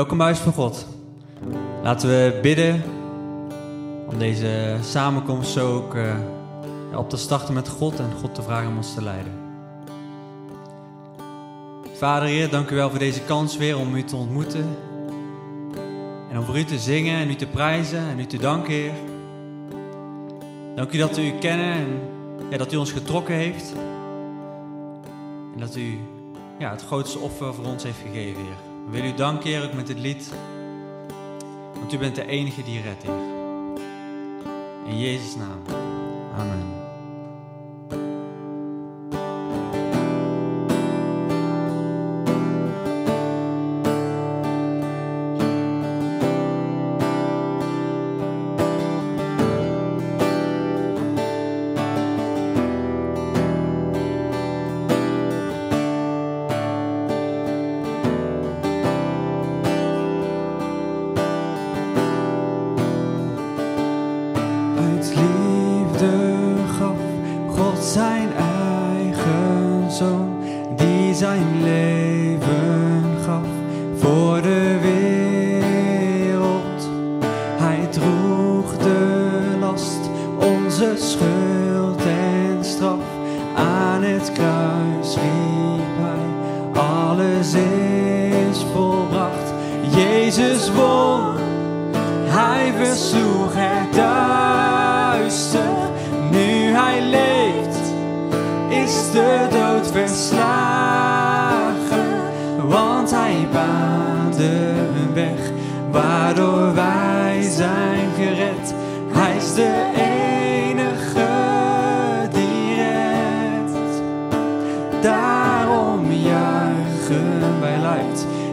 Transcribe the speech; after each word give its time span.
Welkom 0.00 0.20
Huis 0.20 0.38
van 0.38 0.52
God. 0.52 0.86
Laten 1.82 2.08
we 2.08 2.38
bidden 2.42 2.82
om 4.06 4.18
deze 4.18 4.76
samenkomst 4.82 5.52
zo 5.52 5.76
ook 5.76 5.94
uh, 5.94 6.14
op 6.94 7.10
te 7.10 7.16
starten 7.16 7.54
met 7.54 7.68
God 7.68 7.98
en 7.98 8.12
God 8.20 8.34
te 8.34 8.42
vragen 8.42 8.68
om 8.68 8.76
ons 8.76 8.94
te 8.94 9.02
leiden. 9.02 9.32
Vader 11.92 12.28
Heer, 12.28 12.50
dank 12.50 12.70
u 12.70 12.74
wel 12.74 12.90
voor 12.90 12.98
deze 12.98 13.20
kans 13.20 13.56
weer 13.56 13.78
om 13.78 13.94
u 13.94 14.04
te 14.04 14.16
ontmoeten. 14.16 14.76
En 16.30 16.38
om 16.38 16.44
voor 16.44 16.58
u 16.58 16.64
te 16.64 16.78
zingen 16.78 17.18
en 17.18 17.30
u 17.30 17.34
te 17.34 17.46
prijzen 17.46 18.08
en 18.08 18.20
u 18.20 18.26
te 18.26 18.38
danken, 18.38 18.72
Heer. 18.72 18.94
Dank 20.74 20.92
u 20.92 20.98
dat 20.98 21.18
u 21.18 21.22
u 21.22 21.32
kennen 21.38 21.72
en 21.72 22.00
ja, 22.50 22.56
dat 22.56 22.72
u 22.72 22.76
ons 22.76 22.92
getrokken 22.92 23.34
heeft. 23.34 23.74
En 25.54 25.60
dat 25.60 25.76
u 25.76 25.98
ja, 26.58 26.70
het 26.70 26.84
grootste 26.84 27.18
offer 27.18 27.54
voor 27.54 27.64
ons 27.64 27.82
heeft 27.82 27.98
gegeven, 27.98 28.42
Heer. 28.42 28.69
Willen 28.90 29.10
u 29.10 29.14
danken, 29.14 29.50
Heer, 29.50 29.64
ook 29.64 29.72
met 29.72 29.86
dit 29.86 29.98
lied. 29.98 30.32
Want 31.74 31.92
u 31.92 31.98
bent 31.98 32.14
de 32.14 32.26
enige 32.26 32.62
die 32.62 32.80
redt, 32.80 33.02
Heer. 33.02 33.14
In 34.86 34.98
Jezus' 34.98 35.36
naam. 35.36 35.62
Amen. 36.38 36.79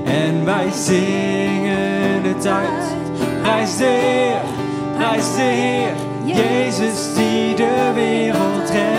En 0.07 0.45
wij 0.45 0.71
zingen 0.71 2.23
het 2.23 2.47
uit. 2.47 2.95
Prijs 3.41 3.77
de 3.77 3.83
Heer, 3.83 4.41
prijs 4.95 5.35
de 5.35 5.41
Heer, 5.41 5.93
Jezus 6.23 7.13
die 7.15 7.55
de 7.55 7.91
wereld 7.93 8.69
redt. 8.69 8.96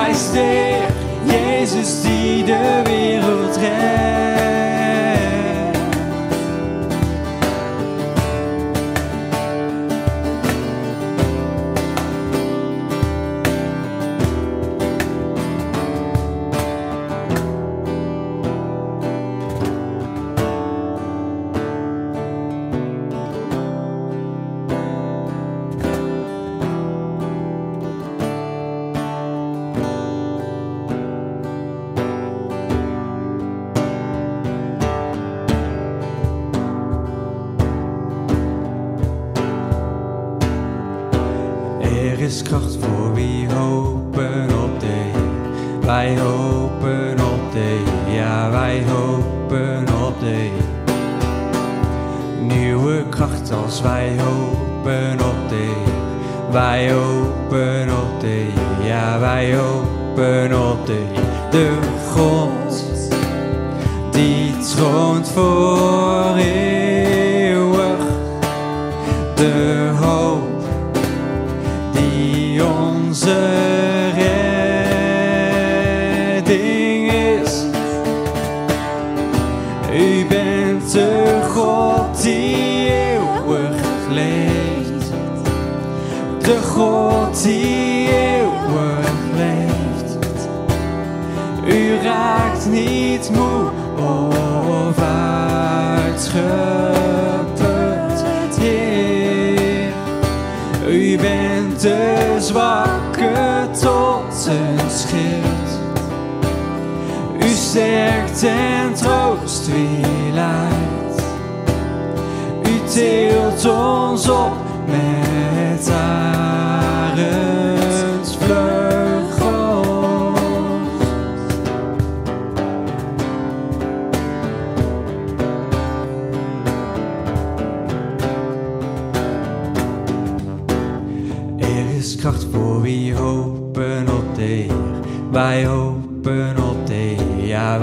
Prijs 0.00 0.32
de 0.32 0.86
Jezus 1.24 2.02
die 2.02 2.44
de 2.44 2.80
wereld 2.84 3.56
redt. 3.56 4.29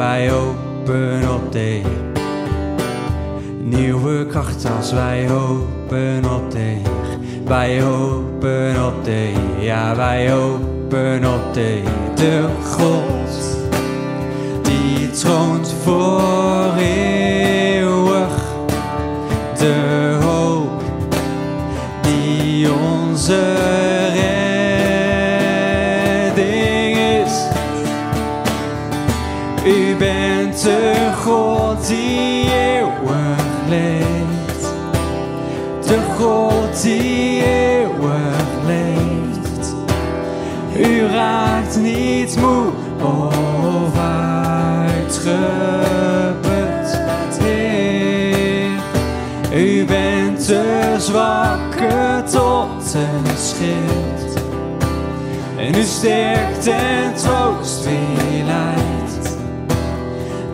Wij 0.07 0.29
hopen 0.29 1.33
op 1.33 1.51
de. 1.51 1.81
Nieuwe 3.59 4.25
kracht 4.25 4.65
als 4.77 4.91
wij 4.91 5.27
hopen 5.27 6.25
op 6.35 6.51
de. 6.51 6.81
Wij 7.45 7.81
hopen 7.81 8.85
op 8.85 9.03
de 9.03 9.31
ja 9.59 9.95
wij 9.95 10.31
hopen 10.31 11.33
op 11.33 11.53
de. 11.53 11.81
De 12.15 12.45
God 12.63 13.67
die 14.61 15.09
troont 15.09 15.73
voor 15.83 16.56
een 52.97 53.37
schild. 53.37 54.43
En 55.57 55.75
u 55.75 55.83
sterkt 55.83 56.67
en 56.67 57.13
troost 57.15 57.83
wie 57.83 58.43
lijdt. 58.43 59.37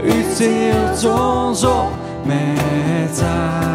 U 0.03 0.33
tilt 0.35 1.05
ons 1.05 1.63
op 1.63 1.91
met 2.25 3.21
arendsvleugel. 3.21 3.72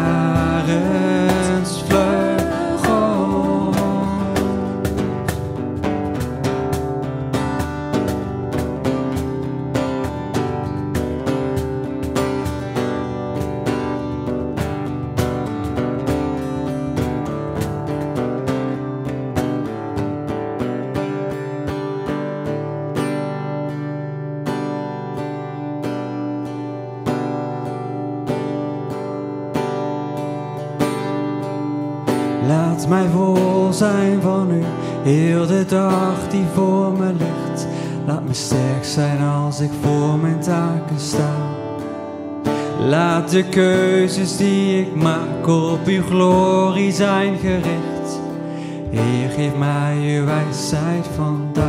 Dag 35.69 36.29
die 36.29 36.45
voor 36.53 36.91
me 36.91 37.13
ligt. 37.13 37.67
Laat 38.05 38.23
me 38.23 38.33
sterk 38.33 38.83
zijn 38.83 39.21
als 39.21 39.59
ik 39.59 39.69
voor 39.81 40.17
mijn 40.17 40.39
taken 40.39 40.99
sta. 40.99 41.31
Laat 42.87 43.29
de 43.31 43.43
keuzes 43.43 44.37
die 44.37 44.81
ik 44.81 44.95
maak 44.95 45.47
op 45.47 45.85
uw 45.85 46.03
glorie 46.03 46.91
zijn 46.91 47.37
gericht. 47.37 48.19
Heer, 48.89 49.29
geef 49.29 49.55
mij 49.57 49.97
uw 49.97 50.25
wijsheid 50.25 51.05
vandaag. 51.15 51.67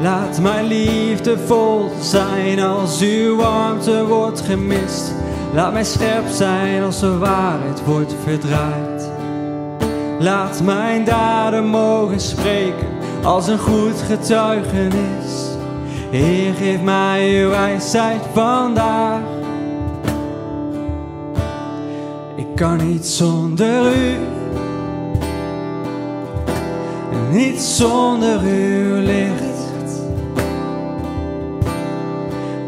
Laat 0.00 0.40
mijn 0.40 0.66
liefde 0.66 1.38
vol 1.38 1.90
zijn 2.00 2.60
als 2.60 3.00
uw 3.00 3.36
warmte 3.36 4.06
wordt 4.06 4.40
gemist. 4.40 5.14
Laat 5.54 5.72
mij 5.72 5.84
scherp 5.84 6.28
zijn 6.28 6.82
als 6.82 7.00
de 7.00 7.18
waarheid 7.18 7.84
wordt 7.84 8.14
verdraaid. 8.24 8.91
Laat 10.22 10.62
mijn 10.62 11.04
daden 11.04 11.66
mogen 11.66 12.20
spreken 12.20 12.88
als 13.22 13.48
een 13.48 13.58
goed 13.58 14.02
getuigenis. 14.06 15.50
Heer, 16.10 16.54
geef 16.54 16.82
mij 16.82 17.42
uw 17.42 17.48
wijsheid 17.48 18.20
vandaag. 18.32 19.20
Ik 22.36 22.46
kan 22.54 22.88
niet 22.88 23.06
zonder 23.06 23.96
u. 23.96 24.16
Niet 27.30 27.60
zonder 27.60 28.40
uw 28.40 29.00
licht. 29.00 30.00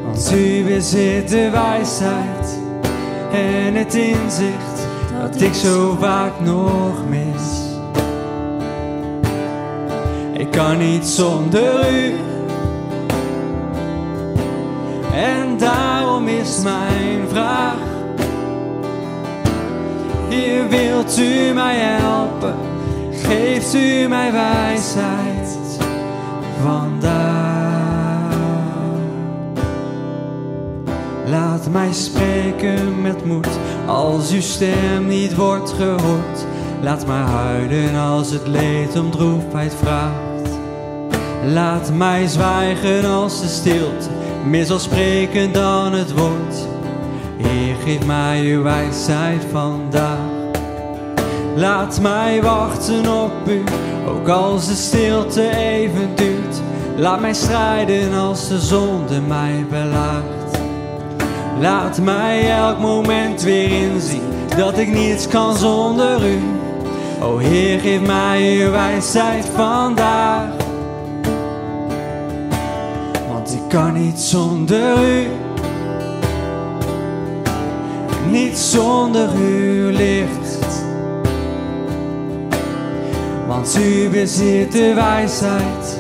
Want 0.05 0.33
u 0.35 0.65
bezit 0.65 1.29
de 1.29 1.51
wijsheid 1.51 2.59
en 3.33 3.75
het 3.75 3.95
inzicht 3.95 4.74
dat 5.21 5.41
ik 5.41 5.55
zo 5.55 5.97
vaak 6.01 6.41
nog 6.41 7.09
mis. 7.09 7.63
Ik 10.33 10.51
kan 10.51 10.79
niet 10.79 11.07
zonder 11.07 11.93
u. 11.93 12.15
En 15.15 15.57
daarom 15.59 16.29
is 16.29 16.63
mijn 16.63 17.29
vraag. 17.29 17.77
Hier 20.29 20.69
wilt 20.69 21.19
u 21.19 21.53
mij 21.53 21.77
helpen, 21.77 22.55
geeft 23.13 23.75
u 23.75 24.09
mij 24.09 24.33
wijsheid 24.33 25.79
vandaag. 26.63 27.55
Laat 31.27 31.71
mij 31.71 31.93
spreken 31.93 33.01
met 33.03 33.25
moed 33.25 33.49
als 33.87 34.33
uw 34.33 34.41
stem 34.41 35.07
niet 35.07 35.35
wordt 35.35 35.73
gehoord. 35.73 36.47
Laat 36.83 37.07
mij 37.07 37.23
huilen 37.23 37.95
als 37.95 38.31
het 38.31 38.47
leed 38.47 38.99
om 38.99 39.11
droefheid 39.11 39.75
vraagt. 39.75 40.51
Laat 41.45 41.93
mij 41.93 42.27
zwijgen 42.27 43.05
als 43.05 43.41
de 43.41 43.49
stilte 43.49 44.09
meer 44.45 44.65
zal 44.65 44.79
spreken 44.79 45.53
dan 45.53 45.93
het 45.93 46.13
woord. 46.13 46.67
Heer, 47.37 47.75
geef 47.85 48.07
mij 48.07 48.41
uw 48.41 48.63
wijsheid 48.63 49.47
vandaag. 49.51 50.19
Laat 51.57 52.01
mij 52.01 52.43
wachten 52.43 53.23
op 53.23 53.49
u, 53.49 53.63
ook 54.09 54.29
als 54.29 54.67
de 54.67 54.75
stilte 54.75 55.57
even 55.57 56.09
duurt. 56.15 56.61
Laat 56.97 57.21
mij 57.21 57.35
strijden 57.35 58.13
als 58.15 58.49
de 58.49 58.61
zonde 58.61 59.21
mij 59.21 59.67
belaagt. 59.71 60.44
Laat 61.61 62.01
mij 62.01 62.51
elk 62.51 62.79
moment 62.79 63.43
weer 63.43 63.71
inzien 63.71 64.23
dat 64.57 64.79
ik 64.79 64.89
niets 64.89 65.29
kan 65.29 65.57
zonder 65.57 66.29
u. 66.29 66.39
O 67.23 67.39
Heer, 67.39 67.81
geef 67.81 68.01
mij 68.01 68.61
uw 68.61 68.71
wijsheid 68.71 69.47
vandaag. 69.55 70.51
Want 73.33 73.53
ik 73.53 73.69
kan 73.69 73.93
niet 73.93 74.19
zonder 74.19 75.19
u. 75.19 75.27
Niet 78.31 78.59
zonder 78.59 79.29
uw 79.37 79.91
licht. 79.91 80.85
Want 83.47 83.79
u 83.79 84.09
bezit 84.09 84.73
de 84.73 84.95
wijsheid 84.95 85.99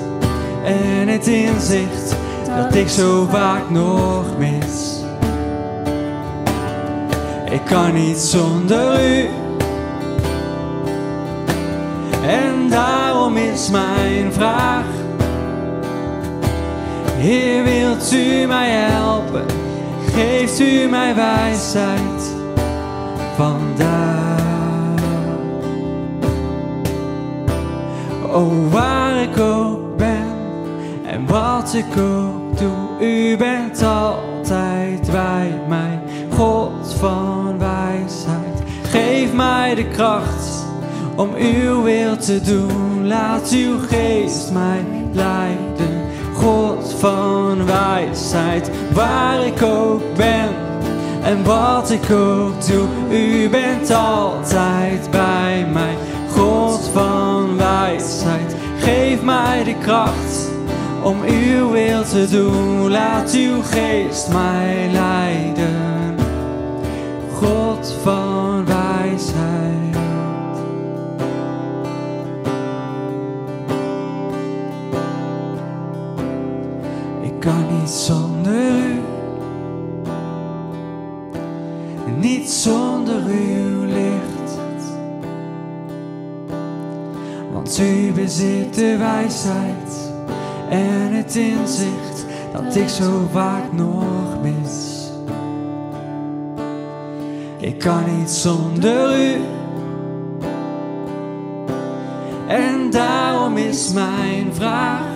en 0.64 1.08
het 1.08 1.26
inzicht 1.26 2.16
dat 2.46 2.74
ik 2.74 2.88
zo 2.88 3.26
vaak 3.30 3.70
nog 3.70 4.24
mis. 4.38 4.93
Ik 7.64 7.70
kan 7.70 7.94
niet 7.94 8.18
zonder 8.18 9.16
u. 9.16 9.28
En 12.26 12.68
daarom 12.68 13.36
is 13.36 13.70
mijn 13.70 14.32
vraag: 14.32 14.84
Heer, 17.16 17.64
wilt 17.64 18.12
u 18.12 18.46
mij 18.46 18.70
helpen? 18.70 19.44
Geeft 20.14 20.60
u 20.60 20.88
mij 20.88 21.14
wijsheid 21.14 22.34
vandaag? 23.36 24.42
Oh, 28.32 28.72
waar 28.72 29.22
ik 29.22 29.38
ook 29.38 29.96
ben 29.96 30.26
en 31.06 31.26
wat 31.26 31.74
ik 31.74 31.96
ook 31.98 32.58
doe, 32.58 33.06
u 33.06 33.36
bent 33.36 33.82
altijd 33.82 35.10
bij 35.10 35.60
mij, 35.68 36.00
God 36.30 36.94
van. 36.98 37.43
Geef 38.94 39.32
mij 39.32 39.74
de 39.74 39.88
kracht 39.88 40.66
om 41.16 41.34
uw 41.34 41.82
wil 41.82 42.16
te 42.16 42.40
doen. 42.40 43.06
Laat 43.06 43.50
uw 43.50 43.78
geest 43.88 44.52
mij 44.52 44.84
leiden, 45.12 46.02
God 46.34 46.94
van 46.98 47.66
wijsheid. 47.66 48.70
Waar 48.92 49.46
ik 49.46 49.62
ook 49.62 50.16
ben 50.16 50.48
en 51.22 51.44
wat 51.44 51.90
ik 51.90 52.10
ook 52.10 52.66
doe, 52.66 52.88
u 53.10 53.48
bent 53.48 53.90
altijd 53.90 55.10
bij 55.10 55.66
mij, 55.72 55.94
God 56.30 56.90
van 56.92 57.56
wijsheid. 57.56 58.56
Geef 58.78 59.22
mij 59.22 59.64
de 59.64 59.74
kracht 59.78 60.50
om 61.02 61.16
uw 61.26 61.70
wil 61.70 62.02
te 62.04 62.26
doen. 62.30 62.90
Laat 62.90 63.32
uw 63.32 63.62
geest 63.62 64.28
mij 64.28 64.88
leiden, 64.92 66.16
God 67.38 67.94
van 68.02 68.53
kan 77.44 77.78
niet 77.80 77.90
zonder 77.90 78.54
u, 78.54 79.00
niet 82.18 82.50
zonder 82.50 83.22
uw 83.24 83.84
licht. 83.84 84.58
Want 87.52 87.78
u 87.78 88.12
bezit 88.12 88.74
de 88.74 88.96
wijsheid 88.96 90.12
en 90.68 91.12
het 91.12 91.36
inzicht 91.36 92.26
dat 92.52 92.76
ik 92.76 92.88
zo 92.88 93.28
vaak 93.32 93.72
nog 93.72 94.42
mis. 94.42 95.08
Ik 97.58 97.78
kan 97.78 98.18
niet 98.18 98.30
zonder 98.30 99.20
u. 99.20 99.40
En 102.48 102.90
daarom 102.90 103.56
is 103.56 103.92
mijn 103.92 104.54
vraag. 104.54 105.13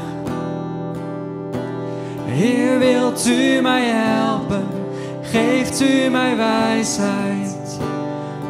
Heer, 2.39 2.79
wilt 2.79 3.27
u 3.27 3.61
mij 3.61 3.85
helpen? 3.85 4.67
Geeft 5.23 5.81
u 5.81 6.09
mij 6.11 6.37
wijsheid 6.37 7.79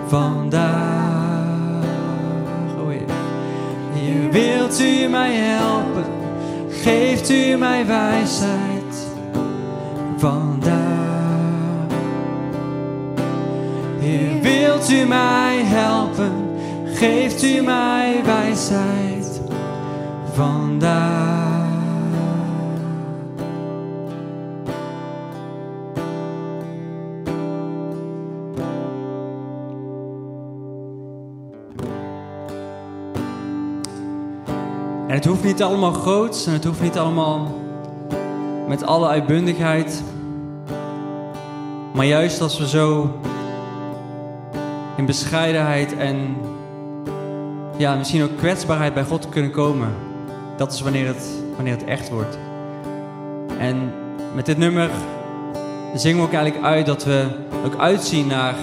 vandaag? 0.07 1.85
Oh 2.80 2.88
Heer. 2.88 3.02
Heer, 3.92 4.30
wilt 4.30 4.80
u 4.80 5.09
mij 5.09 5.35
helpen? 5.35 6.04
Geeft 6.71 7.30
u 7.30 7.57
mij 7.57 7.87
wijsheid 7.87 9.07
vandaag? 10.16 10.76
Heer, 14.00 14.40
wilt 14.42 14.90
u 14.90 15.04
mij 15.04 15.62
helpen? 15.64 16.33
Geeft 16.85 17.42
u 17.42 17.61
mij 17.61 18.21
wijsheid 18.25 19.40
vandaag? 20.35 21.47
En 35.08 35.14
het 35.14 35.24
hoeft 35.24 35.44
niet 35.44 35.62
allemaal 35.62 35.92
groots 35.92 36.46
en 36.46 36.52
het 36.52 36.64
hoeft 36.64 36.80
niet 36.80 36.98
allemaal 36.98 37.54
met 38.66 38.84
alle 38.84 39.08
uitbundigheid. 39.08 40.02
Maar 41.92 42.04
juist 42.04 42.40
als 42.40 42.58
we 42.58 42.68
zo 42.68 43.14
in 44.96 45.06
bescheidenheid 45.06 45.96
en 45.96 46.36
ja, 47.76 47.94
misschien 47.94 48.22
ook 48.22 48.36
kwetsbaarheid 48.36 48.94
bij 48.94 49.04
God 49.04 49.28
kunnen 49.28 49.50
komen. 49.50 49.88
Dat 50.56 50.72
is 50.72 50.80
wanneer 50.80 51.06
het, 51.06 51.28
wanneer 51.54 51.72
het 51.72 51.84
echt 51.84 52.10
wordt. 52.10 52.38
En 53.58 53.92
met 54.34 54.46
dit 54.46 54.58
nummer 54.58 54.90
zingen 55.94 56.18
we 56.18 56.26
ook 56.26 56.32
eigenlijk 56.32 56.64
uit 56.64 56.86
dat 56.86 57.04
we 57.04 57.26
ook 57.64 57.76
uitzien 57.78 58.26
naar 58.26 58.54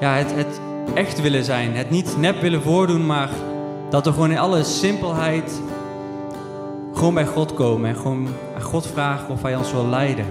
ja, 0.00 0.14
het, 0.14 0.34
het 0.34 0.60
echt 0.94 1.20
willen 1.20 1.44
zijn. 1.44 1.76
Het 1.76 1.90
niet 1.90 2.16
nep 2.18 2.40
willen 2.40 2.62
voordoen, 2.62 3.06
maar 3.06 3.30
dat 3.90 4.04
we 4.04 4.12
gewoon 4.12 4.30
in 4.30 4.38
alle 4.38 4.62
simpelheid 4.62 5.60
gewoon 6.94 7.14
bij 7.14 7.26
God 7.26 7.54
komen 7.54 7.88
en 7.88 7.96
gewoon 7.96 8.28
aan 8.54 8.62
God 8.62 8.86
vragen 8.86 9.28
of 9.28 9.42
Hij 9.42 9.56
ons 9.56 9.72
wil 9.72 9.86
leiden. 9.86 10.26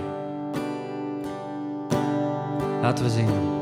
Laten 2.81 3.05
we 3.05 3.11
zingen. 3.11 3.58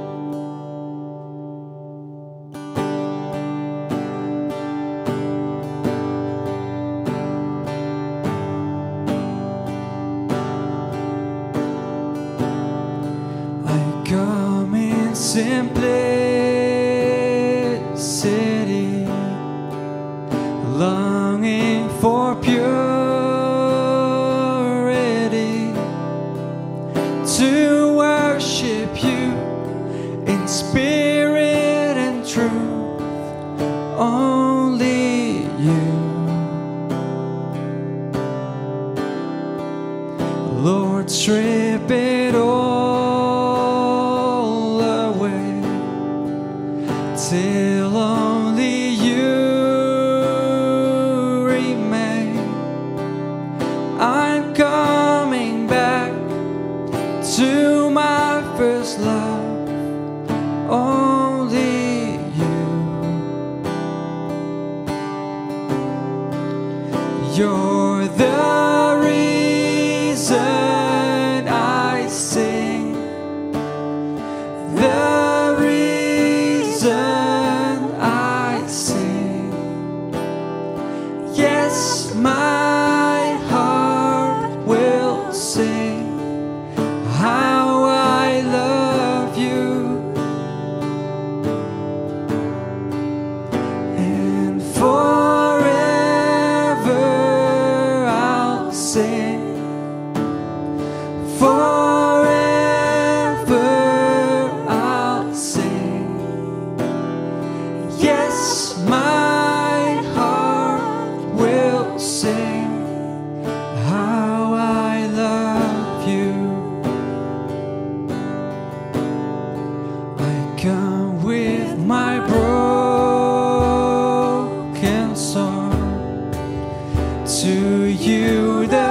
you 127.89 128.67
the 128.67 128.86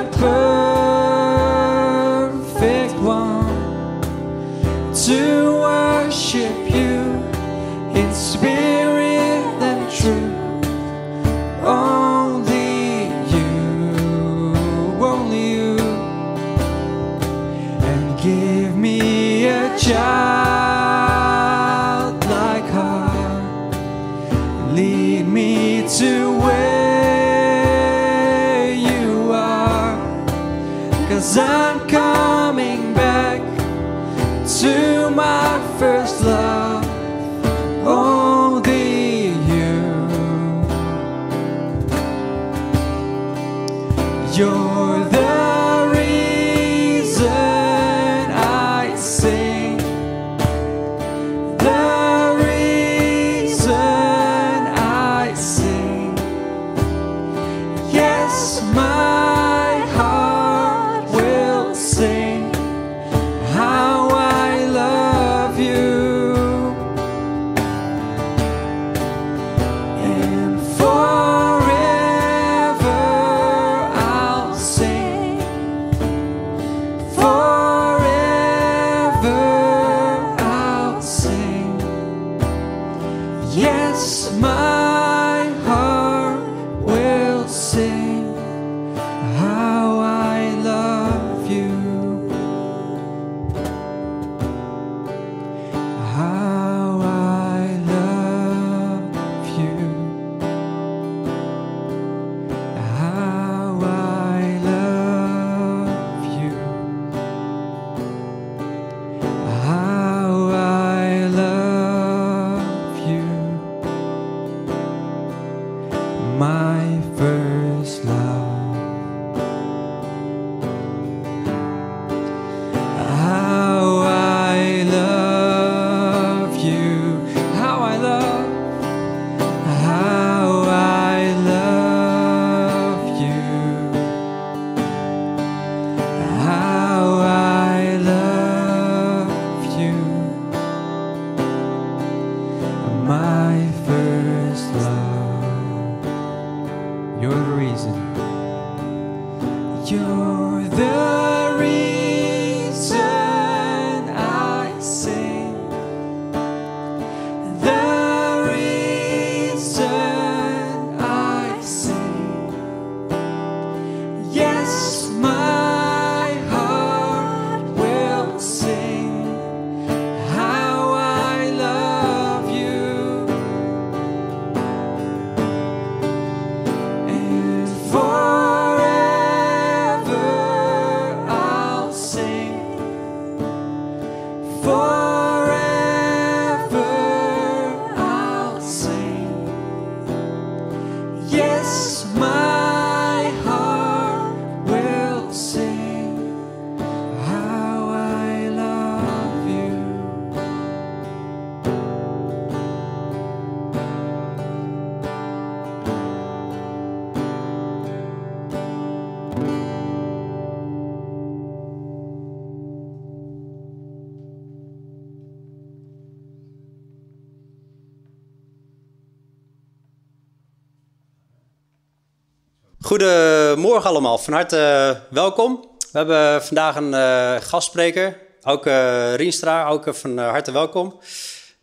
Goedemorgen 223.77 224.03
allemaal, 224.03 224.25
van 224.25 224.35
harte 224.35 224.59
eh, 224.59 225.12
welkom. 225.15 225.69
We 225.93 225.99
hebben 225.99 226.43
vandaag 226.45 226.77
een 226.77 226.93
uh, 226.93 227.35
gastspreker, 227.41 228.19
Auke 228.43 229.15
Rienstra. 229.15 229.65
Auke, 229.65 229.95
van 229.95 230.19
harte 230.19 230.53
welkom. 230.53 231.01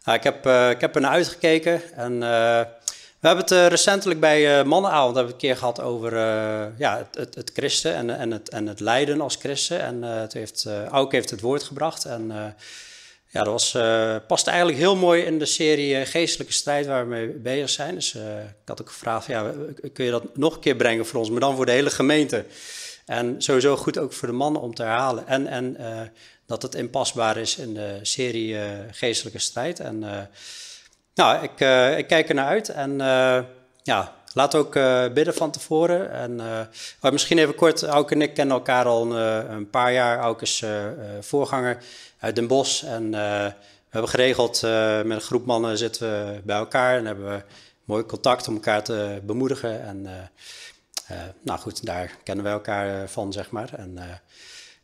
Nou, 0.04 0.18
ik, 0.18 0.24
heb, 0.24 0.48
ik 0.76 0.82
heb 0.82 0.96
er 0.96 1.02
naar 1.02 1.12
uitgekeken 1.12 1.82
en 1.96 2.20
we 3.20 3.28
hebben 3.28 3.46
het 3.46 3.72
recentelijk 3.72 4.20
bij 4.20 4.64
Mannenavond 4.64 5.16
hebben 5.16 5.26
we 5.26 5.42
een 5.42 5.48
keer 5.48 5.58
gehad 5.58 5.82
over 5.82 6.18
ja, 6.78 6.98
het, 6.98 7.16
het, 7.16 7.36
het, 7.36 7.52
christen 7.54 7.96
en, 7.96 8.18
en, 8.18 8.32
het, 8.32 8.50
en 8.50 8.68
het 8.68 8.80
lijden 8.80 9.22
als 9.22 9.36
christen. 9.36 9.82
En 9.82 10.02
het 10.02 10.34
heeft, 10.34 10.68
Auke 10.92 11.16
heeft 11.16 11.30
het 11.30 11.42
woord 11.42 11.64
gebracht 11.64 12.06
en 12.06 12.56
ja, 13.34 13.44
dat 13.44 13.54
was, 13.54 13.74
uh, 13.74 14.16
past 14.28 14.48
eigenlijk 14.48 14.78
heel 14.78 14.96
mooi 14.96 15.22
in 15.24 15.40
de 15.40 15.46
serie 15.46 16.00
uh, 16.00 16.06
Geestelijke 16.06 16.54
Strijd 16.54 16.86
waar 16.86 17.04
we 17.04 17.10
mee 17.10 17.28
bezig 17.28 17.70
zijn. 17.70 17.96
Dus 17.96 18.14
uh, 18.14 18.40
ik 18.40 18.56
had 18.66 18.82
ook 18.82 18.90
gevraagd, 18.90 19.28
ja, 19.28 19.54
kun 19.94 20.06
je 20.06 20.12
dat 20.12 20.38
nog 20.38 20.54
een 20.54 20.60
keer 20.60 20.76
brengen 20.76 21.06
voor 21.06 21.20
ons, 21.20 21.30
maar 21.30 21.40
dan 21.40 21.56
voor 21.56 21.66
de 21.66 21.72
hele 21.72 21.90
gemeente. 21.90 22.46
En 23.06 23.42
sowieso 23.42 23.76
goed 23.76 23.98
ook 23.98 24.14
voor 24.14 24.28
de 24.28 24.34
mannen 24.34 24.62
om 24.62 24.76
te 24.76 24.84
herhalen. 24.84 25.28
En, 25.28 25.48
en 25.48 25.78
dat 26.46 26.62
het 26.62 26.76
inpasbaar 26.76 27.38
is 27.38 27.58
in 27.58 27.74
de 27.74 28.00
serie 28.02 28.58
Geestelijke 28.92 29.40
Strijd. 29.40 29.80
En 29.80 30.00
nou, 31.16 31.44
ik, 31.44 31.60
ik 31.98 32.08
kijk 32.08 32.30
er 32.30 32.36
naar 32.36 32.48
uit. 32.48 32.70
En 32.70 32.98
ja, 33.84 34.16
laat 34.34 34.56
ook 34.56 34.74
bidden 35.14 35.34
van 35.34 35.52
tevoren. 35.52 36.12
En 36.12 36.42
misschien 37.12 37.38
even 37.38 37.56
kort, 37.56 37.84
Auke 37.84 38.14
en 38.14 38.22
ik 38.22 38.34
kennen 38.34 38.56
elkaar 38.56 38.86
al 38.86 39.12
een, 39.12 39.52
een 39.56 39.70
paar 39.70 39.94
jaar. 39.94 40.20
Auke 40.20 40.44
is 40.44 40.64
voorganger 41.22 41.78
uit 42.24 42.36
Den 42.36 42.48
Bosch. 42.48 42.84
En 42.84 43.04
uh, 43.04 43.12
we 43.12 43.90
hebben 43.90 44.10
geregeld, 44.10 44.62
met 45.06 45.18
een 45.18 45.22
groep 45.22 45.46
mannen 45.46 45.78
zitten 45.78 46.10
we 46.10 46.42
bij 46.44 46.58
elkaar 46.58 46.98
en 46.98 47.06
hebben 47.06 47.26
we 47.26 47.44
mooi 47.84 48.06
contact 48.06 48.48
om 48.48 48.54
elkaar 48.54 48.84
te 48.84 49.22
bemoedigen. 49.24 49.84
En 49.84 50.08
nou 51.42 51.60
goed, 51.60 51.86
daar 51.86 52.18
kennen 52.24 52.46
we 52.46 52.52
elkaar 52.52 53.10
van, 53.10 53.34
zeg 53.34 53.52
maar. 53.52 53.74
En 53.74 53.98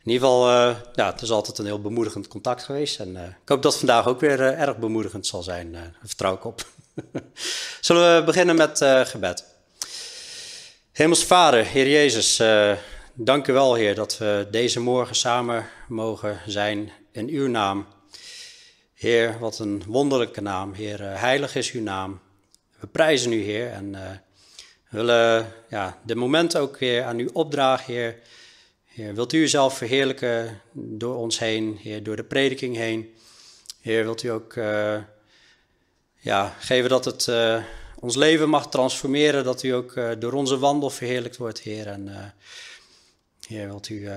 in 0.04 0.10
ieder 0.10 0.28
geval, 0.28 0.48
ja, 0.92 1.10
het 1.10 1.22
is 1.22 1.30
altijd 1.30 1.58
een 1.58 1.64
heel 1.64 1.80
bemoedigend 1.80 2.28
contact 2.28 2.62
geweest. 2.62 3.00
En 3.00 3.16
ik 3.16 3.48
hoop 3.48 3.62
dat 3.62 3.72
het 3.72 3.80
vandaag 3.80 4.06
ook 4.06 4.20
weer 4.20 4.40
erg 4.40 4.76
bemoedigend 4.76 5.26
zal 5.26 5.42
zijn. 5.42 5.76
vertrouw 6.02 6.34
ik 6.34 6.44
op. 6.44 6.66
Zullen 7.80 8.16
we 8.16 8.24
beginnen 8.24 8.56
met 8.56 8.78
gebed? 9.04 9.44
Hemels 10.92 11.24
Vader, 11.24 11.64
Heer 11.64 11.88
Jezus, 11.88 12.40
uh, 12.40 12.72
dank 13.14 13.46
u 13.46 13.52
wel, 13.52 13.74
Heer, 13.74 13.94
dat 13.94 14.18
we 14.18 14.46
deze 14.50 14.80
morgen 14.80 15.16
samen 15.16 15.66
mogen 15.88 16.40
zijn 16.46 16.92
in 17.12 17.28
uw 17.28 17.48
naam. 17.48 17.86
Heer, 18.94 19.38
wat 19.38 19.58
een 19.58 19.82
wonderlijke 19.86 20.40
naam. 20.40 20.72
Heer, 20.72 21.00
uh, 21.00 21.20
heilig 21.20 21.54
is 21.54 21.72
uw 21.72 21.82
naam. 21.82 22.20
We 22.80 22.86
prijzen 22.86 23.32
u, 23.32 23.42
Heer, 23.42 23.70
en 23.70 23.96
willen 24.88 25.52
ja, 25.68 25.98
de 26.04 26.14
moment 26.14 26.56
ook 26.56 26.78
weer 26.78 27.02
aan 27.02 27.18
u 27.18 27.28
opdragen, 27.32 27.94
Heer. 27.94 28.18
Heer, 28.84 29.14
wilt 29.14 29.32
u 29.32 29.38
uzelf 29.38 29.76
verheerlijken 29.76 30.60
door 30.72 31.16
ons 31.16 31.38
heen, 31.38 31.78
Heer, 31.82 32.02
door 32.02 32.16
de 32.16 32.24
prediking 32.24 32.76
heen. 32.76 33.14
Heer, 33.80 34.04
wilt 34.04 34.22
u 34.22 34.28
ook 34.28 34.54
ja, 36.20 36.54
geven 36.58 36.90
dat 36.90 37.04
het 37.04 37.28
ons 38.00 38.16
leven 38.16 38.48
mag 38.48 38.68
transformeren, 38.68 39.44
dat 39.44 39.62
u 39.62 39.68
ook 39.68 39.96
uh, 39.96 40.10
door 40.18 40.32
onze 40.32 40.58
wandel 40.58 40.90
verheerlijkt 40.90 41.36
wordt, 41.36 41.60
Heer. 41.60 41.86
En 41.86 42.08
uh, 42.08 42.16
Heer, 43.46 43.66
wilt 43.66 43.88
u 43.88 44.08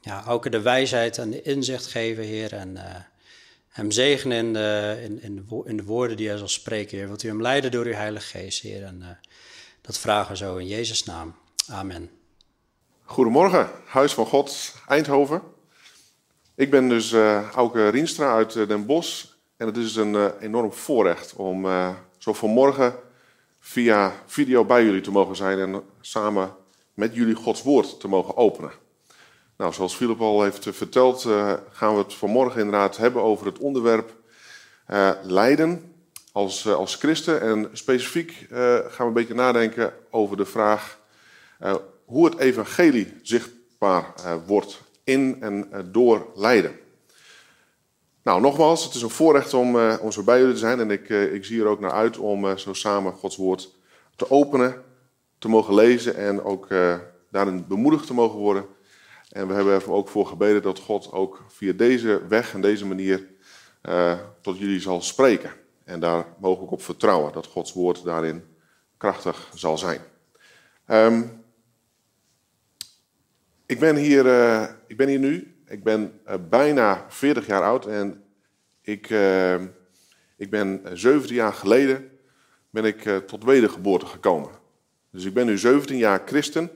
ja, 0.00 0.24
ook 0.28 0.50
de 0.50 0.60
wijsheid 0.60 1.18
en 1.18 1.30
de 1.30 1.42
inzicht 1.42 1.86
geven, 1.86 2.24
Heer. 2.24 2.52
En 2.52 2.78
hem 3.68 3.90
zegenen 3.90 4.36
in 4.38 4.52
de, 4.52 5.00
in, 5.02 5.22
in, 5.66 5.76
de, 5.76 5.84
woorden 5.84 6.16
die 6.16 6.28
hij 6.28 6.36
zal 6.36 6.48
spreken, 6.48 6.98
Heer. 6.98 7.06
Wilt 7.06 7.22
u 7.22 7.28
hem 7.28 7.42
leiden 7.42 7.70
door 7.70 7.84
uw 7.84 7.92
Heilige 7.92 8.38
Geest, 8.38 8.62
Heer. 8.62 8.82
En 8.82 9.18
dat 9.80 9.98
vragen 9.98 10.30
we 10.30 10.36
zo 10.36 10.56
in 10.56 10.66
Jezus' 10.66 11.04
naam. 11.04 11.34
Amen. 11.68 12.10
Goedemorgen, 13.04 13.70
Huis 13.84 14.12
van 14.12 14.26
God, 14.26 14.74
Eindhoven. 14.86 15.42
Ik 16.54 16.70
ben 16.70 16.88
dus 16.88 17.12
Auke 17.54 17.88
Rienstra 17.88 18.34
uit 18.34 18.52
Den 18.52 18.86
Bosch. 18.86 19.33
En 19.56 19.66
het 19.66 19.76
is 19.76 19.96
een 19.96 20.38
enorm 20.38 20.72
voorrecht 20.72 21.34
om 21.36 21.66
zo 22.18 22.32
vanmorgen 22.32 22.94
via 23.60 24.12
video 24.26 24.64
bij 24.64 24.84
jullie 24.84 25.00
te 25.00 25.10
mogen 25.10 25.36
zijn 25.36 25.58
en 25.58 25.82
samen 26.00 26.56
met 26.94 27.14
jullie 27.14 27.34
Gods 27.34 27.62
woord 27.62 28.00
te 28.00 28.08
mogen 28.08 28.36
openen. 28.36 28.70
Nou, 29.56 29.72
zoals 29.72 29.94
Philip 29.94 30.20
al 30.20 30.42
heeft 30.42 30.68
verteld, 30.70 31.24
uh, 31.24 31.52
gaan 31.70 31.92
we 31.92 32.02
het 32.02 32.14
vanmorgen 32.14 32.60
inderdaad 32.60 32.96
hebben 32.96 33.22
over 33.22 33.46
het 33.46 33.58
onderwerp 33.58 34.14
lijden 35.22 35.94
als, 36.32 36.68
als 36.68 36.94
christen. 36.94 37.40
En 37.40 37.70
specifiek 37.72 38.46
gaan 38.50 38.90
we 38.96 39.04
een 39.04 39.12
beetje 39.12 39.34
nadenken 39.34 39.92
over 40.10 40.36
de 40.36 40.44
vraag 40.44 40.98
hoe 42.04 42.24
het 42.24 42.38
evangelie 42.38 43.12
zichtbaar 43.22 44.14
wordt 44.46 44.80
in 45.04 45.36
en 45.40 45.68
door 45.92 46.26
lijden. 46.34 46.78
Nou, 48.24 48.40
nogmaals, 48.40 48.84
het 48.84 48.94
is 48.94 49.02
een 49.02 49.10
voorrecht 49.10 49.54
om, 49.54 49.76
uh, 49.76 49.96
om 50.00 50.12
zo 50.12 50.22
bij 50.22 50.38
jullie 50.38 50.52
te 50.52 50.58
zijn. 50.58 50.80
En 50.80 50.90
ik, 50.90 51.08
uh, 51.08 51.34
ik 51.34 51.44
zie 51.44 51.60
er 51.60 51.66
ook 51.66 51.80
naar 51.80 51.92
uit 51.92 52.18
om 52.18 52.44
uh, 52.44 52.56
zo 52.56 52.72
samen 52.72 53.12
Gods 53.12 53.36
woord 53.36 53.74
te 54.16 54.30
openen, 54.30 54.82
te 55.38 55.48
mogen 55.48 55.74
lezen 55.74 56.16
en 56.16 56.42
ook 56.42 56.68
daarin 57.30 57.66
bemoedigd 57.66 58.06
te 58.06 58.14
mogen 58.14 58.38
worden. 58.38 58.66
En 59.28 59.48
we 59.48 59.54
hebben 59.54 59.74
er 59.74 59.92
ook 59.92 60.08
voor 60.08 60.26
gebeden 60.26 60.62
dat 60.62 60.78
God 60.78 61.12
ook 61.12 61.44
via 61.48 61.72
deze 61.72 62.26
weg 62.28 62.54
en 62.54 62.60
deze 62.60 62.86
manier 62.86 63.26
tot 64.40 64.58
jullie 64.58 64.80
zal 64.80 65.02
spreken. 65.02 65.50
En 65.84 66.00
daar 66.00 66.26
mogen 66.38 66.58
we 66.58 66.66
ook 66.66 66.72
op 66.72 66.82
vertrouwen 66.82 67.32
dat 67.32 67.46
Gods 67.46 67.72
woord 67.72 68.04
daarin 68.04 68.44
krachtig 68.96 69.50
zal 69.54 69.78
zijn. 69.78 70.00
Um, 70.86 71.44
ik, 73.66 73.78
ben 73.78 73.96
hier, 73.96 74.26
ik 74.86 74.96
ben 74.96 75.08
hier 75.08 75.18
nu 75.18 75.53
ik 75.66 75.82
ben 75.82 76.20
uh, 76.28 76.34
bijna 76.48 77.04
40 77.08 77.46
jaar 77.46 77.62
oud 77.62 77.86
en 77.86 78.24
ik, 78.80 79.10
uh, 79.10 79.60
ik 80.36 80.50
ben 80.50 80.80
17 80.92 81.34
jaar 81.34 81.52
geleden 81.52 82.10
ben 82.70 82.84
ik, 82.84 83.04
uh, 83.04 83.16
tot 83.16 83.44
wedergeboorte 83.44 84.06
gekomen. 84.06 84.50
Dus 85.10 85.24
ik 85.24 85.34
ben 85.34 85.46
nu 85.46 85.58
17 85.58 85.96
jaar 85.96 86.22
christen, 86.26 86.70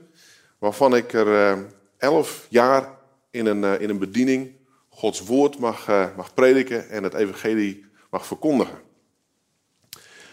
waarvan 0.57 0.95
ik 0.95 1.13
er 1.13 1.57
11 1.97 2.47
jaar 2.49 2.97
in 3.31 3.45
een, 3.45 3.79
in 3.79 3.89
een 3.89 3.99
bediening 3.99 4.51
Gods 4.89 5.25
woord 5.25 5.59
mag, 5.59 5.87
mag 6.15 6.33
prediken 6.33 6.89
en 6.89 7.03
het 7.03 7.13
evangelie 7.13 7.85
mag 8.09 8.25
verkondigen. 8.25 8.79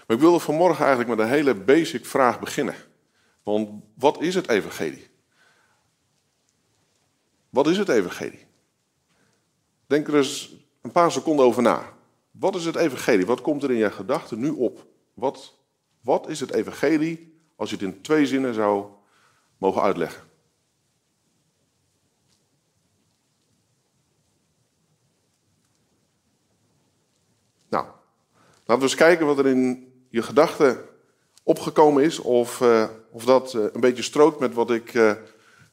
Maar 0.06 0.16
ik 0.16 0.22
wilde 0.22 0.38
vanmorgen 0.38 0.84
eigenlijk 0.86 1.16
met 1.16 1.26
een 1.26 1.32
hele 1.32 1.54
basic 1.54 2.06
vraag 2.06 2.40
beginnen. 2.40 2.74
Want 3.42 3.82
wat 3.94 4.20
is 4.20 4.34
het 4.34 4.48
evangelie? 4.48 5.08
Wat 7.50 7.66
is 7.66 7.78
het 7.78 7.88
evangelie? 7.88 8.45
Denk 9.86 10.08
er 10.08 10.16
eens 10.16 10.56
een 10.82 10.92
paar 10.92 11.12
seconden 11.12 11.44
over 11.44 11.62
na. 11.62 11.92
Wat 12.30 12.54
is 12.54 12.64
het 12.64 12.76
evangelie? 12.76 13.26
Wat 13.26 13.40
komt 13.40 13.62
er 13.62 13.70
in 13.70 13.76
je 13.76 13.90
gedachten 13.90 14.38
nu 14.38 14.50
op? 14.50 14.86
Wat, 15.14 15.54
wat 16.00 16.28
is 16.28 16.40
het 16.40 16.52
evangelie 16.52 17.40
als 17.56 17.70
je 17.70 17.76
het 17.76 17.84
in 17.84 18.00
twee 18.00 18.26
zinnen 18.26 18.54
zou 18.54 18.86
mogen 19.58 19.82
uitleggen? 19.82 20.22
Nou, 27.68 27.86
laten 28.64 28.76
we 28.76 28.82
eens 28.82 28.94
kijken 28.94 29.26
wat 29.26 29.38
er 29.38 29.46
in 29.46 29.92
je 30.08 30.22
gedachten 30.22 30.84
opgekomen 31.42 32.02
is. 32.02 32.18
Of, 32.18 32.60
uh, 32.60 32.88
of 33.10 33.24
dat 33.24 33.54
uh, 33.54 33.64
een 33.72 33.80
beetje 33.80 34.02
strookt 34.02 34.38
met 34.38 34.54
wat 34.54 34.70
ik 34.70 34.94
uh, 34.94 35.12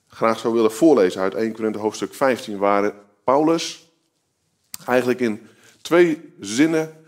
graag 0.08 0.40
zou 0.40 0.54
willen 0.54 0.72
voorlezen 0.72 1.22
uit 1.22 1.34
1 1.34 1.54
Korinthe 1.54 1.80
hoofdstuk 1.80 2.14
15. 2.14 2.58
Waar 2.58 2.94
Paulus 3.24 3.83
eigenlijk 4.86 5.20
in 5.20 5.48
twee 5.82 6.34
zinnen 6.40 7.06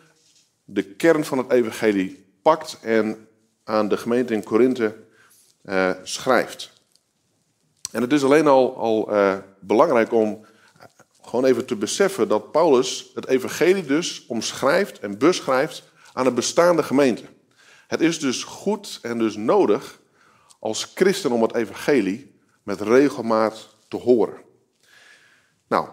de 0.63 0.83
kern 0.83 1.25
van 1.25 1.37
het 1.37 1.51
evangelie 1.51 2.25
pakt 2.41 2.77
en 2.81 3.27
aan 3.63 3.87
de 3.87 3.97
gemeente 3.97 4.33
in 4.33 4.43
Korinthe 4.43 4.95
uh, 5.65 5.91
schrijft. 6.03 6.71
En 7.91 8.01
het 8.01 8.13
is 8.13 8.23
alleen 8.23 8.47
al, 8.47 8.77
al 8.77 9.13
uh, 9.13 9.37
belangrijk 9.59 10.11
om 10.11 10.45
gewoon 11.21 11.45
even 11.45 11.65
te 11.65 11.75
beseffen 11.75 12.27
dat 12.27 12.51
Paulus 12.51 13.11
het 13.13 13.27
evangelie 13.27 13.85
dus 13.85 14.25
omschrijft 14.27 14.99
en 14.99 15.17
beschrijft 15.17 15.83
aan 16.13 16.25
een 16.25 16.33
bestaande 16.33 16.83
gemeente. 16.83 17.23
Het 17.87 18.01
is 18.01 18.19
dus 18.19 18.43
goed 18.43 18.99
en 19.01 19.17
dus 19.17 19.35
nodig 19.35 19.99
als 20.59 20.91
christen 20.95 21.31
om 21.31 21.41
het 21.41 21.55
evangelie 21.55 22.39
met 22.63 22.81
regelmaat 22.81 23.75
te 23.87 23.97
horen. 23.97 24.37
Nou, 25.67 25.89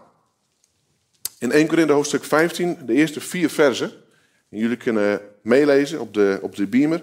in 1.42 1.52
1 1.52 1.66
Korinthe 1.66 1.92
hoofdstuk 1.92 2.24
15, 2.24 2.78
de 2.86 2.92
eerste 2.92 3.20
vier 3.20 3.50
versen. 3.50 3.92
En 4.48 4.58
jullie 4.58 4.76
kunnen 4.76 5.20
meelezen 5.42 6.00
op 6.00 6.14
de, 6.14 6.38
op 6.42 6.56
de 6.56 6.66
beamer. 6.66 7.02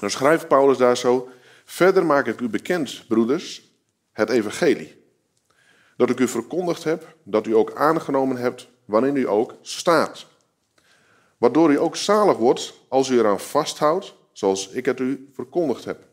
Dan 0.00 0.10
schrijft 0.10 0.48
Paulus 0.48 0.78
daar 0.78 0.96
zo. 0.96 1.28
Verder 1.64 2.06
maak 2.06 2.26
ik 2.26 2.40
u 2.40 2.48
bekend, 2.48 3.04
broeders, 3.08 3.72
het 4.12 4.30
evangelie. 4.30 5.02
Dat 5.96 6.10
ik 6.10 6.20
u 6.20 6.28
verkondigd 6.28 6.84
heb, 6.84 7.16
dat 7.22 7.46
u 7.46 7.54
ook 7.54 7.74
aangenomen 7.74 8.36
hebt, 8.36 8.68
wanneer 8.84 9.16
u 9.16 9.28
ook 9.28 9.54
staat. 9.62 10.26
Waardoor 11.38 11.72
u 11.72 11.78
ook 11.78 11.96
zalig 11.96 12.36
wordt 12.36 12.74
als 12.88 13.08
u 13.08 13.18
eraan 13.18 13.40
vasthoudt, 13.40 14.14
zoals 14.32 14.68
ik 14.68 14.84
het 14.84 15.00
u 15.00 15.28
verkondigd 15.32 15.84
heb. 15.84 16.04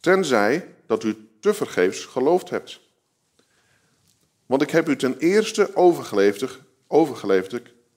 Tenzij 0.00 0.74
dat 0.86 1.04
u 1.04 1.28
tevergeefs 1.40 2.04
geloofd 2.04 2.50
hebt. 2.50 2.80
Want 4.46 4.62
ik 4.62 4.70
heb 4.70 4.88
u 4.88 4.96
ten 4.96 5.18
eerste 5.18 5.76
overgeleverd, 5.76 6.60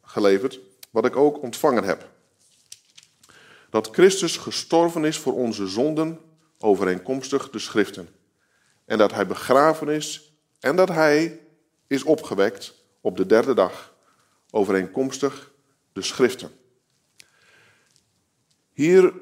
geleverd, 0.01 0.59
wat 0.91 1.05
ik 1.05 1.15
ook 1.15 1.41
ontvangen 1.41 1.83
heb. 1.83 2.09
Dat 3.69 3.89
Christus 3.91 4.37
gestorven 4.37 5.05
is 5.05 5.17
voor 5.17 5.33
onze 5.33 5.67
zonden, 5.67 6.19
overeenkomstig 6.59 7.49
de 7.49 7.59
schriften. 7.59 8.09
En 8.85 8.97
dat 8.97 9.11
hij 9.11 9.27
begraven 9.27 9.89
is 9.89 10.33
en 10.59 10.75
dat 10.75 10.89
hij 10.89 11.39
is 11.87 12.03
opgewekt 12.03 12.75
op 13.01 13.17
de 13.17 13.25
derde 13.25 13.53
dag, 13.53 13.95
overeenkomstig 14.51 15.51
de 15.93 16.01
schriften. 16.01 16.51
Hier 18.73 19.13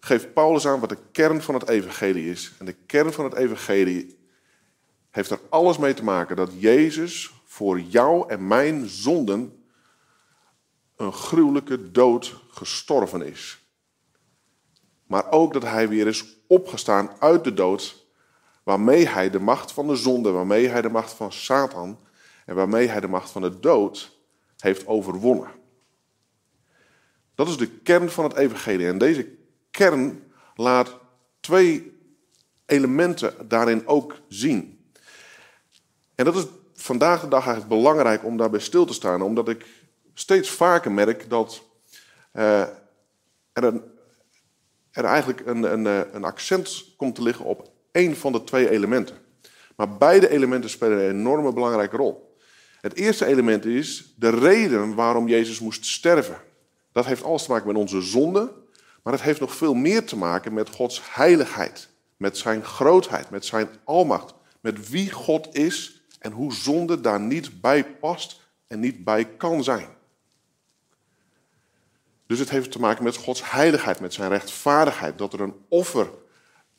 geeft 0.00 0.32
Paulus 0.32 0.66
aan 0.66 0.80
wat 0.80 0.88
de 0.88 0.98
kern 1.12 1.42
van 1.42 1.54
het 1.54 1.68
evangelie 1.68 2.30
is. 2.30 2.52
En 2.58 2.66
de 2.66 2.76
kern 2.86 3.12
van 3.12 3.24
het 3.24 3.34
evangelie 3.34 4.17
heeft 5.10 5.30
er 5.30 5.40
alles 5.48 5.78
mee 5.78 5.94
te 5.94 6.04
maken 6.04 6.36
dat 6.36 6.50
Jezus 6.58 7.32
voor 7.44 7.80
jou 7.80 8.28
en 8.28 8.46
mijn 8.46 8.88
zonden 8.88 9.64
een 10.96 11.12
gruwelijke 11.12 11.90
dood 11.90 12.34
gestorven 12.48 13.22
is. 13.22 13.66
Maar 15.06 15.30
ook 15.30 15.52
dat 15.52 15.62
hij 15.62 15.88
weer 15.88 16.06
is 16.06 16.36
opgestaan 16.46 17.10
uit 17.18 17.44
de 17.44 17.54
dood, 17.54 18.06
waarmee 18.62 19.08
hij 19.08 19.30
de 19.30 19.40
macht 19.40 19.72
van 19.72 19.86
de 19.86 19.96
zonde, 19.96 20.30
waarmee 20.30 20.68
hij 20.68 20.82
de 20.82 20.88
macht 20.88 21.12
van 21.12 21.32
Satan 21.32 21.98
en 22.46 22.54
waarmee 22.54 22.88
hij 22.88 23.00
de 23.00 23.08
macht 23.08 23.30
van 23.30 23.42
de 23.42 23.60
dood 23.60 24.18
heeft 24.56 24.86
overwonnen. 24.86 25.50
Dat 27.34 27.48
is 27.48 27.56
de 27.56 27.68
kern 27.68 28.10
van 28.10 28.24
het 28.24 28.36
evangelie. 28.36 28.86
En 28.86 28.98
deze 28.98 29.28
kern 29.70 30.32
laat 30.54 30.98
twee 31.40 31.98
elementen 32.66 33.48
daarin 33.48 33.86
ook 33.86 34.20
zien. 34.28 34.77
En 36.18 36.24
dat 36.24 36.36
is 36.36 36.44
vandaag 36.74 37.20
de 37.20 37.28
dag 37.28 37.46
eigenlijk 37.46 37.80
belangrijk 37.80 38.24
om 38.24 38.36
daarbij 38.36 38.60
stil 38.60 38.84
te 38.84 38.92
staan, 38.92 39.22
omdat 39.22 39.48
ik 39.48 39.66
steeds 40.14 40.50
vaker 40.50 40.92
merk 40.92 41.30
dat 41.30 41.62
uh, 42.32 42.60
er, 43.52 43.64
een, 43.64 43.82
er, 44.90 45.04
eigenlijk 45.04 45.46
een, 45.46 45.62
een, 45.62 45.86
eh, 45.86 46.00
een 46.12 46.24
accent 46.24 46.84
komt 46.96 47.14
te 47.14 47.22
liggen 47.22 47.44
op 47.44 47.70
één 47.92 48.16
van 48.16 48.32
de 48.32 48.44
twee 48.44 48.70
elementen. 48.70 49.16
Maar 49.76 49.96
beide 49.96 50.28
elementen 50.28 50.70
spelen 50.70 50.98
een 50.98 51.10
enorme 51.10 51.52
belangrijke 51.52 51.96
rol. 51.96 52.36
Het 52.80 52.94
eerste 52.94 53.26
element 53.26 53.64
is 53.64 54.14
de 54.16 54.30
reden 54.30 54.94
waarom 54.94 55.28
Jezus 55.28 55.60
moest 55.60 55.86
sterven. 55.86 56.40
Dat 56.92 57.06
heeft 57.06 57.24
alles 57.24 57.44
te 57.44 57.50
maken 57.50 57.66
met 57.66 57.76
onze 57.76 58.00
zonde, 58.00 58.52
maar 59.02 59.12
het 59.12 59.22
heeft 59.22 59.40
nog 59.40 59.54
veel 59.54 59.74
meer 59.74 60.06
te 60.06 60.16
maken 60.16 60.54
met 60.54 60.70
Gods 60.70 61.00
heiligheid, 61.04 61.88
met 62.16 62.38
zijn 62.38 62.64
grootheid, 62.64 63.30
met 63.30 63.44
zijn 63.44 63.68
almacht, 63.84 64.34
met 64.60 64.90
wie 64.90 65.10
God 65.10 65.54
is 65.54 65.97
en 66.18 66.32
hoe 66.32 66.52
zonde 66.52 67.00
daar 67.00 67.20
niet 67.20 67.60
bij 67.60 67.84
past 67.84 68.40
en 68.66 68.80
niet 68.80 69.04
bij 69.04 69.24
kan 69.24 69.64
zijn. 69.64 69.88
Dus 72.26 72.38
het 72.38 72.50
heeft 72.50 72.72
te 72.72 72.80
maken 72.80 73.04
met 73.04 73.16
Gods 73.16 73.50
heiligheid, 73.50 74.00
met 74.00 74.14
zijn 74.14 74.28
rechtvaardigheid, 74.28 75.18
dat 75.18 75.32
er 75.32 75.40
een 75.40 75.64
offer 75.68 76.10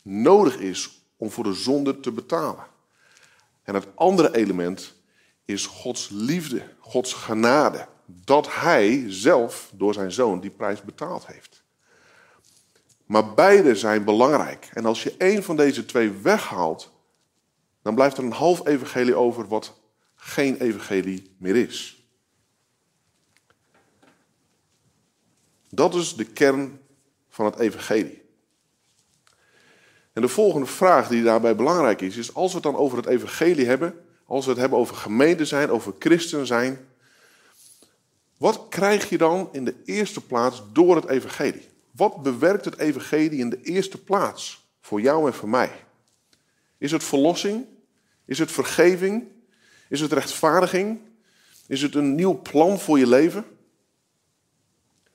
nodig 0.03 0.57
is 0.57 1.03
om 1.17 1.31
voor 1.31 1.43
de 1.43 1.53
zonde 1.53 1.99
te 1.99 2.11
betalen. 2.11 2.65
En 3.63 3.73
het 3.73 3.87
andere 3.95 4.35
element 4.35 4.95
is 5.45 5.65
Gods 5.65 6.09
liefde, 6.11 6.63
Gods 6.79 7.13
genade, 7.13 7.87
dat 8.05 8.53
Hij 8.53 9.05
zelf 9.07 9.71
door 9.73 9.93
zijn 9.93 10.11
zoon 10.11 10.39
die 10.39 10.49
prijs 10.49 10.81
betaald 10.81 11.27
heeft. 11.27 11.63
Maar 13.05 13.33
beide 13.33 13.75
zijn 13.75 14.03
belangrijk. 14.03 14.69
En 14.73 14.85
als 14.85 15.03
je 15.03 15.15
één 15.17 15.43
van 15.43 15.55
deze 15.55 15.85
twee 15.85 16.11
weghaalt, 16.11 16.91
dan 17.81 17.95
blijft 17.95 18.17
er 18.17 18.23
een 18.23 18.31
half 18.31 18.67
evangelie 18.67 19.15
over 19.15 19.47
wat 19.47 19.79
geen 20.15 20.61
evangelie 20.61 21.35
meer 21.37 21.55
is. 21.55 22.03
Dat 25.69 25.95
is 25.95 26.15
de 26.15 26.25
kern 26.25 26.79
van 27.29 27.45
het 27.45 27.59
evangelie. 27.59 28.21
En 30.13 30.21
de 30.21 30.27
volgende 30.27 30.67
vraag 30.67 31.07
die 31.07 31.23
daarbij 31.23 31.55
belangrijk 31.55 32.01
is, 32.01 32.17
is 32.17 32.33
als 32.33 32.49
we 32.49 32.57
het 32.57 32.63
dan 32.63 32.75
over 32.75 32.97
het 32.97 33.05
evangelie 33.05 33.65
hebben, 33.65 34.05
als 34.25 34.45
we 34.45 34.51
het 34.51 34.59
hebben 34.59 34.79
over 34.79 34.95
gemeente 34.95 35.45
zijn, 35.45 35.69
over 35.69 35.93
christen 35.99 36.47
zijn, 36.47 36.87
wat 38.37 38.65
krijg 38.69 39.09
je 39.09 39.17
dan 39.17 39.49
in 39.51 39.65
de 39.65 39.75
eerste 39.85 40.21
plaats 40.21 40.63
door 40.73 40.95
het 40.95 41.07
evangelie? 41.07 41.67
Wat 41.91 42.23
bewerkt 42.23 42.65
het 42.65 42.77
evangelie 42.77 43.39
in 43.39 43.49
de 43.49 43.61
eerste 43.61 44.03
plaats 44.03 44.67
voor 44.81 45.01
jou 45.01 45.27
en 45.27 45.33
voor 45.33 45.49
mij? 45.49 45.71
Is 46.79 46.91
het 46.91 47.03
verlossing? 47.03 47.65
Is 48.25 48.39
het 48.39 48.51
vergeving? 48.51 49.27
Is 49.89 50.01
het 50.01 50.11
rechtvaardiging? 50.11 50.99
Is 51.67 51.81
het 51.81 51.95
een 51.95 52.15
nieuw 52.15 52.41
plan 52.41 52.79
voor 52.79 52.99
je 52.99 53.07
leven? 53.07 53.45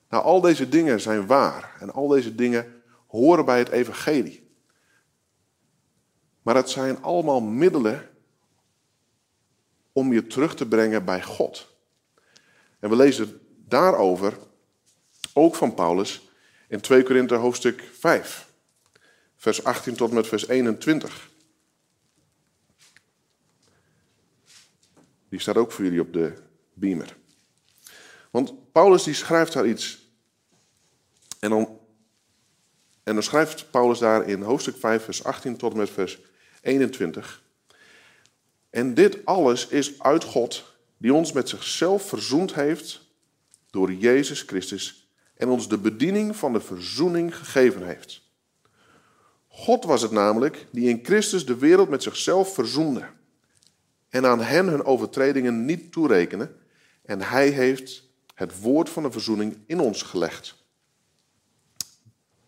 Nou, 0.09 0.25
al 0.25 0.41
deze 0.41 0.69
dingen 0.69 1.01
zijn 1.01 1.27
waar 1.27 1.77
en 1.81 1.93
al 1.93 2.09
deze 2.09 2.35
dingen 2.35 2.83
horen 3.07 3.45
bij 3.45 3.59
het 3.59 3.69
evangelie. 3.69 4.49
Maar 6.43 6.55
het 6.55 6.71
zijn 6.71 7.03
allemaal 7.03 7.41
middelen 7.41 8.09
om 9.93 10.13
je 10.13 10.27
terug 10.27 10.55
te 10.55 10.67
brengen 10.67 11.05
bij 11.05 11.23
God. 11.23 11.75
En 12.79 12.91
we 12.91 12.97
lezen 12.97 13.41
daarover 13.69 14.39
ook 15.33 15.55
van 15.55 15.75
Paulus 15.75 16.29
in 16.69 16.81
2 16.81 17.03
Korinther 17.03 17.39
hoofdstuk 17.39 17.91
5, 17.99 18.49
vers 19.37 19.65
18 19.65 19.95
tot 19.95 20.13
met 20.13 20.27
vers 20.27 20.49
21. 20.49 21.33
Die 25.35 25.43
staat 25.43 25.57
ook 25.57 25.73
voor 25.73 25.85
jullie 25.85 26.01
op 26.01 26.13
de 26.13 26.33
beamer. 26.75 27.17
Want 28.31 28.73
Paulus 28.73 29.03
die 29.03 29.15
schrijft 29.15 29.53
daar 29.53 29.67
iets 29.67 30.09
en 31.41 31.51
dan, 31.51 31.79
en 33.03 33.15
dan 33.15 33.23
schrijft 33.23 33.71
Paulus 33.71 33.99
daar 33.99 34.29
in 34.29 34.43
hoofdstuk 34.43 34.77
5, 34.77 35.05
vers 35.05 35.25
18 35.25 35.57
tot 35.57 35.73
en 35.73 35.79
met 35.79 35.91
vers 35.91 36.19
21. 36.61 37.43
En 38.71 38.95
dit 38.95 39.25
alles 39.25 39.67
is 39.67 40.01
uit 40.01 40.25
God, 40.25 40.75
die 40.97 41.15
ons 41.15 41.33
met 41.33 41.49
zichzelf 41.49 42.09
verzoend 42.09 42.55
heeft 42.55 43.01
door 43.71 43.93
Jezus 43.93 44.43
Christus 44.43 45.09
en 45.37 45.49
ons 45.49 45.69
de 45.69 45.79
bediening 45.79 46.37
van 46.37 46.53
de 46.53 46.61
verzoening 46.61 47.37
gegeven 47.37 47.87
heeft. 47.87 48.23
God 49.49 49.85
was 49.85 50.03
het 50.03 50.11
namelijk 50.11 50.67
die 50.71 50.89
in 50.89 51.01
Christus 51.03 51.47
de 51.47 51.57
wereld 51.57 51.89
met 51.89 52.03
zichzelf 52.03 52.55
verzoende 52.55 53.07
en 54.15 54.27
aan 54.27 54.41
hen 54.41 54.67
hun 54.67 54.85
overtredingen 54.85 55.65
niet 55.65 55.93
toerekende 55.93 56.53
en 57.03 57.21
hij 57.21 57.49
heeft 57.49 58.03
het 58.35 58.61
woord 58.61 58.89
van 58.91 59.03
de 59.03 59.11
verzoening 59.11 59.59
in 59.67 59.81
ons 59.81 60.03
gelegd. 60.03 60.65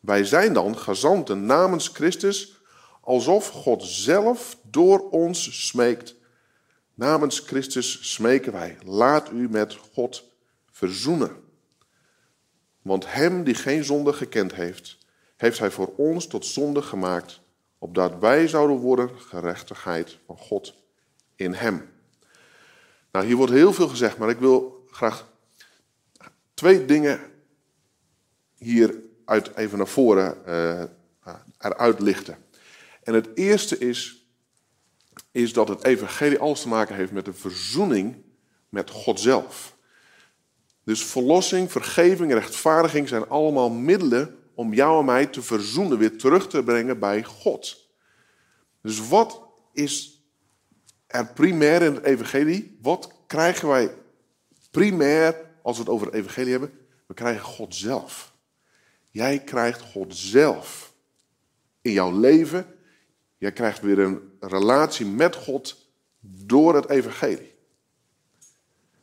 Wij 0.01 0.25
zijn 0.25 0.53
dan 0.53 0.79
gezanten 0.79 1.47
namens 1.47 1.89
Christus, 1.89 2.63
alsof 3.01 3.49
God 3.49 3.83
zelf 3.83 4.59
door 4.63 5.11
ons 5.11 5.67
smeekt. 5.67 6.15
Namens 6.95 7.39
Christus 7.39 8.13
smeken 8.15 8.53
wij, 8.53 8.79
laat 8.85 9.31
u 9.31 9.49
met 9.49 9.75
God 9.93 10.25
verzoenen. 10.71 11.37
Want 12.83 13.13
hem 13.13 13.45
die 13.45 13.55
geen 13.55 13.85
zonde 13.85 14.13
gekend 14.13 14.55
heeft, 14.55 14.99
heeft 15.37 15.59
hij 15.59 15.71
voor 15.71 15.93
ons 15.97 16.27
tot 16.27 16.47
zonde 16.47 16.83
gemaakt, 16.83 17.41
opdat 17.79 18.19
wij 18.19 18.49
zouden 18.49 18.77
worden 18.77 19.11
gerechtigheid 19.21 20.19
van 20.27 20.39
God 20.39 20.85
in 21.37 21.53
hem. 21.53 21.91
Nou, 23.13 23.27
hier 23.27 23.37
wordt 23.37 23.53
heel 23.53 23.73
veel 23.73 23.89
gezegd, 23.89 24.19
maar 24.19 24.31
ik 24.31 24.39
wil 24.39 24.87
graag 24.91 25.29
twee 26.55 26.85
dingen 26.85 27.21
hier 28.59 29.03
uit, 29.25 29.57
even 29.57 29.79
naar 29.79 29.87
voren 29.87 30.37
uh, 30.47 30.85
eruit 31.59 32.01
lichten. 32.01 32.39
En 33.03 33.15
het 33.15 33.29
eerste 33.35 33.79
is, 33.79 34.27
is 35.31 35.53
dat 35.53 35.69
het 35.69 35.85
evangelie 35.85 36.39
alles 36.39 36.61
te 36.61 36.69
maken 36.69 36.95
heeft 36.95 37.13
met 37.13 37.25
de 37.25 37.33
verzoening 37.33 38.17
met 38.69 38.91
God 38.91 39.21
zelf. 39.21 39.77
Dus 40.85 41.05
verlossing, 41.05 41.73
vergeving, 41.73 42.33
rechtvaardiging 42.33 43.09
zijn 43.09 43.29
allemaal 43.29 43.71
middelen 43.71 44.39
om 44.55 44.75
jou 44.75 44.99
en 44.99 45.05
mij 45.05 45.27
te 45.27 45.43
verzoenen, 45.43 45.99
weer 45.99 46.19
terug 46.19 46.49
te 46.49 46.63
brengen 46.63 46.99
bij 46.99 47.25
God. 47.25 47.91
Dus 48.83 49.09
wat 49.09 49.43
is 49.73 50.16
er 51.17 51.33
primair 51.33 51.83
in 51.83 51.95
het 51.95 52.05
evangelie? 52.05 52.79
Wat 52.83 53.13
krijgen 53.27 53.69
wij 53.69 53.95
primair 54.71 55.45
als 55.63 55.77
we 55.77 55.83
het 55.83 55.93
over 55.93 56.07
het 56.07 56.15
evangelie 56.15 56.51
hebben? 56.51 56.79
We 57.07 57.15
krijgen 57.15 57.45
God 57.45 57.75
zelf. 57.75 58.35
Jij 59.11 59.45
krijgt 59.45 59.81
God 59.81 60.17
zelf 60.17 60.95
in 61.81 61.93
jouw 61.93 62.19
leven. 62.19 62.67
Jij 63.39 63.53
krijgt 63.53 63.81
weer 63.81 63.99
een 63.99 64.37
relatie 64.41 65.07
met 65.07 65.35
God 65.35 65.91
door 66.21 66.75
het 66.75 66.89
evangelie. 66.89 67.55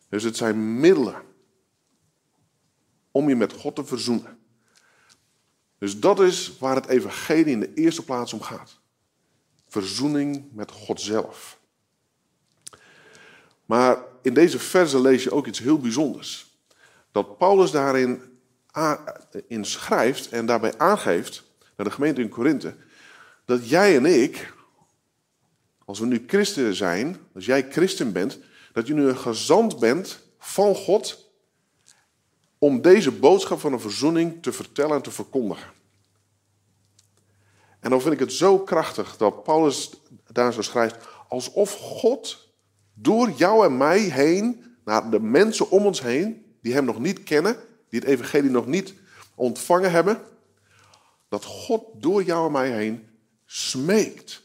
Dus 0.09 0.23
het 0.23 0.37
zijn 0.37 0.79
middelen 0.79 1.21
om 3.11 3.29
je 3.29 3.35
met 3.35 3.53
God 3.53 3.75
te 3.75 3.85
verzoenen. 3.85 4.39
Dus 5.77 5.99
dat 5.99 6.19
is 6.19 6.57
waar 6.57 6.75
het 6.75 6.87
evangelie 6.87 7.53
in 7.53 7.59
de 7.59 7.73
eerste 7.73 8.05
plaats 8.05 8.33
om 8.33 8.41
gaat. 8.41 8.79
Verzoening 9.67 10.49
met 10.51 10.71
God 10.71 11.01
zelf. 11.01 11.59
Maar 13.65 13.97
in 14.21 14.33
deze 14.33 14.59
verse 14.59 15.01
lees 15.01 15.23
je 15.23 15.31
ook 15.31 15.47
iets 15.47 15.59
heel 15.59 15.79
bijzonders. 15.79 16.57
Dat 17.11 17.37
Paulus 17.37 17.71
daarin 17.71 18.21
in 19.47 19.65
schrijft 19.65 20.29
en 20.29 20.45
daarbij 20.45 20.77
aangeeft 20.77 21.43
naar 21.75 21.85
de 21.85 21.93
gemeente 21.93 22.21
in 22.21 22.29
Korinthe, 22.29 22.75
dat 23.45 23.69
jij 23.69 23.95
en 23.95 24.05
ik, 24.05 24.53
als 25.85 25.99
we 25.99 26.05
nu 26.05 26.23
christen 26.27 26.75
zijn, 26.75 27.17
als 27.33 27.45
jij 27.45 27.67
christen 27.71 28.11
bent, 28.11 28.39
dat 28.73 28.87
je 28.87 28.93
nu 28.93 29.07
een 29.07 29.17
gezant 29.17 29.79
bent 29.79 30.19
van 30.39 30.75
God 30.75 31.31
om 32.57 32.81
deze 32.81 33.11
boodschap 33.11 33.59
van 33.59 33.73
een 33.73 33.79
verzoening 33.79 34.41
te 34.41 34.51
vertellen 34.51 34.95
en 34.95 35.01
te 35.01 35.11
verkondigen. 35.11 35.71
En 37.79 37.89
dan 37.89 38.01
vind 38.01 38.13
ik 38.13 38.19
het 38.19 38.33
zo 38.33 38.59
krachtig 38.59 39.17
dat 39.17 39.43
Paulus 39.43 39.89
daar 40.31 40.53
zo 40.53 40.61
schrijft, 40.61 41.07
alsof 41.27 41.73
God 41.73 42.42
door 43.03 43.31
jou 43.31 43.65
en 43.65 43.77
mij 43.77 43.99
heen, 43.99 44.75
naar 44.85 45.09
de 45.09 45.19
mensen 45.19 45.69
om 45.69 45.85
ons 45.85 46.01
heen, 46.01 46.45
die 46.61 46.73
hem 46.73 46.85
nog 46.85 46.99
niet 46.99 47.23
kennen, 47.23 47.55
die 47.89 47.99
het 47.99 48.09
evangelie 48.09 48.49
nog 48.49 48.65
niet 48.65 48.93
ontvangen 49.35 49.91
hebben, 49.91 50.21
dat 51.29 51.45
God 51.45 51.83
door 51.93 52.23
jou 52.23 52.45
en 52.45 52.51
mij 52.51 52.71
heen 52.71 53.07
smeekt. 53.45 54.41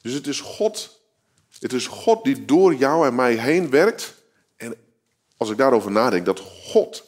Dus 0.00 0.12
het 0.12 0.26
is 0.26 0.40
God, 0.40 1.00
het 1.58 1.72
is 1.72 1.86
God 1.86 2.24
die 2.24 2.44
door 2.44 2.74
jou 2.74 3.06
en 3.06 3.14
mij 3.14 3.34
heen 3.34 3.70
werkt 3.70 4.14
en 4.56 4.74
als 5.36 5.50
ik 5.50 5.56
daarover 5.56 5.90
nadenk, 5.90 6.24
dat 6.24 6.40
God 6.40 7.04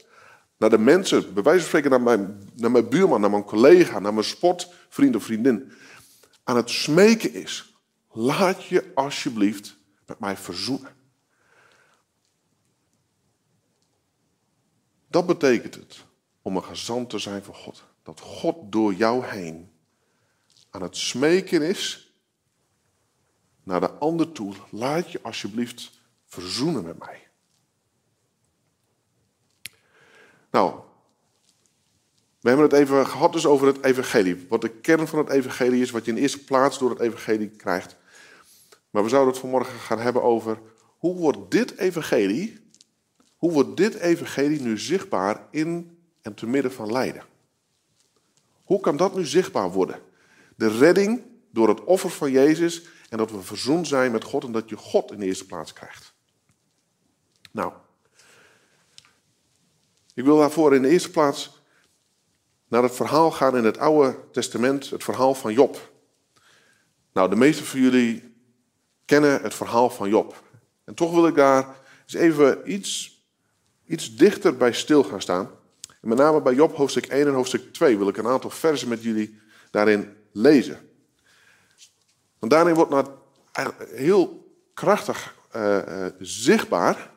naar 0.57 0.71
de 0.71 0.79
mensen, 0.79 1.35
bij 1.35 1.43
wijze 1.43 1.61
van 1.61 1.69
spreken 1.69 1.91
naar 1.91 2.01
mijn, 2.01 2.51
naar 2.55 2.71
mijn 2.71 2.89
buurman, 2.89 3.21
naar 3.21 3.31
mijn 3.31 3.45
collega, 3.45 3.99
naar 3.99 4.15
mijn 4.15 4.27
sportvriend 4.27 5.17
of 5.17 5.25
vriendin, 5.25 5.73
aan 6.45 6.57
het 6.57 6.71
smeken 6.71 7.35
is. 7.35 7.75
Laat 8.13 8.65
je 8.65 8.85
alsjeblieft 8.95 9.77
met 10.11 10.19
mij 10.19 10.37
verzoenen. 10.37 10.97
Dat 15.09 15.27
betekent 15.27 15.75
het 15.75 16.05
om 16.43 16.57
een 16.57 16.65
gezant 16.65 17.11
te 17.11 17.19
zijn 17.19 17.43
van 17.43 17.55
God. 17.55 17.85
Dat 18.03 18.21
God 18.21 18.73
door 18.73 18.95
jou 18.95 19.27
heen 19.27 19.73
aan 20.71 20.83
het 20.83 20.97
smeken 20.97 21.63
is 21.63 22.15
naar 23.63 23.81
de 23.81 23.91
ander 23.91 24.33
toe. 24.33 24.55
Laat 24.71 25.13
je 25.13 25.23
alsjeblieft 25.23 25.91
verzoenen 26.25 26.85
met 26.85 26.99
mij. 26.99 27.29
Nou, 30.51 30.81
we 32.41 32.49
hebben 32.49 32.67
het 32.67 32.79
even 32.79 33.07
gehad 33.07 33.33
dus 33.33 33.47
over 33.47 33.67
het 33.67 33.85
evangelie. 33.85 34.47
Wat 34.49 34.61
de 34.61 34.69
kern 34.69 35.09
van 35.09 35.19
het 35.19 35.29
evangelie 35.29 35.83
is, 35.83 35.91
wat 35.91 36.05
je 36.05 36.11
in 36.11 36.17
eerste 36.17 36.45
plaats 36.45 36.79
door 36.79 36.91
het 36.91 37.01
evangelie 37.01 37.49
krijgt. 37.49 37.97
Maar 38.91 39.03
we 39.03 39.09
zouden 39.09 39.33
het 39.33 39.41
vanmorgen 39.41 39.79
gaan 39.79 39.99
hebben 39.99 40.23
over 40.23 40.59
hoe 40.99 41.17
wordt 41.17 41.51
dit 41.51 41.79
evangelie, 41.79 42.71
hoe 43.37 43.53
wordt 43.53 43.77
dit 43.77 43.95
evangelie 43.95 44.61
nu 44.61 44.79
zichtbaar 44.79 45.47
in 45.51 45.99
en 46.23 46.35
te 46.35 46.47
midden 46.47 46.73
van 46.73 46.93
lijden? 46.93 47.25
Hoe 48.65 48.81
kan 48.81 48.97
dat 48.97 49.17
nu 49.17 49.27
zichtbaar 49.27 49.71
worden? 49.71 50.01
De 50.57 50.79
redding 50.79 51.23
door 51.51 51.69
het 51.69 51.85
offer 51.85 52.11
van 52.11 52.31
Jezus 52.31 52.83
en 53.09 53.19
dat 53.19 53.31
we 53.31 53.43
verzoend 53.43 53.89
zijn 53.89 54.13
met 54.13 54.25
God 54.25 54.45
en 54.45 54.53
dat 54.53 54.69
je 54.69 54.77
God 54.77 55.13
in 55.13 55.19
de 55.19 55.27
eerste 55.27 55.47
plaats 55.47 55.73
krijgt. 55.73 56.15
Nou, 57.51 57.73
ik 60.15 60.25
wil 60.25 60.39
daarvoor 60.39 60.75
in 60.75 60.83
de 60.83 60.89
eerste 60.89 61.11
plaats 61.11 61.63
naar 62.69 62.83
het 62.83 62.95
verhaal 62.95 63.31
gaan 63.31 63.57
in 63.57 63.65
het 63.65 63.79
Oude 63.79 64.19
Testament, 64.33 64.91
het 64.91 65.05
verhaal 65.05 65.35
van 65.35 65.53
Job. 65.53 65.93
Nou, 67.13 67.31
de 67.31 67.37
meeste 67.37 67.65
van 67.65 67.81
jullie 67.81 68.30
kennen 69.11 69.43
het 69.43 69.55
verhaal 69.55 69.91
van 69.91 70.09
Job. 70.09 70.43
En 70.85 70.95
toch 70.95 71.11
wil 71.11 71.27
ik 71.27 71.35
daar 71.35 71.77
eens 72.03 72.15
even 72.15 72.73
iets, 72.73 73.21
iets 73.87 74.17
dichter 74.17 74.57
bij 74.57 74.73
stil 74.73 75.05
gaan 75.05 75.21
staan. 75.21 75.51
Met 76.01 76.19
name 76.19 76.43
bij 76.43 76.55
Job 76.55 76.77
hoofdstuk 76.77 77.07
1 77.07 77.27
en 77.27 77.33
hoofdstuk 77.33 77.73
2 77.73 77.99
wil 77.99 78.09
ik 78.09 78.17
een 78.17 78.27
aantal 78.27 78.51
versen 78.51 78.89
met 78.89 79.03
jullie 79.03 79.41
daarin 79.71 80.17
lezen. 80.33 80.91
Want 82.39 82.53
daarin 82.53 82.75
wordt 82.75 82.91
nou 82.91 83.07
heel 83.89 84.53
krachtig 84.75 85.35
uh, 85.57 85.77
uh, 85.89 86.07
zichtbaar 86.19 87.11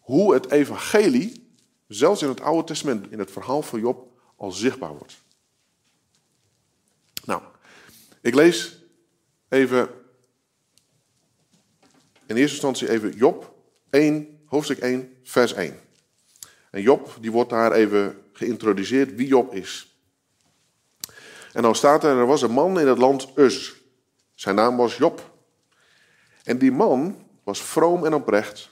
hoe 0.00 0.34
het 0.34 0.50
evangelie, 0.50 1.54
zelfs 1.88 2.22
in 2.22 2.28
het 2.28 2.40
Oude 2.40 2.66
Testament, 2.66 3.10
in 3.10 3.18
het 3.18 3.30
verhaal 3.30 3.62
van 3.62 3.80
Job, 3.80 4.08
al 4.36 4.50
zichtbaar 4.50 4.96
wordt. 4.96 5.22
Nou, 7.24 7.42
ik 8.20 8.34
lees 8.34 8.78
even 9.48 10.02
in 12.26 12.36
eerste 12.36 12.52
instantie 12.52 12.90
even 12.90 13.16
Job 13.16 13.54
1, 13.90 14.40
hoofdstuk 14.46 14.78
1, 14.78 15.16
vers 15.22 15.52
1. 15.52 15.80
En 16.70 16.82
Job, 16.82 17.16
die 17.20 17.32
wordt 17.32 17.50
daar 17.50 17.72
even 17.72 18.22
geïntroduceerd 18.32 19.14
wie 19.14 19.26
Job 19.26 19.54
is. 19.54 19.98
En 21.52 21.62
dan 21.62 21.74
staat 21.74 22.04
er, 22.04 22.18
er 22.18 22.26
was 22.26 22.42
een 22.42 22.50
man 22.50 22.80
in 22.80 22.86
het 22.86 22.98
land 22.98 23.28
Uz. 23.36 23.72
Zijn 24.34 24.54
naam 24.54 24.76
was 24.76 24.96
Job. 24.96 25.32
En 26.42 26.58
die 26.58 26.72
man 26.72 27.26
was 27.44 27.62
vroom 27.62 28.04
en 28.04 28.14
oprecht. 28.14 28.70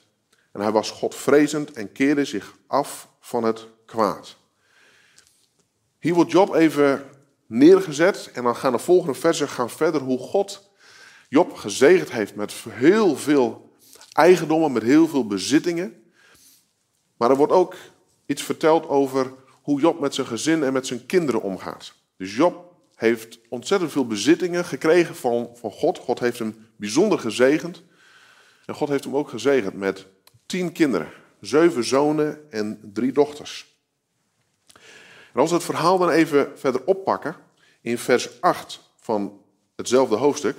En 0.52 0.60
hij 0.60 0.72
was 0.72 0.90
godvrezend 0.90 1.72
en 1.72 1.92
keerde 1.92 2.24
zich 2.24 2.56
af 2.66 3.08
van 3.20 3.44
het 3.44 3.66
kwaad. 3.86 4.36
Hier 5.98 6.14
wordt 6.14 6.30
Job 6.30 6.54
even 6.54 7.04
neergezet. 7.46 8.30
En 8.34 8.42
dan 8.42 8.56
gaan 8.56 8.72
de 8.72 8.78
volgende 8.78 9.14
versen 9.14 9.48
gaan 9.48 9.70
verder 9.70 10.00
hoe 10.00 10.18
God 10.18 10.70
Job 11.32 11.52
gezegend 11.52 12.10
heeft 12.10 12.34
met 12.34 12.54
heel 12.68 13.16
veel 13.16 13.70
eigendommen, 14.12 14.72
met 14.72 14.82
heel 14.82 15.08
veel 15.08 15.26
bezittingen. 15.26 16.02
Maar 17.16 17.30
er 17.30 17.36
wordt 17.36 17.52
ook 17.52 17.74
iets 18.26 18.42
verteld 18.42 18.88
over 18.88 19.32
hoe 19.62 19.80
Job 19.80 20.00
met 20.00 20.14
zijn 20.14 20.26
gezin 20.26 20.62
en 20.62 20.72
met 20.72 20.86
zijn 20.86 21.06
kinderen 21.06 21.42
omgaat. 21.42 21.94
Dus 22.16 22.36
Job 22.36 22.74
heeft 22.94 23.38
ontzettend 23.48 23.92
veel 23.92 24.06
bezittingen 24.06 24.64
gekregen 24.64 25.14
van, 25.14 25.50
van 25.54 25.70
God. 25.70 25.98
God 25.98 26.18
heeft 26.18 26.38
hem 26.38 26.66
bijzonder 26.76 27.18
gezegend. 27.18 27.82
En 28.66 28.74
God 28.74 28.88
heeft 28.88 29.04
hem 29.04 29.16
ook 29.16 29.28
gezegend 29.28 29.74
met 29.74 30.06
tien 30.46 30.72
kinderen, 30.72 31.08
zeven 31.40 31.84
zonen 31.84 32.50
en 32.50 32.90
drie 32.92 33.12
dochters. 33.12 33.76
En 35.32 35.40
als 35.40 35.50
we 35.50 35.56
het 35.56 35.64
verhaal 35.64 35.98
dan 35.98 36.10
even 36.10 36.58
verder 36.58 36.84
oppakken, 36.84 37.36
in 37.80 37.98
vers 37.98 38.40
8 38.40 38.80
van 39.00 39.40
hetzelfde 39.76 40.16
hoofdstuk, 40.16 40.56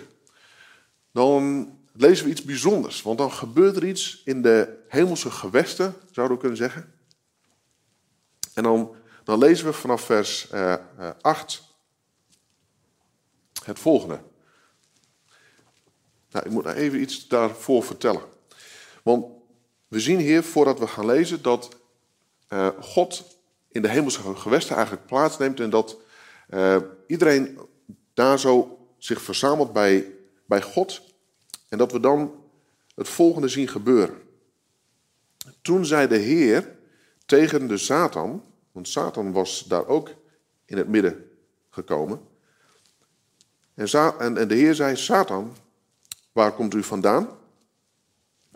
dan 1.13 1.71
lezen 1.93 2.25
we 2.25 2.31
iets 2.31 2.43
bijzonders. 2.43 3.01
Want 3.01 3.17
dan 3.17 3.31
gebeurt 3.31 3.75
er 3.75 3.85
iets 3.85 4.21
in 4.25 4.41
de 4.41 4.83
hemelse 4.87 5.31
gewesten, 5.31 5.95
zouden 6.11 6.35
we 6.35 6.41
kunnen 6.41 6.57
zeggen. 6.57 6.93
En 8.53 8.63
dan, 8.63 8.95
dan 9.23 9.39
lezen 9.39 9.65
we 9.65 9.73
vanaf 9.73 10.01
vers 10.01 10.51
uh, 10.53 10.75
uh, 10.99 11.09
8 11.21 11.63
het 13.63 13.79
volgende. 13.79 14.19
Nou, 16.31 16.45
ik 16.45 16.51
moet 16.51 16.63
nou 16.63 16.75
even 16.75 17.01
iets 17.01 17.27
daarvoor 17.27 17.83
vertellen. 17.83 18.21
Want 19.03 19.25
we 19.87 19.99
zien 19.99 20.19
hier, 20.19 20.43
voordat 20.43 20.79
we 20.79 20.87
gaan 20.87 21.05
lezen, 21.05 21.41
dat 21.41 21.69
uh, 22.49 22.67
God 22.79 23.37
in 23.69 23.81
de 23.81 23.89
hemelse 23.89 24.35
gewesten 24.35 24.75
eigenlijk 24.75 25.05
plaatsneemt 25.05 25.59
en 25.59 25.69
dat 25.69 25.97
iedereen 27.07 27.59
daar 28.13 28.39
zo 28.39 28.77
zich 28.97 29.21
verzamelt 29.21 29.73
bij, 29.73 30.11
bij 30.45 30.61
God 30.61 31.01
en 31.69 31.77
dat 31.77 31.91
we 31.91 31.99
dan 31.99 32.43
het 32.95 33.09
volgende 33.09 33.47
zien 33.47 33.67
gebeuren. 33.67 34.21
Toen 35.61 35.85
zei 35.85 36.07
de 36.07 36.17
Heer 36.17 36.75
tegen 37.25 37.67
de 37.67 37.77
Satan, 37.77 38.43
want 38.71 38.87
Satan 38.87 39.31
was 39.31 39.63
daar 39.63 39.87
ook 39.87 40.09
in 40.65 40.77
het 40.77 40.87
midden 40.87 41.29
gekomen. 41.69 42.21
En, 43.73 44.47
de 44.47 44.55
Heer 44.55 44.75
zei, 44.75 44.95
Satan, 44.95 45.55
waar 46.31 46.51
komt 46.51 46.73
u 46.73 46.83
vandaan? 46.83 47.29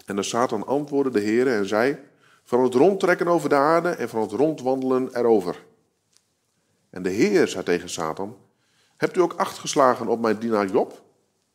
En 0.06 0.16
de 0.16 0.24
Satan 0.24 0.66
antwoordde 0.66 1.12
de 1.12 1.26
Heer 1.26 1.48
en 1.48 1.68
zei, 1.68 1.98
van 2.44 2.64
het 2.64 2.74
rondtrekken 2.74 3.28
over 3.28 3.50
de 3.50 3.56
aarde 3.56 3.90
en 3.90 4.10
van 4.10 4.22
het 4.22 4.32
rondwandelen 4.32 5.16
erover. 5.16 5.66
En 6.90 7.04
de 7.04 7.10
Heer 7.10 7.48
zei 7.48 7.64
tegen 7.64 7.90
Satan, 7.90 8.38
hebt 8.98 9.18
u 9.18 9.22
ook 9.22 9.34
acht 9.34 9.58
geslagen 9.58 10.08
op 10.08 10.20
mijn 10.20 10.40
dienaar 10.40 10.68
Job? 10.68 11.06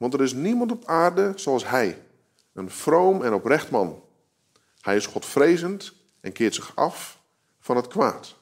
Want 0.02 0.14
er 0.14 0.22
is 0.22 0.32
niemand 0.32 0.72
op 0.72 0.84
aarde 0.84 1.32
zoals 1.36 1.68
hij, 1.68 2.02
een 2.52 2.70
vroom 2.70 3.22
en 3.22 3.32
oprecht 3.32 3.70
man. 3.70 4.04
Hij 4.80 4.96
is 4.96 5.06
godvrezend 5.06 5.92
en 6.20 6.32
keert 6.32 6.54
zich 6.54 6.76
af 6.76 7.22
van 7.60 7.76
het 7.76 7.86
kwaad. 7.86 8.36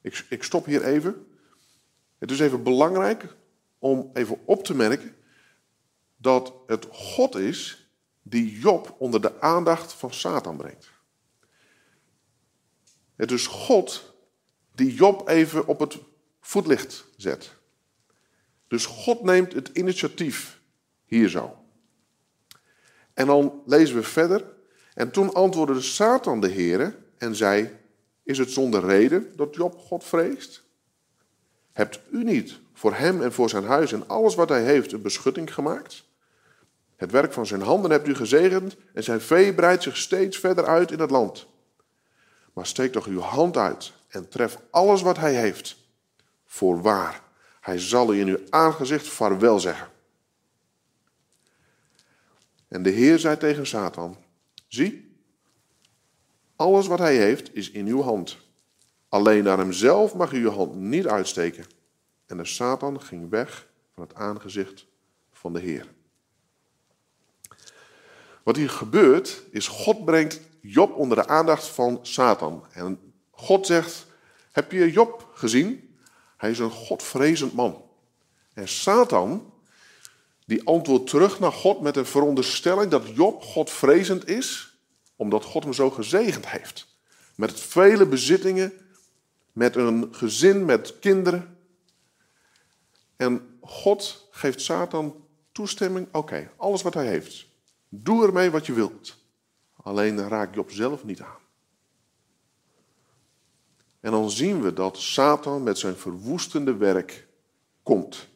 Ik, 0.00 0.26
ik 0.28 0.42
stop 0.42 0.64
hier 0.64 0.84
even. 0.84 1.26
Het 2.18 2.30
is 2.30 2.40
even 2.40 2.62
belangrijk 2.62 3.36
om 3.78 4.10
even 4.14 4.38
op 4.44 4.64
te 4.64 4.74
merken 4.74 5.16
dat 6.16 6.52
het 6.66 6.86
God 6.90 7.34
is 7.34 7.90
die 8.22 8.58
Job 8.58 8.96
onder 8.98 9.20
de 9.20 9.40
aandacht 9.40 9.92
van 9.92 10.12
Satan 10.12 10.56
brengt. 10.56 10.90
Het 13.14 13.30
is 13.30 13.46
God 13.46 14.14
die 14.72 14.94
Job 14.94 15.28
even 15.28 15.66
op 15.66 15.80
het 15.80 15.98
voetlicht 16.40 17.04
zet. 17.16 17.54
Dus 18.76 18.86
God 18.86 19.22
neemt 19.22 19.52
het 19.52 19.68
initiatief 19.72 20.60
hier 21.04 21.28
zo. 21.28 21.56
En 23.14 23.26
dan 23.26 23.62
lezen 23.66 23.96
we 23.96 24.02
verder. 24.02 24.44
En 24.94 25.10
toen 25.10 25.34
antwoordde 25.34 25.80
Satan 25.80 26.40
de 26.40 26.48
Heer 26.48 26.96
en 27.18 27.34
zei: 27.34 27.70
Is 28.22 28.38
het 28.38 28.50
zonder 28.50 28.84
reden 28.84 29.32
dat 29.36 29.54
Job 29.54 29.78
God 29.78 30.04
vreest? 30.04 30.62
Hebt 31.72 32.00
u 32.10 32.24
niet 32.24 32.58
voor 32.72 32.94
hem 32.94 33.22
en 33.22 33.32
voor 33.32 33.48
zijn 33.48 33.64
huis 33.64 33.92
en 33.92 34.08
alles 34.08 34.34
wat 34.34 34.48
hij 34.48 34.62
heeft 34.62 34.92
een 34.92 35.02
beschutting 35.02 35.54
gemaakt? 35.54 36.04
Het 36.96 37.10
werk 37.10 37.32
van 37.32 37.46
zijn 37.46 37.62
handen 37.62 37.90
hebt 37.90 38.08
u 38.08 38.14
gezegend 38.14 38.76
en 38.92 39.02
zijn 39.02 39.20
vee 39.20 39.54
breidt 39.54 39.82
zich 39.82 39.96
steeds 39.96 40.38
verder 40.38 40.66
uit 40.66 40.90
in 40.90 41.00
het 41.00 41.10
land. 41.10 41.46
Maar 42.52 42.66
steek 42.66 42.92
toch 42.92 43.06
uw 43.06 43.20
hand 43.20 43.56
uit 43.56 43.92
en 44.08 44.28
tref 44.28 44.58
alles 44.70 45.02
wat 45.02 45.16
hij 45.16 45.34
heeft. 45.34 45.76
Voorwaar, 46.44 47.24
hij 47.66 47.78
zal 47.78 48.14
u 48.14 48.20
in 48.20 48.28
uw 48.28 48.38
aangezicht 48.50 49.08
vaarwel 49.08 49.60
zeggen. 49.60 49.88
En 52.68 52.82
de 52.82 52.90
Heer 52.90 53.18
zei 53.18 53.36
tegen 53.36 53.66
Satan: 53.66 54.16
Zie, 54.66 55.16
alles 56.56 56.86
wat 56.86 56.98
hij 56.98 57.16
heeft 57.16 57.54
is 57.54 57.70
in 57.70 57.86
uw 57.86 58.02
hand. 58.02 58.36
Alleen 59.08 59.44
naar 59.44 59.58
hemzelf 59.58 60.14
mag 60.14 60.32
u 60.32 60.44
uw 60.44 60.50
hand 60.50 60.74
niet 60.74 61.06
uitsteken. 61.06 61.66
En 62.26 62.36
de 62.36 62.44
Satan 62.44 63.00
ging 63.00 63.30
weg 63.30 63.68
van 63.94 64.02
het 64.02 64.14
aangezicht 64.14 64.86
van 65.32 65.52
de 65.52 65.60
Heer. 65.60 65.92
Wat 68.42 68.56
hier 68.56 68.70
gebeurt, 68.70 69.42
is 69.50 69.68
God 69.68 70.04
brengt 70.04 70.40
Job 70.60 70.94
onder 70.94 71.16
de 71.16 71.26
aandacht 71.26 71.66
van 71.66 71.98
Satan. 72.02 72.66
En 72.72 73.12
God 73.30 73.66
zegt, 73.66 74.06
heb 74.52 74.72
je 74.72 74.92
Job 74.92 75.30
gezien? 75.34 75.85
Hij 76.36 76.50
is 76.50 76.58
een 76.58 76.70
godvrezend 76.70 77.52
man. 77.52 77.84
En 78.52 78.68
Satan, 78.68 79.52
die 80.44 80.66
antwoordt 80.66 81.10
terug 81.10 81.40
naar 81.40 81.52
God 81.52 81.80
met 81.80 81.96
een 81.96 82.06
veronderstelling 82.06 82.90
dat 82.90 83.14
Job 83.14 83.42
godvrezend 83.42 84.28
is, 84.28 84.78
omdat 85.16 85.44
God 85.44 85.62
hem 85.62 85.72
zo 85.72 85.90
gezegend 85.90 86.48
heeft. 86.48 86.86
Met 87.34 87.60
vele 87.60 88.06
bezittingen, 88.06 88.72
met 89.52 89.76
een 89.76 90.08
gezin, 90.14 90.64
met 90.64 90.98
kinderen. 90.98 91.58
En 93.16 93.58
God 93.60 94.28
geeft 94.30 94.60
Satan 94.60 95.24
toestemming, 95.52 96.08
oké, 96.12 96.50
alles 96.56 96.82
wat 96.82 96.94
hij 96.94 97.06
heeft, 97.06 97.46
doe 97.88 98.26
ermee 98.26 98.50
wat 98.50 98.66
je 98.66 98.72
wilt. 98.72 99.16
Alleen 99.76 100.28
raak 100.28 100.54
Job 100.54 100.70
zelf 100.70 101.04
niet 101.04 101.20
aan. 101.20 101.45
En 104.06 104.12
dan 104.12 104.30
zien 104.30 104.62
we 104.62 104.72
dat 104.72 104.98
Satan 104.98 105.62
met 105.62 105.78
zijn 105.78 105.96
verwoestende 105.96 106.76
werk 106.76 107.26
komt. 107.82 108.28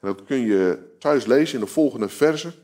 En 0.00 0.08
dat 0.08 0.24
kun 0.24 0.38
je 0.38 0.94
thuis 0.98 1.26
lezen 1.26 1.54
in 1.54 1.64
de 1.64 1.70
volgende 1.70 2.08
verse. 2.08 2.54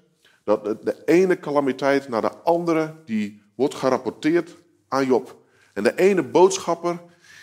Dat 0.45 0.65
de 0.65 1.05
ene 1.05 1.39
calamiteit 1.39 2.09
naar 2.09 2.21
de 2.21 2.33
andere, 2.33 2.95
die 3.05 3.43
wordt 3.55 3.75
gerapporteerd 3.75 4.57
aan 4.89 5.07
Job. 5.07 5.37
En 5.75 5.83
de 5.83 5.95
ene 5.95 6.23
boodschapper, 6.23 7.01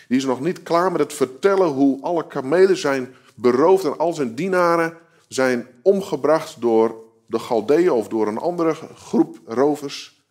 die 0.08 0.18
is 0.18 0.24
nog 0.24 0.40
niet 0.40 0.62
klaar 0.62 0.92
met 0.92 1.00
het 1.00 1.12
vertellen 1.12 1.68
hoe 1.68 2.02
alle 2.02 2.26
kamelen 2.26 2.76
zijn 2.76 3.14
beroofd 3.34 3.84
en 3.84 3.98
al 3.98 4.12
zijn 4.12 4.34
dienaren 4.34 4.98
zijn 5.28 5.66
omgebracht 5.82 6.60
door 6.60 6.94
de 7.26 7.38
Galdeeën 7.38 7.90
of 7.90 8.08
door 8.08 8.26
een 8.26 8.38
andere 8.38 8.74
groep 8.94 9.40
rovers. 9.44 10.22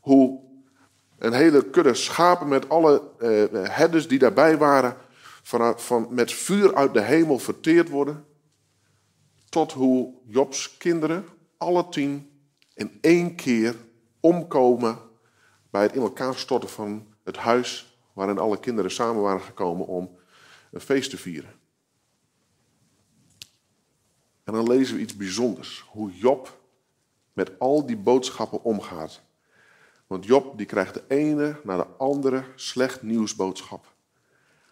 Hoe 0.00 0.47
een 1.18 1.32
hele 1.32 1.70
kudde 1.70 1.94
schapen 1.94 2.48
met 2.48 2.68
alle 2.68 3.02
uh, 3.18 3.44
herders 3.68 4.08
die 4.08 4.18
daarbij 4.18 4.58
waren, 4.58 4.96
van, 5.42 5.80
van, 5.80 6.06
met 6.10 6.32
vuur 6.32 6.74
uit 6.74 6.94
de 6.94 7.00
hemel 7.00 7.38
verteerd 7.38 7.88
worden. 7.88 8.24
Tot 9.48 9.72
hoe 9.72 10.14
Jobs 10.26 10.76
kinderen, 10.76 11.24
alle 11.56 11.88
tien, 11.88 12.30
in 12.74 12.98
één 13.00 13.34
keer 13.34 13.76
omkomen 14.20 14.98
bij 15.70 15.82
het 15.82 15.92
in 15.92 16.02
elkaar 16.02 16.34
storten 16.34 16.68
van 16.68 17.06
het 17.24 17.36
huis 17.36 17.98
waarin 18.12 18.38
alle 18.38 18.60
kinderen 18.60 18.90
samen 18.90 19.22
waren 19.22 19.40
gekomen 19.40 19.86
om 19.86 20.18
een 20.70 20.80
feest 20.80 21.10
te 21.10 21.16
vieren. 21.16 21.52
En 24.44 24.52
dan 24.52 24.68
lezen 24.68 24.94
we 24.96 25.00
iets 25.00 25.16
bijzonders. 25.16 25.84
Hoe 25.88 26.12
Job 26.12 26.60
met 27.32 27.58
al 27.58 27.86
die 27.86 27.96
boodschappen 27.96 28.62
omgaat. 28.62 29.20
Want 30.08 30.24
Job 30.24 30.58
die 30.58 30.66
krijgt 30.66 30.94
de 30.94 31.04
ene 31.08 31.60
na 31.64 31.76
de 31.76 31.86
andere 31.86 32.44
slecht 32.54 33.02
nieuwsboodschap. 33.02 33.92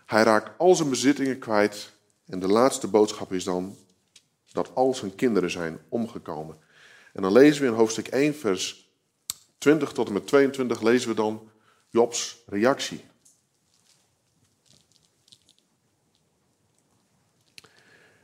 Hij 0.07 0.23
raakt 0.23 0.59
al 0.59 0.75
zijn 0.75 0.89
bezittingen 0.89 1.39
kwijt. 1.39 1.93
En 2.27 2.39
de 2.39 2.49
laatste 2.49 2.89
boodschap 2.89 3.33
is 3.33 3.45
dan 3.45 3.77
dat 4.53 4.75
al 4.75 4.95
zijn 4.95 5.15
kinderen 5.15 5.51
zijn 5.51 5.79
omgekomen. 5.89 6.57
En 7.13 7.23
dan 7.23 7.33
lezen 7.33 7.63
we 7.63 7.69
in 7.69 7.75
hoofdstuk 7.75 8.07
1, 8.07 8.35
vers 8.35 8.91
20 9.59 9.93
tot 9.93 10.07
en 10.07 10.13
met 10.13 10.27
22, 10.27 10.83
lezen 10.83 11.09
we 11.09 11.15
dan 11.15 11.51
Jobs 11.89 12.43
reactie. 12.47 13.05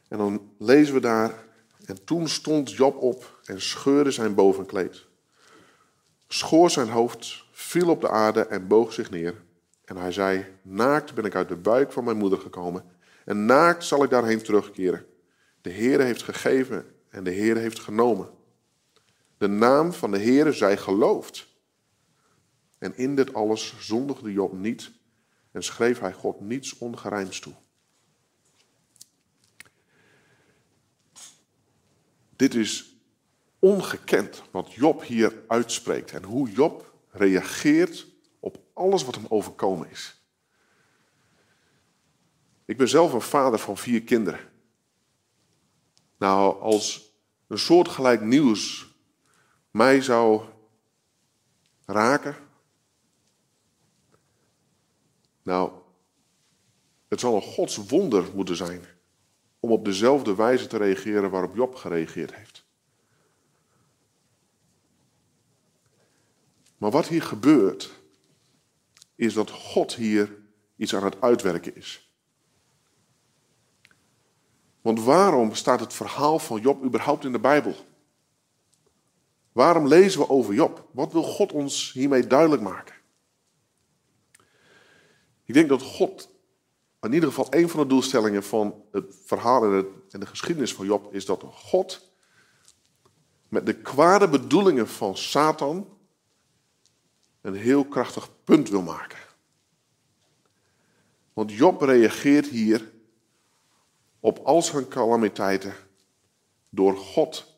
En 0.08 0.18
dan 0.18 0.54
lezen 0.58 0.94
we 0.94 1.00
daar, 1.00 1.44
en 1.84 2.04
toen 2.04 2.28
stond 2.28 2.72
Job 2.72 2.96
op 2.96 3.40
en 3.44 3.60
scheurde 3.60 4.10
zijn 4.10 4.34
bovenkleed. 4.34 5.10
Schoor 6.32 6.70
zijn 6.70 6.88
hoofd, 6.88 7.44
viel 7.50 7.90
op 7.90 8.00
de 8.00 8.08
aarde 8.08 8.46
en 8.46 8.66
boog 8.66 8.92
zich 8.92 9.10
neer. 9.10 9.42
En 9.84 9.96
hij 9.96 10.12
zei, 10.12 10.46
naakt 10.62 11.14
ben 11.14 11.24
ik 11.24 11.34
uit 11.34 11.48
de 11.48 11.56
buik 11.56 11.92
van 11.92 12.04
mijn 12.04 12.16
moeder 12.16 12.38
gekomen. 12.38 12.84
En 13.24 13.44
naakt 13.44 13.84
zal 13.84 14.04
ik 14.04 14.10
daarheen 14.10 14.42
terugkeren. 14.42 15.06
De 15.60 15.72
Heere 15.72 16.02
heeft 16.02 16.22
gegeven 16.22 16.94
en 17.08 17.24
de 17.24 17.32
Heere 17.32 17.58
heeft 17.58 17.78
genomen. 17.78 18.30
De 19.38 19.46
naam 19.46 19.92
van 19.92 20.10
de 20.10 20.18
Heere 20.18 20.52
zij 20.52 20.76
geloofd. 20.76 21.48
En 22.78 22.96
in 22.96 23.16
dit 23.16 23.34
alles 23.34 23.74
zondigde 23.78 24.32
Job 24.32 24.52
niet 24.52 24.92
en 25.50 25.62
schreef 25.62 26.00
hij 26.00 26.12
God 26.12 26.40
niets 26.40 26.78
ongerijms 26.78 27.40
toe. 27.40 27.54
Dit 32.36 32.54
is 32.54 32.91
ongekend 33.62 34.42
wat 34.50 34.72
Job 34.72 35.02
hier 35.02 35.42
uitspreekt 35.48 36.12
en 36.12 36.22
hoe 36.22 36.50
Job 36.50 36.94
reageert 37.10 38.06
op 38.40 38.58
alles 38.72 39.04
wat 39.04 39.14
hem 39.14 39.26
overkomen 39.28 39.90
is. 39.90 40.22
Ik 42.64 42.76
ben 42.76 42.88
zelf 42.88 43.12
een 43.12 43.20
vader 43.20 43.58
van 43.58 43.76
vier 43.76 44.02
kinderen. 44.02 44.40
Nou, 46.18 46.60
als 46.60 47.12
een 47.46 47.58
soortgelijk 47.58 48.20
nieuws 48.20 48.86
mij 49.70 50.00
zou 50.00 50.44
raken. 51.86 52.36
Nou, 55.42 55.72
het 57.08 57.20
zal 57.20 57.34
een 57.34 57.42
Gods 57.42 57.76
wonder 57.76 58.24
moeten 58.34 58.56
zijn 58.56 58.84
om 59.60 59.70
op 59.70 59.84
dezelfde 59.84 60.34
wijze 60.34 60.66
te 60.66 60.76
reageren 60.76 61.30
waarop 61.30 61.54
Job 61.54 61.74
gereageerd 61.74 62.34
heeft. 62.34 62.61
Maar 66.82 66.90
wat 66.90 67.08
hier 67.08 67.22
gebeurt, 67.22 67.90
is 69.14 69.34
dat 69.34 69.50
God 69.50 69.94
hier 69.94 70.38
iets 70.76 70.94
aan 70.94 71.04
het 71.04 71.20
uitwerken 71.20 71.76
is. 71.76 72.12
Want 74.80 75.02
waarom 75.02 75.54
staat 75.54 75.80
het 75.80 75.92
verhaal 75.92 76.38
van 76.38 76.60
Job 76.60 76.84
überhaupt 76.84 77.24
in 77.24 77.32
de 77.32 77.38
Bijbel? 77.38 77.74
Waarom 79.52 79.86
lezen 79.86 80.20
we 80.20 80.28
over 80.28 80.54
Job? 80.54 80.88
Wat 80.92 81.12
wil 81.12 81.22
God 81.22 81.52
ons 81.52 81.92
hiermee 81.92 82.26
duidelijk 82.26 82.62
maken? 82.62 82.94
Ik 85.44 85.54
denk 85.54 85.68
dat 85.68 85.82
God 85.82 86.30
in 87.00 87.12
ieder 87.12 87.28
geval 87.28 87.46
een 87.50 87.68
van 87.68 87.80
de 87.80 87.86
doelstellingen 87.86 88.42
van 88.42 88.82
het 88.92 89.16
verhaal 89.24 89.64
en, 89.64 89.86
de 90.08 90.26
geschiedenis 90.26 90.74
van 90.74 90.86
Job 90.86 91.14
is 91.14 91.26
dat 91.26 91.44
God 91.52 92.12
met 93.48 93.66
de 93.66 93.74
kwade 93.74 94.28
bedoelingen 94.28 94.88
van 94.88 95.16
Satan 95.16 96.00
een 97.42 97.54
heel 97.54 97.84
krachtig 97.84 98.28
punt 98.44 98.68
wil 98.68 98.82
maken. 98.82 99.18
Want 101.32 101.52
Job 101.52 101.80
reageert 101.80 102.46
hier 102.46 102.90
op 104.20 104.38
al 104.38 104.62
zijn 104.62 104.88
calamiteiten 104.88 105.74
door 106.68 106.96
God 106.96 107.56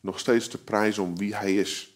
nog 0.00 0.18
steeds 0.18 0.48
te 0.48 0.64
prijzen 0.64 1.02
om 1.02 1.16
wie 1.16 1.34
hij 1.34 1.54
is. 1.54 1.94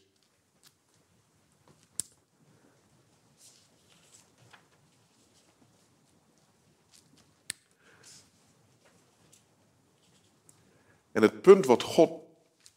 En 11.13 11.23
het 11.23 11.43
punt 11.43 11.67
wat 11.67 11.83
God 11.83 12.23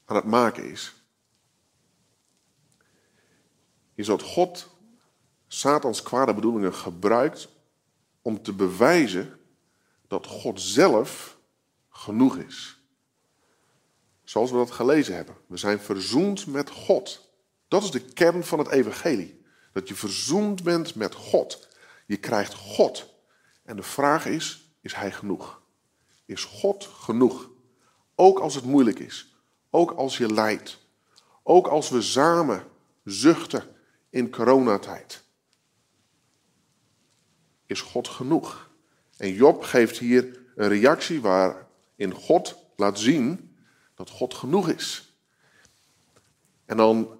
aan 0.06 0.16
het 0.16 0.26
maken 0.26 0.70
is, 0.70 1.03
is 3.96 4.06
dat 4.06 4.22
God 4.22 4.70
Satans 5.48 6.02
kwade 6.02 6.34
bedoelingen 6.34 6.74
gebruikt 6.74 7.48
om 8.22 8.42
te 8.42 8.54
bewijzen 8.54 9.40
dat 10.08 10.26
God 10.26 10.62
zelf 10.62 11.38
genoeg 11.90 12.38
is. 12.38 12.82
Zoals 14.24 14.52
we 14.52 14.58
dat 14.58 14.72
gelezen 14.72 15.16
hebben. 15.16 15.36
We 15.48 15.58
zijn 15.58 15.80
verzoend 15.80 16.48
met 16.48 16.70
God. 16.70 17.30
Dat 17.68 17.84
is 17.84 17.92
de 17.92 18.00
kern 18.00 18.44
van 18.44 18.60
het 18.60 18.68
evangelie. 18.68 19.42
Dat 19.74 19.88
je 19.88 19.96
verzoend 19.96 20.64
bent 20.64 20.96
met 20.96 21.16
God. 21.16 21.68
Je 22.06 22.18
krijgt 22.18 22.54
God. 22.54 23.14
En 23.64 23.76
de 23.76 23.84
vraag 23.84 24.26
is, 24.26 24.76
is 24.82 24.96
hij 24.96 25.12
genoeg? 25.12 25.62
Is 26.26 26.44
God 26.44 26.86
genoeg? 26.86 27.50
Ook 28.16 28.40
als 28.40 28.56
het 28.56 28.64
moeilijk 28.64 29.00
is. 29.00 29.36
Ook 29.70 29.92
als 29.92 30.18
je 30.18 30.34
lijdt. 30.34 30.80
Ook 31.44 31.68
als 31.68 31.90
we 31.90 32.02
samen 32.02 32.68
zuchten 33.04 33.73
in 34.14 34.30
coronatijd. 34.30 35.24
Is 37.66 37.82
God 37.82 38.08
genoeg? 38.08 38.70
En 39.18 39.34
Job 39.34 39.64
geeft 39.64 39.98
hier 39.98 40.40
een 40.56 40.68
reactie 40.68 41.22
waarin 41.22 42.14
God 42.14 42.56
laat 42.76 43.00
zien 43.00 43.56
dat 43.96 44.10
God 44.10 44.34
genoeg 44.34 44.70
is. 44.70 45.14
En 46.66 46.78
dan, 46.78 47.20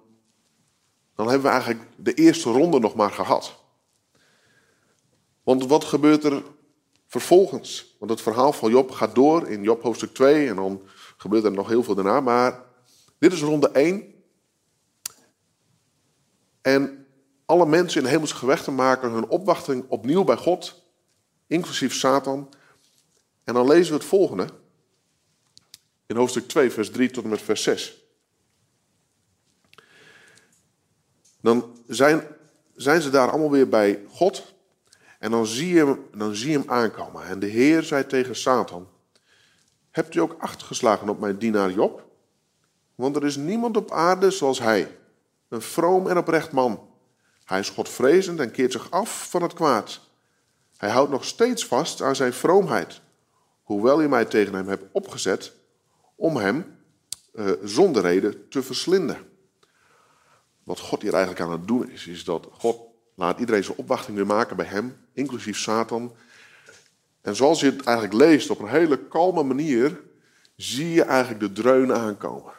dan 1.14 1.26
hebben 1.28 1.46
we 1.46 1.52
eigenlijk 1.52 1.82
de 1.96 2.14
eerste 2.14 2.50
ronde 2.50 2.78
nog 2.78 2.94
maar 2.94 3.10
gehad. 3.10 3.54
Want 5.42 5.66
wat 5.66 5.84
gebeurt 5.84 6.24
er 6.24 6.42
vervolgens? 7.06 7.96
Want 7.98 8.10
het 8.10 8.20
verhaal 8.20 8.52
van 8.52 8.70
Job 8.70 8.90
gaat 8.90 9.14
door 9.14 9.48
in 9.48 9.62
Job 9.62 9.82
hoofdstuk 9.82 10.14
2 10.14 10.48
en 10.48 10.56
dan 10.56 10.82
gebeurt 11.16 11.44
er 11.44 11.52
nog 11.52 11.68
heel 11.68 11.82
veel 11.82 11.94
daarna. 11.94 12.20
Maar 12.20 12.64
dit 13.18 13.32
is 13.32 13.42
ronde 13.42 13.68
1. 13.68 14.13
En 16.64 17.06
alle 17.44 17.66
mensen 17.66 18.02
in 18.02 18.08
hemelse 18.08 18.34
gewechten 18.34 18.74
maken 18.74 19.10
hun 19.10 19.28
opwachting 19.28 19.84
opnieuw 19.88 20.24
bij 20.24 20.36
God, 20.36 20.82
inclusief 21.46 21.94
Satan. 21.94 22.48
En 23.44 23.54
dan 23.54 23.66
lezen 23.66 23.92
we 23.92 23.98
het 23.98 24.08
volgende 24.08 24.46
in 26.06 26.16
hoofdstuk 26.16 26.48
2, 26.48 26.70
vers 26.70 26.90
3 26.90 27.10
tot 27.10 27.24
en 27.24 27.30
met 27.30 27.42
vers 27.42 27.62
6. 27.62 28.04
Dan 31.40 31.76
zijn, 31.86 32.26
zijn 32.74 33.02
ze 33.02 33.10
daar 33.10 33.30
allemaal 33.30 33.50
weer 33.50 33.68
bij 33.68 34.04
God. 34.08 34.54
En 35.18 35.30
dan 35.30 35.46
zie, 35.46 35.74
je 35.74 36.02
dan 36.12 36.34
zie 36.34 36.50
je 36.50 36.58
hem 36.58 36.70
aankomen. 36.70 37.26
En 37.26 37.38
de 37.38 37.46
Heer 37.46 37.82
zei 37.82 38.06
tegen 38.06 38.36
Satan: 38.36 38.88
Hebt 39.90 40.14
u 40.14 40.20
ook 40.20 40.36
acht 40.38 40.62
geslagen 40.62 41.08
op 41.08 41.20
mijn 41.20 41.38
dienaar 41.38 41.70
Job? 41.70 42.06
Want 42.94 43.16
er 43.16 43.24
is 43.24 43.36
niemand 43.36 43.76
op 43.76 43.90
aarde 43.90 44.30
zoals 44.30 44.58
hij. 44.58 45.02
Een 45.48 45.62
vroom 45.62 46.08
en 46.08 46.16
oprecht 46.16 46.52
man. 46.52 46.88
Hij 47.44 47.58
is 47.58 47.70
godvrezend 47.70 48.40
en 48.40 48.50
keert 48.50 48.72
zich 48.72 48.90
af 48.90 49.30
van 49.30 49.42
het 49.42 49.52
kwaad. 49.52 50.00
Hij 50.76 50.90
houdt 50.90 51.10
nog 51.10 51.24
steeds 51.24 51.66
vast 51.66 52.02
aan 52.02 52.16
zijn 52.16 52.32
vroomheid. 52.32 53.00
Hoewel 53.62 54.02
u 54.02 54.08
mij 54.08 54.24
tegen 54.24 54.54
hem 54.54 54.68
hebt 54.68 54.84
opgezet 54.92 55.52
om 56.14 56.36
hem 56.36 56.76
uh, 57.34 57.50
zonder 57.62 58.02
reden 58.02 58.48
te 58.48 58.62
verslinden. 58.62 59.18
Wat 60.62 60.78
God 60.78 61.02
hier 61.02 61.12
eigenlijk 61.14 61.44
aan 61.44 61.52
het 61.52 61.66
doen 61.66 61.90
is, 61.90 62.06
is 62.06 62.24
dat 62.24 62.48
God 62.52 62.76
laat 63.14 63.38
iedereen 63.38 63.64
zijn 63.64 63.78
opwachting 63.78 64.16
weer 64.16 64.26
maken 64.26 64.56
bij 64.56 64.66
hem, 64.66 64.96
inclusief 65.12 65.58
Satan. 65.58 66.16
En 67.20 67.36
zoals 67.36 67.60
je 67.60 67.66
het 67.66 67.84
eigenlijk 67.84 68.16
leest 68.16 68.50
op 68.50 68.58
een 68.58 68.68
hele 68.68 68.98
kalme 68.98 69.42
manier, 69.42 70.00
zie 70.56 70.90
je 70.90 71.02
eigenlijk 71.02 71.40
de 71.40 71.62
dreun 71.62 71.92
aankomen. 71.92 72.52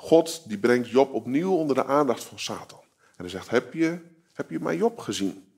God 0.00 0.48
die 0.48 0.58
brengt 0.58 0.88
Job 0.88 1.12
opnieuw 1.12 1.52
onder 1.52 1.76
de 1.76 1.84
aandacht 1.84 2.24
van 2.24 2.38
Satan. 2.38 2.80
En 2.80 3.16
hij 3.16 3.28
zegt, 3.28 3.48
heb 3.48 3.72
je, 3.72 3.98
heb 4.32 4.50
je 4.50 4.60
mijn 4.60 4.78
Job 4.78 4.98
gezien? 4.98 5.52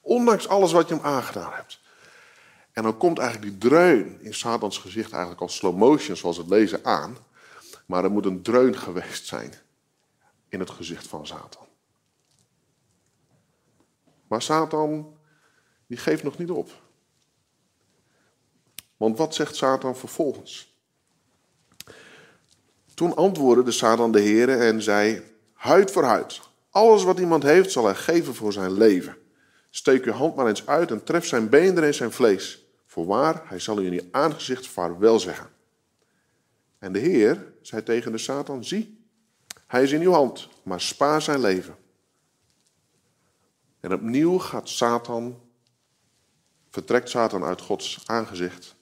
Ondanks 0.00 0.48
alles 0.48 0.72
wat 0.72 0.88
je 0.88 0.94
hem 0.94 1.04
aangedaan 1.04 1.52
hebt. 1.52 1.80
En 2.72 2.82
dan 2.82 2.96
komt 2.96 3.18
eigenlijk 3.18 3.50
die 3.50 3.70
dreun 3.70 4.20
in 4.20 4.34
Satans 4.34 4.78
gezicht 4.78 5.12
eigenlijk 5.12 5.40
als 5.40 5.56
slow 5.56 5.76
motion, 5.76 6.16
zoals 6.16 6.36
het 6.36 6.48
lezen, 6.48 6.84
aan. 6.84 7.16
Maar 7.86 8.04
er 8.04 8.10
moet 8.10 8.24
een 8.24 8.42
dreun 8.42 8.78
geweest 8.78 9.26
zijn 9.26 9.54
in 10.48 10.60
het 10.60 10.70
gezicht 10.70 11.06
van 11.06 11.26
Satan. 11.26 11.66
Maar 14.26 14.42
Satan, 14.42 15.16
die 15.86 15.98
geeft 15.98 16.22
nog 16.22 16.38
niet 16.38 16.50
op. 16.50 16.70
Want 18.96 19.18
wat 19.18 19.34
zegt 19.34 19.56
Satan 19.56 19.96
vervolgens? 19.96 20.73
Toen 22.94 23.16
antwoordde 23.16 23.62
de 23.62 23.70
Satan 23.70 24.12
de 24.12 24.20
Heer 24.20 24.48
en 24.48 24.82
zei: 24.82 25.22
Huid 25.52 25.90
voor 25.90 26.04
huid. 26.04 26.40
Alles 26.70 27.04
wat 27.04 27.18
iemand 27.18 27.42
heeft, 27.42 27.72
zal 27.72 27.84
hij 27.84 27.94
geven 27.94 28.34
voor 28.34 28.52
zijn 28.52 28.72
leven. 28.72 29.16
Steek 29.70 30.04
uw 30.04 30.12
hand 30.12 30.34
maar 30.34 30.46
eens 30.46 30.66
uit 30.66 30.90
en 30.90 31.04
tref 31.04 31.26
zijn 31.26 31.48
beenderen 31.48 31.88
en 31.88 31.94
zijn 31.94 32.12
vlees. 32.12 32.66
Voorwaar, 32.86 33.42
hij 33.44 33.58
zal 33.58 33.80
u 33.80 33.86
in 33.86 33.92
je 33.92 34.08
aangezicht 34.10 34.66
vaarwel 34.66 35.20
zeggen. 35.20 35.50
En 36.78 36.92
de 36.92 36.98
Heer 36.98 37.52
zei 37.62 37.82
tegen 37.82 38.12
de 38.12 38.18
Satan: 38.18 38.64
Zie, 38.64 39.06
hij 39.66 39.82
is 39.82 39.92
in 39.92 40.02
uw 40.02 40.12
hand, 40.12 40.48
maar 40.62 40.80
spaar 40.80 41.22
zijn 41.22 41.40
leven. 41.40 41.76
En 43.80 43.92
opnieuw 43.92 44.38
gaat 44.38 44.68
Satan, 44.68 45.40
vertrekt 46.70 47.08
Satan 47.08 47.44
uit 47.44 47.60
Gods 47.60 48.02
aangezicht. 48.06 48.74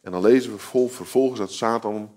En 0.00 0.12
dan 0.12 0.22
lezen 0.22 0.52
we 0.52 0.58
vol 0.58 0.88
vervolgens 0.88 1.38
dat 1.38 1.52
Satan 1.52 2.13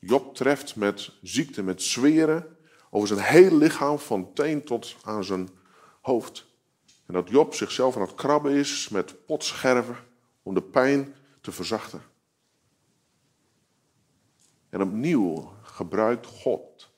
Job 0.00 0.34
treft 0.34 0.76
met 0.76 1.12
ziekte, 1.22 1.62
met 1.62 1.82
zweren 1.82 2.56
over 2.90 3.08
zijn 3.08 3.20
hele 3.20 3.56
lichaam 3.56 3.98
van 3.98 4.32
teen 4.32 4.64
tot 4.64 4.96
aan 5.04 5.24
zijn 5.24 5.48
hoofd. 6.00 6.46
En 7.06 7.14
dat 7.14 7.28
Job 7.28 7.54
zichzelf 7.54 7.96
aan 7.96 8.02
het 8.02 8.14
krabben 8.14 8.52
is 8.52 8.88
met 8.88 9.26
potscherven 9.26 9.96
om 10.42 10.54
de 10.54 10.62
pijn 10.62 11.14
te 11.40 11.52
verzachten. 11.52 12.02
En 14.68 14.82
opnieuw 14.82 15.52
gebruikt 15.62 16.26
God 16.26 16.90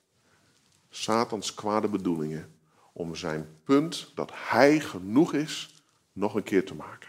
Satans 0.89 1.55
kwade 1.55 1.89
bedoelingen 1.89 2.57
om 2.93 3.15
zijn 3.15 3.59
punt 3.65 4.13
dat 4.15 4.31
hij 4.35 4.81
genoeg 4.81 5.33
is 5.33 5.83
nog 6.13 6.35
een 6.35 6.43
keer 6.43 6.67
te 6.67 6.75
maken. 6.75 7.09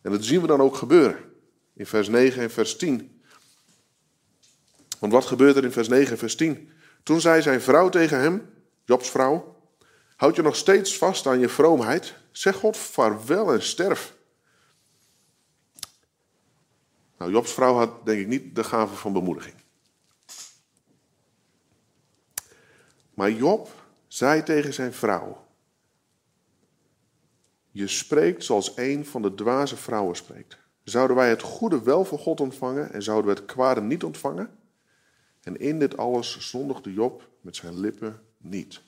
En 0.00 0.10
dat 0.10 0.24
zien 0.24 0.40
we 0.40 0.46
dan 0.46 0.60
ook 0.60 0.76
gebeuren 0.76 1.29
in 1.80 1.86
vers 1.86 2.08
9 2.08 2.42
en 2.42 2.50
vers 2.50 2.76
10. 2.76 3.22
Want 4.98 5.12
wat 5.12 5.24
gebeurt 5.24 5.56
er 5.56 5.64
in 5.64 5.72
vers 5.72 5.88
9 5.88 6.10
en 6.10 6.18
vers 6.18 6.36
10? 6.36 6.70
Toen 7.02 7.20
zei 7.20 7.42
zijn 7.42 7.60
vrouw 7.60 7.88
tegen 7.88 8.20
hem, 8.20 8.50
Jobs 8.84 9.10
vrouw, 9.10 9.56
houd 10.16 10.36
je 10.36 10.42
nog 10.42 10.56
steeds 10.56 10.98
vast 10.98 11.26
aan 11.26 11.38
je 11.38 11.48
vroomheid? 11.48 12.14
Zeg 12.32 12.56
God 12.56 12.76
vaarwel 12.76 13.52
en 13.52 13.62
sterf. 13.62 14.14
Nou, 17.18 17.30
Jobs 17.30 17.52
vrouw 17.52 17.74
had 17.74 18.06
denk 18.06 18.20
ik 18.20 18.26
niet 18.26 18.54
de 18.54 18.64
gave 18.64 18.94
van 18.94 19.12
bemoediging. 19.12 19.54
Maar 23.14 23.30
Job 23.30 23.68
zei 24.06 24.42
tegen 24.42 24.72
zijn 24.72 24.92
vrouw: 24.92 25.46
Je 27.70 27.86
spreekt 27.86 28.44
zoals 28.44 28.76
een 28.76 29.06
van 29.06 29.22
de 29.22 29.34
dwaze 29.34 29.76
vrouwen 29.76 30.16
spreekt. 30.16 30.58
Zouden 30.90 31.16
wij 31.16 31.28
het 31.28 31.42
goede 31.42 31.82
wel 31.82 32.04
van 32.04 32.18
God 32.18 32.40
ontvangen 32.40 32.92
en 32.92 33.02
zouden 33.02 33.34
we 33.34 33.40
het 33.40 33.48
kwade 33.48 33.80
niet 33.80 34.04
ontvangen? 34.04 34.58
En 35.40 35.56
in 35.56 35.78
dit 35.78 35.96
alles 35.96 36.50
zondigde 36.50 36.92
Job 36.92 37.28
met 37.40 37.56
zijn 37.56 37.80
lippen 37.80 38.22
niet. 38.36 38.82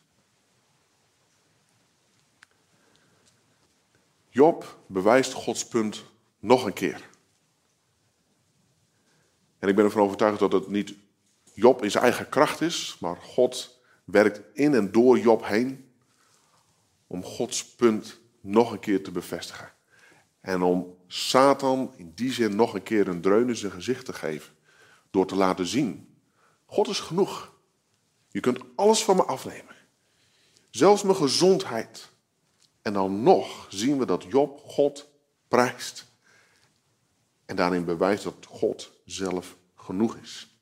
Job 4.29 4.79
bewijst 4.87 5.33
Gods 5.33 5.67
punt 5.67 6.05
nog 6.39 6.65
een 6.65 6.73
keer. 6.73 7.09
En 9.59 9.69
ik 9.69 9.75
ben 9.75 9.85
ervan 9.85 10.03
overtuigd 10.03 10.39
dat 10.39 10.53
het 10.53 10.69
niet 10.69 10.95
Job 11.55 11.83
in 11.83 11.91
zijn 11.91 12.05
eigen 12.05 12.29
kracht 12.29 12.61
is, 12.61 12.97
maar 13.01 13.17
God 13.17 13.81
werkt 14.05 14.43
in 14.53 14.75
en 14.75 14.93
door 14.93 15.19
Job 15.19 15.47
heen 15.47 15.93
om 17.07 17.25
Gods 17.25 17.75
punt 17.75 18.21
nog 18.41 18.73
een 18.73 18.81
keer 18.81 19.03
te 19.03 19.11
bevestigen. 19.11 19.73
En 20.41 20.63
om 20.63 21.01
Satan 21.13 21.93
in 21.97 22.13
die 22.15 22.33
zin 22.33 22.57
nog 22.57 22.75
een 22.75 22.83
keer 22.83 23.09
een 23.09 23.21
dreun 23.21 23.49
in 23.49 23.57
zijn 23.57 23.73
gezicht 23.73 24.05
te 24.05 24.13
geven. 24.13 24.55
Door 25.11 25.27
te 25.27 25.35
laten 25.35 25.67
zien, 25.67 26.17
God 26.67 26.89
is 26.89 27.01
genoeg. 27.01 27.53
Je 28.29 28.41
kunt 28.41 28.59
alles 28.77 29.05
van 29.05 29.17
me 29.17 29.25
afnemen. 29.25 29.75
Zelfs 30.71 31.03
mijn 31.03 31.17
gezondheid. 31.17 32.09
En 32.83 32.93
dan 32.93 33.23
nog 33.23 33.67
zien 33.69 33.99
we 33.99 34.07
dat 34.07 34.25
Job 34.29 34.61
God 34.61 35.09
prijst. 35.49 36.07
En 37.45 37.57
daarin 37.57 37.85
bewijst 37.85 38.25
dat 38.25 38.47
God 38.49 38.91
zelf 39.05 39.57
genoeg 39.75 40.17
is. 40.17 40.57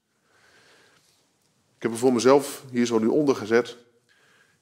Ik 1.77 1.83
heb 1.83 1.93
er 1.93 1.99
voor 1.99 2.13
mezelf 2.13 2.65
hier 2.71 2.87
zo 2.87 2.99
nu 2.99 3.07
onder 3.07 3.37
gezet. 3.37 3.77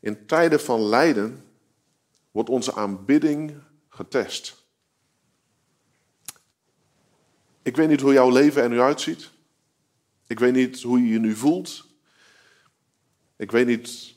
In 0.00 0.26
tijden 0.26 0.60
van 0.60 0.80
lijden 0.80 1.44
wordt 2.30 2.50
onze 2.50 2.74
aanbidding 2.74 3.54
getest. 3.88 4.57
Ik 7.62 7.76
weet 7.76 7.88
niet 7.88 8.00
hoe 8.00 8.12
jouw 8.12 8.30
leven 8.30 8.62
er 8.62 8.68
nu 8.68 8.80
uitziet. 8.80 9.30
Ik 10.26 10.38
weet 10.38 10.54
niet 10.54 10.82
hoe 10.82 11.02
je 11.02 11.08
je 11.08 11.18
nu 11.18 11.34
voelt. 11.34 11.86
Ik 13.36 13.50
weet 13.50 13.66
niet 13.66 14.14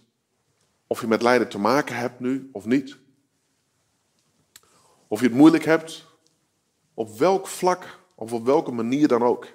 of 0.87 1.01
je 1.01 1.07
met 1.07 1.21
lijden 1.21 1.49
te 1.49 1.59
maken 1.59 1.95
hebt 1.95 2.19
nu 2.19 2.49
of 2.51 2.65
niet. 2.65 2.97
Of 5.07 5.19
je 5.19 5.25
het 5.25 5.35
moeilijk 5.35 5.63
hebt, 5.63 6.05
op 6.93 7.17
welk 7.17 7.47
vlak 7.47 7.99
of 8.15 8.33
op 8.33 8.45
welke 8.45 8.71
manier 8.71 9.07
dan 9.07 9.23
ook. 9.23 9.47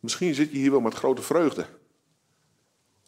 Misschien 0.00 0.34
zit 0.34 0.50
je 0.50 0.56
hier 0.56 0.70
wel 0.70 0.80
met 0.80 0.94
grote 0.94 1.22
vreugde. 1.22 1.66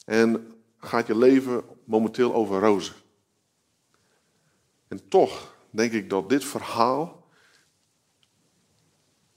En 0.05 0.53
gaat 0.77 1.07
je 1.07 1.17
leven 1.17 1.63
momenteel 1.83 2.33
over 2.33 2.59
rozen. 2.59 2.95
En 4.87 5.07
toch 5.07 5.55
denk 5.69 5.91
ik 5.91 6.09
dat 6.09 6.29
dit 6.29 6.45
verhaal, 6.45 7.16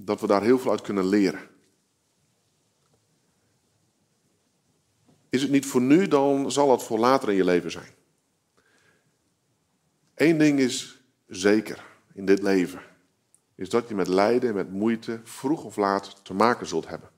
dat 0.05 0.21
we 0.21 0.27
daar 0.27 0.43
heel 0.43 0.59
veel 0.59 0.71
uit 0.71 0.81
kunnen 0.81 1.07
leren. 1.07 1.49
Is 5.29 5.43
het 5.43 5.51
niet 5.51 5.67
voor 5.67 5.81
nu, 5.81 6.09
dan 6.09 6.53
zal 6.53 6.71
het 6.71 6.83
voor 6.83 6.99
later 6.99 7.29
in 7.29 7.35
je 7.35 7.45
leven 7.45 7.71
zijn. 7.71 7.95
Eén 10.15 10.39
ding 10.39 10.59
is 10.59 11.03
zeker 11.27 11.85
in 12.13 12.25
dit 12.25 12.43
leven, 12.43 12.83
is 13.55 13.69
dat 13.69 13.89
je 13.89 13.95
met 13.95 14.09
lijden 14.09 14.49
en 14.49 14.55
met 14.55 14.73
moeite 14.73 15.21
vroeg 15.25 15.65
of 15.65 15.77
laat 15.77 16.25
te 16.25 16.35
maken 16.35 16.67
zult 16.67 16.89
hebben. 16.89 17.11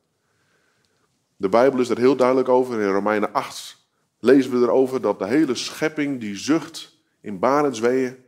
De 1.36 1.48
Bijbel 1.48 1.80
is 1.80 1.88
er 1.88 1.98
heel 1.98 2.16
duidelijk 2.16 2.48
over. 2.48 2.80
In 2.80 2.88
Romeinen 2.88 3.32
8 3.32 3.86
lezen 4.18 4.50
we 4.50 4.66
erover 4.66 5.00
dat 5.00 5.18
de 5.18 5.26
hele 5.26 5.54
schepping 5.54 6.20
die 6.20 6.36
zucht 6.36 6.96
in 7.20 7.38
barensweeën. 7.38 8.24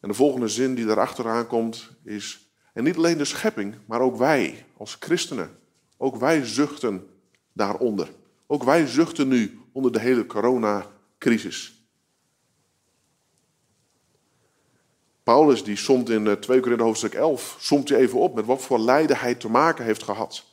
En 0.00 0.08
de 0.08 0.14
volgende 0.14 0.48
zin 0.48 0.74
die 0.74 0.86
daarachteraan 0.86 1.46
komt 1.46 1.90
is, 2.02 2.43
en 2.74 2.84
niet 2.84 2.96
alleen 2.96 3.18
de 3.18 3.24
schepping, 3.24 3.74
maar 3.86 4.00
ook 4.00 4.16
wij 4.16 4.64
als 4.76 4.96
christenen, 5.00 5.58
ook 5.96 6.16
wij 6.16 6.44
zuchten 6.44 7.08
daaronder. 7.52 8.08
Ook 8.46 8.62
wij 8.62 8.86
zuchten 8.86 9.28
nu 9.28 9.60
onder 9.72 9.92
de 9.92 10.00
hele 10.00 10.26
coronacrisis. 10.26 11.86
Paulus 15.22 15.64
die 15.64 15.76
somt 15.76 16.10
in 16.10 16.40
2 16.40 16.60
Korinthe 16.60 16.84
hoofdstuk 16.84 17.14
11, 17.14 17.56
somt 17.60 17.88
hij 17.88 17.98
even 17.98 18.18
op 18.18 18.34
met 18.34 18.44
wat 18.44 18.62
voor 18.62 18.78
lijden 18.78 19.16
hij 19.16 19.34
te 19.34 19.50
maken 19.50 19.84
heeft 19.84 20.02
gehad. 20.02 20.44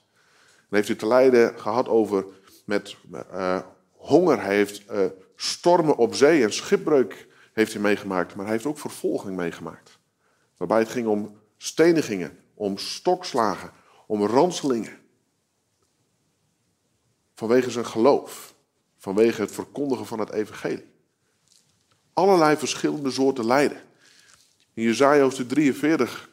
En 0.58 0.76
heeft 0.76 0.88
hij 0.88 0.98
te 0.98 1.08
lijden 1.08 1.60
gehad 1.60 1.88
over 1.88 2.26
met 2.66 2.96
uh, 3.34 3.60
honger, 3.92 4.44
hij 4.44 4.56
heeft 4.56 4.92
uh, 4.92 5.06
stormen 5.36 5.98
op 5.98 6.16
zee 6.16 6.44
en 6.44 6.54
schipbreuk 6.54 7.28
heeft 7.54 7.74
hij 7.74 7.82
meegemaakt, 7.82 8.36
maar 8.36 8.46
hij 8.46 8.54
heeft 8.54 8.66
ook 8.66 8.80
vervolging 8.80 9.36
meegemaakt. 9.36 10.00
Waarbij 10.58 10.80
het 10.80 10.90
ging 10.90 11.08
om 11.08 11.41
stenigingen, 11.64 12.40
om 12.54 12.78
stokslagen, 12.78 13.72
om 14.08 14.26
ranselingen. 14.26 15.00
Vanwege 17.34 17.72
zijn 17.72 17.86
geloof, 17.86 18.56
vanwege 18.98 19.42
het 19.42 19.52
verkondigen 19.52 20.06
van 20.06 20.20
het 20.20 20.32
evangelie. 20.32 20.86
Allerlei 22.14 22.58
verschillende 22.58 23.12
soorten 23.12 23.46
lijden. 23.46 23.82
In 24.74 24.84
Jezaja 24.84 25.22
hoofdstuk 25.22 25.50
43 25.50 26.30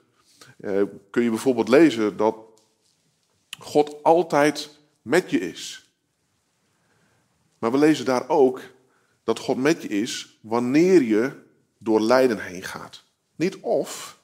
eh, 0.59 0.83
kun 1.11 1.22
je 1.22 1.31
bijvoorbeeld 1.31 1.68
lezen 1.68 2.16
dat 2.16 2.37
God 3.59 4.03
altijd 4.03 4.79
met 5.03 5.31
je 5.31 5.39
is. 5.39 5.93
Maar 7.59 7.72
we 7.72 7.79
lezen 7.79 8.05
daar 8.05 8.29
ook 8.29 8.61
dat 9.24 9.39
God 9.39 9.57
met 9.57 9.83
je 9.83 9.89
is 9.89 10.39
wanneer 10.41 11.03
je 11.03 11.43
door 11.79 12.01
lijden 12.01 12.43
heen 12.43 12.62
gaat. 12.62 13.05
Niet 13.37 13.57
of, 13.57 14.17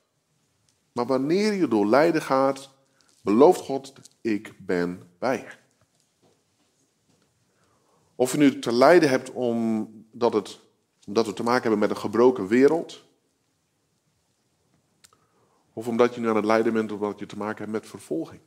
maar 0.95 1.07
wanneer 1.07 1.53
je 1.53 1.68
door 1.68 1.86
lijden 1.86 2.22
gaat, 2.22 2.70
belooft 3.22 3.61
God, 3.61 3.92
ik 4.20 4.55
ben 4.59 5.11
bij 5.18 5.38
je. 5.38 5.51
Of 8.14 8.32
je 8.32 8.38
nu 8.38 8.59
te 8.59 8.72
lijden 8.72 9.09
hebt 9.09 9.32
omdat, 9.32 10.32
het, 10.32 10.61
omdat 11.07 11.26
we 11.26 11.32
te 11.32 11.42
maken 11.42 11.62
hebben 11.62 11.78
met 11.78 11.90
een 11.90 11.97
gebroken 11.97 12.47
wereld. 12.47 13.05
Of 15.72 15.88
omdat 15.88 16.14
je 16.14 16.20
nu 16.20 16.28
aan 16.28 16.36
het 16.36 16.45
lijden 16.45 16.72
bent 16.72 16.92
omdat 16.92 17.18
je 17.18 17.26
te 17.26 17.36
maken 17.36 17.59
hebt 17.59 17.72
met 17.72 17.86
vervolging. 17.86 18.40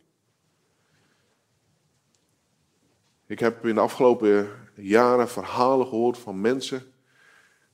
Ik 3.25 3.39
heb 3.39 3.65
in 3.65 3.75
de 3.75 3.81
afgelopen 3.81 4.49
jaren 4.75 5.29
verhalen 5.29 5.87
gehoord 5.87 6.17
van 6.17 6.41
mensen 6.41 6.93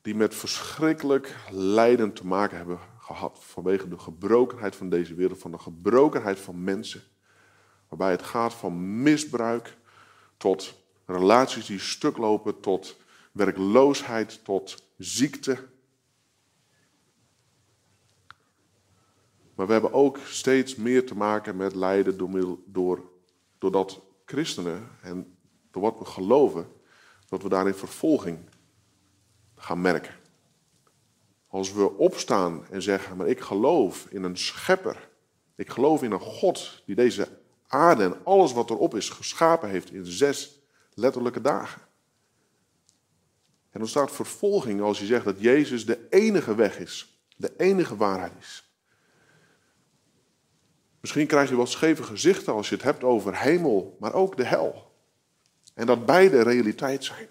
die 0.02 0.16
met 0.16 0.36
verschrikkelijk 0.36 1.36
lijden 1.52 2.14
te 2.14 2.26
maken 2.26 2.58
hebben 2.58 2.80
gehad 3.04 3.38
vanwege 3.42 3.88
de 3.88 4.00
gebrokenheid 4.00 4.76
van 4.76 4.90
deze 4.90 5.16
wereld, 5.16 5.40
van 5.40 5.52
de 5.52 5.60
gebrokenheid 5.60 6.40
van 6.40 6.64
mensen. 6.64 7.04
Waarbij 7.88 8.12
het 8.12 8.24
gaat 8.24 8.54
van 8.54 9.02
misbruik 9.02 9.78
tot 10.38 10.74
relaties 11.06 11.66
die 11.66 11.80
stuk 11.80 12.18
lopen, 12.18 12.60
tot 12.60 12.98
werkloosheid, 13.32 14.44
tot 14.44 14.84
ziekte. 14.98 15.68
Maar 19.56 19.68
we 19.68 19.74
hebben 19.74 19.94
ook 19.94 20.18
steeds 20.18 20.76
meer 20.76 21.06
te 21.06 21.16
maken 21.16 21.56
met 21.56 21.76
lijden 21.76 22.18
door, 22.18 22.58
door, 22.66 23.04
doordat 23.58 24.02
christenen 24.26 24.90
en 25.02 25.38
door 25.72 25.82
wat 25.82 25.98
we 26.00 26.06
geloven, 26.06 26.68
dat 27.30 27.44
we 27.44 27.50
daarin 27.50 27.74
vervolging 27.74 28.40
gaan 29.56 29.82
merken. 29.82 30.23
Als 31.54 31.74
we 31.74 31.98
opstaan 31.98 32.66
en 32.70 32.82
zeggen, 32.82 33.18
maar 33.18 33.28
ik 33.28 33.40
geloof 33.40 34.08
in 34.10 34.24
een 34.24 34.38
schepper. 34.38 35.10
Ik 35.56 35.70
geloof 35.70 36.04
in 36.04 36.12
een 36.12 36.20
God 36.20 36.84
die 36.86 36.96
deze 36.96 37.28
aarde 37.68 38.04
en 38.04 38.26
alles 38.26 38.54
wat 38.54 38.70
erop 38.70 38.96
is 38.96 39.10
geschapen 39.10 39.70
heeft 39.70 39.92
in 39.92 40.06
zes 40.06 40.60
letterlijke 40.94 41.42
dagen. 41.42 41.82
En 43.70 43.80
dan 43.80 43.88
staat 43.88 44.12
vervolging 44.12 44.82
als 44.82 45.00
je 45.00 45.06
zegt 45.06 45.26
dat 45.26 45.40
Jezus 45.40 45.86
de 45.86 46.08
enige 46.10 46.56
weg 46.56 46.80
is, 46.80 47.24
de 47.36 47.54
enige 47.58 47.96
waarheid 47.96 48.34
is. 48.40 48.74
Misschien 51.00 51.28
krijg 51.28 51.50
je 51.50 51.56
wat 51.56 51.70
scheve 51.70 52.04
gezichten 52.04 52.54
als 52.54 52.70
je 52.70 52.76
het 52.76 52.84
hebt 52.84 53.04
over 53.04 53.40
hemel, 53.40 53.98
maar 54.00 54.14
ook 54.14 54.38
de 54.38 54.46
hel. 54.46 54.92
En 55.74 55.86
dat 55.86 56.06
beide 56.06 56.42
realiteit 56.42 57.04
zijn. 57.04 57.28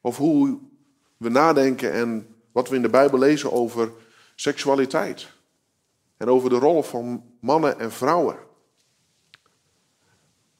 Of 0.00 0.16
hoe 0.16 0.58
we 1.16 1.28
nadenken 1.28 1.92
en 1.92 2.29
wat 2.52 2.68
we 2.68 2.76
in 2.76 2.82
de 2.82 2.88
Bijbel 2.88 3.18
lezen 3.18 3.52
over 3.52 3.92
seksualiteit. 4.34 5.32
En 6.16 6.28
over 6.28 6.50
de 6.50 6.58
rollen 6.58 6.84
van 6.84 7.34
mannen 7.40 7.78
en 7.78 7.92
vrouwen. 7.92 8.38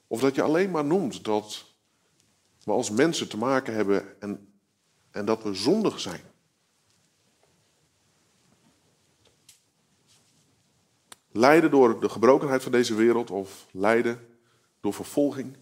Of 0.06 0.20
dat 0.20 0.34
je 0.34 0.42
alleen 0.42 0.70
maar 0.70 0.84
noemt 0.84 1.24
dat 1.24 1.64
we 2.64 2.72
als 2.72 2.90
mensen 2.90 3.28
te 3.28 3.36
maken 3.36 3.74
hebben 3.74 4.20
en, 4.20 4.52
en 5.10 5.24
dat 5.24 5.42
we 5.42 5.54
zondig 5.54 6.00
zijn. 6.00 6.20
Lijden 11.32 11.70
door 11.70 12.00
de 12.00 12.08
gebrokenheid 12.08 12.62
van 12.62 12.72
deze 12.72 12.94
wereld 12.94 13.30
of 13.30 13.66
lijden 13.70 14.28
door 14.80 14.94
vervolging. 14.94 15.56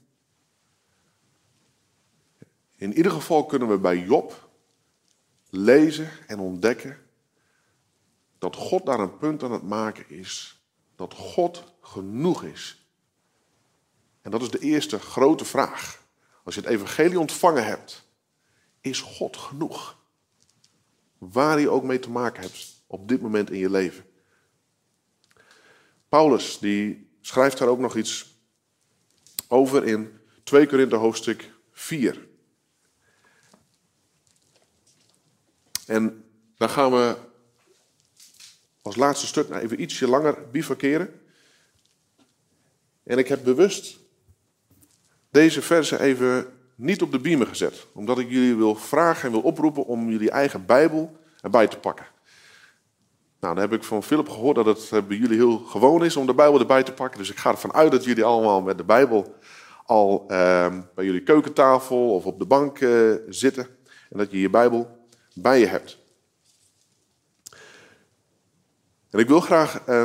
In 2.76 2.92
ieder 2.92 3.12
geval 3.12 3.46
kunnen 3.46 3.68
we 3.68 3.78
bij 3.78 3.98
Job 3.98 4.47
lezen 5.50 6.10
en 6.26 6.38
ontdekken 6.38 6.98
dat 8.38 8.56
God 8.56 8.86
daar 8.86 9.00
een 9.00 9.16
punt 9.16 9.42
aan 9.42 9.52
het 9.52 9.62
maken 9.62 10.10
is. 10.10 10.62
Dat 10.96 11.14
God 11.14 11.64
genoeg 11.80 12.44
is. 12.44 12.86
En 14.22 14.30
dat 14.30 14.42
is 14.42 14.50
de 14.50 14.58
eerste 14.58 14.98
grote 14.98 15.44
vraag. 15.44 16.02
Als 16.44 16.54
je 16.54 16.60
het 16.60 16.70
evangelie 16.70 17.18
ontvangen 17.18 17.64
hebt, 17.64 18.04
is 18.80 19.00
God 19.00 19.36
genoeg? 19.36 19.96
Waar 21.18 21.60
je 21.60 21.70
ook 21.70 21.84
mee 21.84 21.98
te 21.98 22.10
maken 22.10 22.42
hebt 22.42 22.82
op 22.86 23.08
dit 23.08 23.20
moment 23.20 23.50
in 23.50 23.58
je 23.58 23.70
leven. 23.70 24.04
Paulus 26.08 26.58
die 26.58 27.10
schrijft 27.20 27.58
daar 27.58 27.68
ook 27.68 27.78
nog 27.78 27.96
iets 27.96 28.36
over 29.48 29.84
in 29.84 30.18
2 30.42 30.66
Korinthe 30.66 30.96
hoofdstuk 30.96 31.50
4. 31.72 32.27
En 35.88 36.24
dan 36.56 36.68
gaan 36.68 36.90
we 36.90 37.16
als 38.82 38.96
laatste 38.96 39.26
stuk 39.26 39.48
nou 39.48 39.62
even 39.62 39.80
ietsje 39.80 40.08
langer 40.08 40.36
bivakeren. 40.50 41.20
En 43.02 43.18
ik 43.18 43.28
heb 43.28 43.44
bewust 43.44 43.98
deze 45.30 45.62
versen 45.62 46.00
even 46.00 46.46
niet 46.74 47.02
op 47.02 47.12
de 47.12 47.18
beamer 47.18 47.46
gezet. 47.46 47.86
Omdat 47.92 48.18
ik 48.18 48.30
jullie 48.30 48.54
wil 48.54 48.74
vragen 48.74 49.24
en 49.24 49.30
wil 49.30 49.40
oproepen 49.40 49.86
om 49.86 50.10
jullie 50.10 50.30
eigen 50.30 50.66
Bijbel 50.66 51.16
erbij 51.40 51.68
te 51.68 51.78
pakken. 51.78 52.06
Nou, 53.40 53.54
dan 53.54 53.62
heb 53.62 53.72
ik 53.72 53.84
van 53.84 54.02
Philip 54.02 54.28
gehoord 54.28 54.56
dat 54.56 54.66
het 54.66 54.90
eh, 54.92 55.02
bij 55.02 55.16
jullie 55.16 55.36
heel 55.36 55.58
gewoon 55.58 56.04
is 56.04 56.16
om 56.16 56.26
de 56.26 56.34
Bijbel 56.34 56.60
erbij 56.60 56.82
te 56.82 56.92
pakken. 56.92 57.18
Dus 57.18 57.30
ik 57.30 57.38
ga 57.38 57.50
ervan 57.50 57.72
uit 57.72 57.90
dat 57.90 58.04
jullie 58.04 58.24
allemaal 58.24 58.62
met 58.62 58.78
de 58.78 58.84
Bijbel 58.84 59.34
al 59.84 60.22
uh, 60.22 60.28
bij 60.94 61.04
jullie 61.04 61.22
keukentafel 61.22 62.14
of 62.14 62.24
op 62.24 62.38
de 62.38 62.46
bank 62.46 62.80
uh, 62.80 63.14
zitten. 63.28 63.66
En 64.10 64.18
dat 64.18 64.30
je 64.30 64.40
je 64.40 64.50
Bijbel 64.50 64.97
bij 65.42 65.60
je 65.60 65.66
hebt. 65.66 65.98
En 69.10 69.18
ik 69.18 69.28
wil 69.28 69.40
graag 69.40 69.88
uh, 69.88 70.04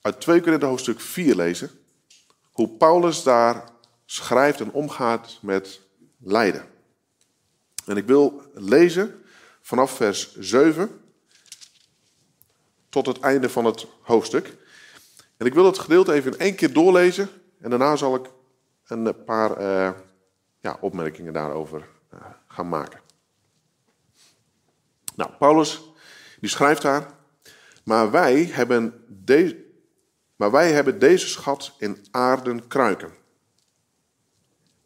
uit 0.00 0.20
2 0.20 0.40
Korinthe 0.40 0.66
hoofdstuk 0.66 1.00
4 1.00 1.34
lezen. 1.34 1.70
Hoe 2.52 2.68
Paulus 2.68 3.22
daar 3.22 3.64
schrijft 4.04 4.60
en 4.60 4.72
omgaat 4.72 5.38
met 5.42 5.80
lijden. 6.18 6.64
En 7.86 7.96
ik 7.96 8.06
wil 8.06 8.42
lezen 8.54 9.22
vanaf 9.60 9.90
vers 9.90 10.36
7 10.38 11.00
tot 12.88 13.06
het 13.06 13.20
einde 13.20 13.48
van 13.48 13.64
het 13.64 13.86
hoofdstuk. 14.00 14.56
En 15.36 15.46
ik 15.46 15.54
wil 15.54 15.64
het 15.64 15.78
gedeelte 15.78 16.12
even 16.12 16.32
in 16.32 16.38
één 16.38 16.54
keer 16.54 16.72
doorlezen 16.72 17.28
en 17.60 17.70
daarna 17.70 17.96
zal 17.96 18.14
ik 18.14 18.30
een 18.86 19.24
paar 19.24 19.60
uh, 19.60 19.90
ja, 20.60 20.76
opmerkingen 20.80 21.32
daarover 21.32 21.88
uh, 22.14 22.20
gaan 22.46 22.68
maken. 22.68 22.99
Nou, 25.20 25.32
Paulus 25.38 25.82
die 26.40 26.48
schrijft 26.48 26.82
daar, 26.82 27.06
maar 27.84 28.10
wij 28.10 28.44
hebben, 28.44 29.04
de, 29.24 29.70
maar 30.36 30.50
wij 30.50 30.72
hebben 30.72 30.98
deze 30.98 31.28
schat 31.28 31.74
in 31.78 32.06
aarden 32.10 32.68
kruiken. 32.68 33.12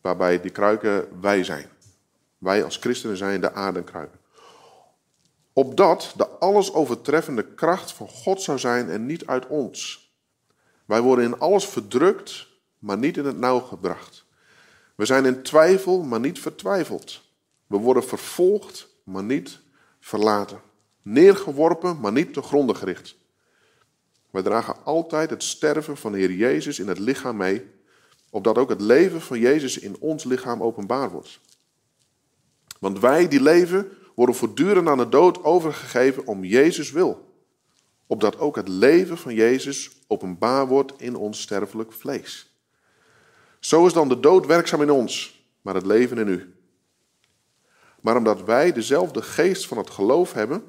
Waarbij 0.00 0.40
die 0.40 0.50
kruiken 0.50 1.20
wij 1.20 1.44
zijn. 1.44 1.68
Wij 2.38 2.64
als 2.64 2.76
christenen 2.76 3.16
zijn 3.16 3.40
de 3.40 3.52
aarden 3.52 3.84
kruiken. 3.84 4.18
Opdat 5.52 6.12
de 6.16 6.28
alles 6.28 6.72
overtreffende 6.72 7.54
kracht 7.54 7.92
van 7.92 8.08
God 8.08 8.42
zou 8.42 8.58
zijn 8.58 8.90
en 8.90 9.06
niet 9.06 9.26
uit 9.26 9.46
ons. 9.46 10.12
Wij 10.84 11.00
worden 11.00 11.24
in 11.24 11.38
alles 11.38 11.66
verdrukt, 11.66 12.46
maar 12.78 12.98
niet 12.98 13.16
in 13.16 13.24
het 13.24 13.38
nauw 13.38 13.60
gebracht. 13.60 14.24
We 14.94 15.04
zijn 15.04 15.24
in 15.24 15.42
twijfel, 15.42 16.02
maar 16.02 16.20
niet 16.20 16.40
vertwijfeld. 16.40 17.22
We 17.66 17.76
worden 17.76 18.04
vervolgd, 18.04 18.88
maar 19.04 19.24
niet 19.24 19.62
verlaten. 20.04 20.60
Neergeworpen, 21.02 22.00
maar 22.00 22.12
niet 22.12 22.32
te 22.32 22.42
gronden 22.42 22.76
gericht. 22.76 23.16
Wij 24.30 24.42
dragen 24.42 24.84
altijd 24.84 25.30
het 25.30 25.42
sterven 25.42 25.96
van 25.96 26.12
de 26.12 26.18
Heer 26.18 26.32
Jezus 26.32 26.78
in 26.78 26.88
het 26.88 26.98
lichaam 26.98 27.36
mee, 27.36 27.70
opdat 28.30 28.58
ook 28.58 28.68
het 28.68 28.80
leven 28.80 29.20
van 29.20 29.38
Jezus 29.38 29.78
in 29.78 29.96
ons 30.00 30.24
lichaam 30.24 30.62
openbaar 30.62 31.10
wordt. 31.10 31.40
Want 32.78 32.98
wij 32.98 33.28
die 33.28 33.42
leven 33.42 33.88
worden 34.14 34.34
voortdurend 34.34 34.88
aan 34.88 34.98
de 34.98 35.08
dood 35.08 35.44
overgegeven 35.44 36.26
om 36.26 36.44
Jezus 36.44 36.90
wil. 36.90 37.32
Opdat 38.06 38.38
ook 38.38 38.56
het 38.56 38.68
leven 38.68 39.18
van 39.18 39.34
Jezus 39.34 39.90
openbaar 40.06 40.66
wordt 40.66 40.92
in 40.96 41.16
ons 41.16 41.40
sterfelijk 41.40 41.92
vlees. 41.92 42.54
Zo 43.60 43.86
is 43.86 43.92
dan 43.92 44.08
de 44.08 44.20
dood 44.20 44.46
werkzaam 44.46 44.82
in 44.82 44.90
ons, 44.90 45.44
maar 45.62 45.74
het 45.74 45.86
leven 45.86 46.18
in 46.18 46.28
u. 46.28 46.53
Maar 48.04 48.16
omdat 48.16 48.42
wij 48.42 48.72
dezelfde 48.72 49.22
geest 49.22 49.66
van 49.66 49.78
het 49.78 49.90
geloof 49.90 50.32
hebben, 50.32 50.64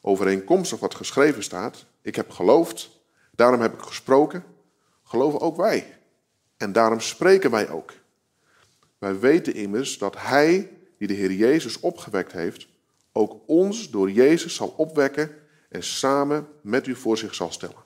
overeenkomstig 0.00 0.78
wat 0.78 0.94
geschreven 0.94 1.42
staat, 1.42 1.84
ik 2.02 2.16
heb 2.16 2.30
geloofd, 2.30 2.90
daarom 3.30 3.60
heb 3.60 3.74
ik 3.74 3.80
gesproken, 3.80 4.44
geloven 5.02 5.40
ook 5.40 5.56
wij. 5.56 5.98
En 6.56 6.72
daarom 6.72 7.00
spreken 7.00 7.50
wij 7.50 7.70
ook. 7.70 7.92
Wij 8.98 9.18
weten 9.18 9.54
immers 9.54 9.98
dat 9.98 10.14
Hij, 10.18 10.70
die 10.98 11.08
de 11.08 11.14
Heer 11.14 11.32
Jezus 11.32 11.80
opgewekt 11.80 12.32
heeft, 12.32 12.68
ook 13.12 13.36
ons 13.46 13.90
door 13.90 14.10
Jezus 14.10 14.54
zal 14.54 14.74
opwekken 14.76 15.30
en 15.68 15.82
samen 15.82 16.48
met 16.60 16.86
u 16.86 16.94
voor 16.94 17.18
zich 17.18 17.34
zal 17.34 17.52
stellen. 17.52 17.84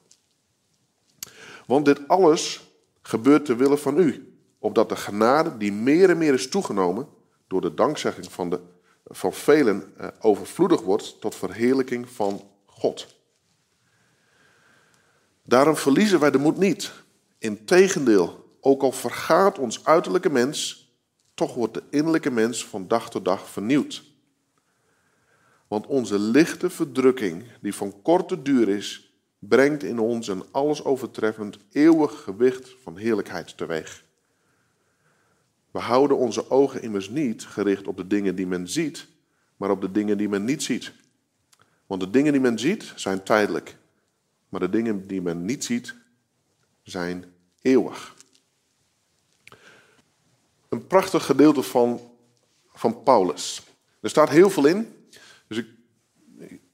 Want 1.66 1.84
dit 1.84 2.08
alles 2.08 2.70
gebeurt 3.00 3.44
ter 3.44 3.56
wille 3.56 3.78
van 3.78 3.98
u, 3.98 4.36
opdat 4.58 4.88
de 4.88 4.96
genade 4.96 5.56
die 5.56 5.72
meer 5.72 6.10
en 6.10 6.18
meer 6.18 6.34
is 6.34 6.48
toegenomen, 6.48 7.08
door 7.46 7.60
de 7.60 7.74
dankzegging 7.74 8.32
van, 8.32 8.50
de, 8.50 8.60
van 9.12 9.32
velen 9.32 9.92
eh, 9.96 10.08
overvloedig 10.20 10.80
wordt 10.80 11.20
tot 11.20 11.34
verheerlijking 11.34 12.08
van 12.08 12.48
God. 12.66 13.20
Daarom 15.42 15.76
verliezen 15.76 16.20
wij 16.20 16.30
de 16.30 16.38
moed 16.38 16.58
niet. 16.58 16.92
Integendeel, 17.38 18.56
ook 18.60 18.82
al 18.82 18.92
vergaat 18.92 19.58
ons 19.58 19.84
uiterlijke 19.84 20.30
mens, 20.30 20.90
toch 21.34 21.54
wordt 21.54 21.74
de 21.74 21.82
innerlijke 21.90 22.30
mens 22.30 22.66
van 22.66 22.88
dag 22.88 23.10
tot 23.10 23.24
dag 23.24 23.48
vernieuwd. 23.48 24.02
Want 25.68 25.86
onze 25.86 26.18
lichte 26.18 26.70
verdrukking, 26.70 27.44
die 27.60 27.74
van 27.74 28.02
korte 28.02 28.42
duur 28.42 28.68
is, 28.68 29.12
brengt 29.38 29.82
in 29.82 29.98
ons 29.98 30.28
een 30.28 30.44
alles 30.50 30.84
overtreffend 30.84 31.58
eeuwig 31.70 32.22
gewicht 32.22 32.74
van 32.82 32.96
heerlijkheid 32.96 33.56
teweeg. 33.56 34.04
We 35.72 35.78
houden 35.78 36.16
onze 36.16 36.50
ogen 36.50 36.82
immers 36.82 37.08
niet 37.08 37.44
gericht 37.44 37.86
op 37.86 37.96
de 37.96 38.06
dingen 38.06 38.34
die 38.34 38.46
men 38.46 38.68
ziet, 38.68 39.06
maar 39.56 39.70
op 39.70 39.80
de 39.80 39.90
dingen 39.90 40.18
die 40.18 40.28
men 40.28 40.44
niet 40.44 40.62
ziet. 40.62 40.92
Want 41.86 42.00
de 42.00 42.10
dingen 42.10 42.32
die 42.32 42.40
men 42.40 42.58
ziet 42.58 42.92
zijn 42.96 43.22
tijdelijk, 43.22 43.76
maar 44.48 44.60
de 44.60 44.70
dingen 44.70 45.06
die 45.06 45.22
men 45.22 45.44
niet 45.44 45.64
ziet 45.64 45.94
zijn 46.82 47.24
eeuwig. 47.62 48.14
Een 50.68 50.86
prachtig 50.86 51.26
gedeelte 51.26 51.62
van, 51.62 52.00
van 52.72 53.02
Paulus. 53.02 53.62
Er 54.00 54.10
staat 54.10 54.28
heel 54.28 54.50
veel 54.50 54.66
in, 54.66 55.08
dus 55.46 55.58
ik, 55.58 55.66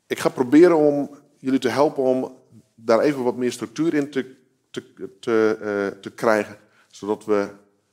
ik 0.06 0.18
ga 0.18 0.28
proberen 0.28 0.76
om 0.76 1.18
jullie 1.38 1.58
te 1.58 1.68
helpen 1.68 2.02
om 2.02 2.36
daar 2.74 3.00
even 3.00 3.22
wat 3.22 3.36
meer 3.36 3.52
structuur 3.52 3.94
in 3.94 4.10
te, 4.10 4.34
te, 4.70 5.10
te, 5.20 5.58
uh, 5.60 6.00
te 6.00 6.10
krijgen, 6.10 6.58
zodat 6.90 7.24
we 7.24 7.48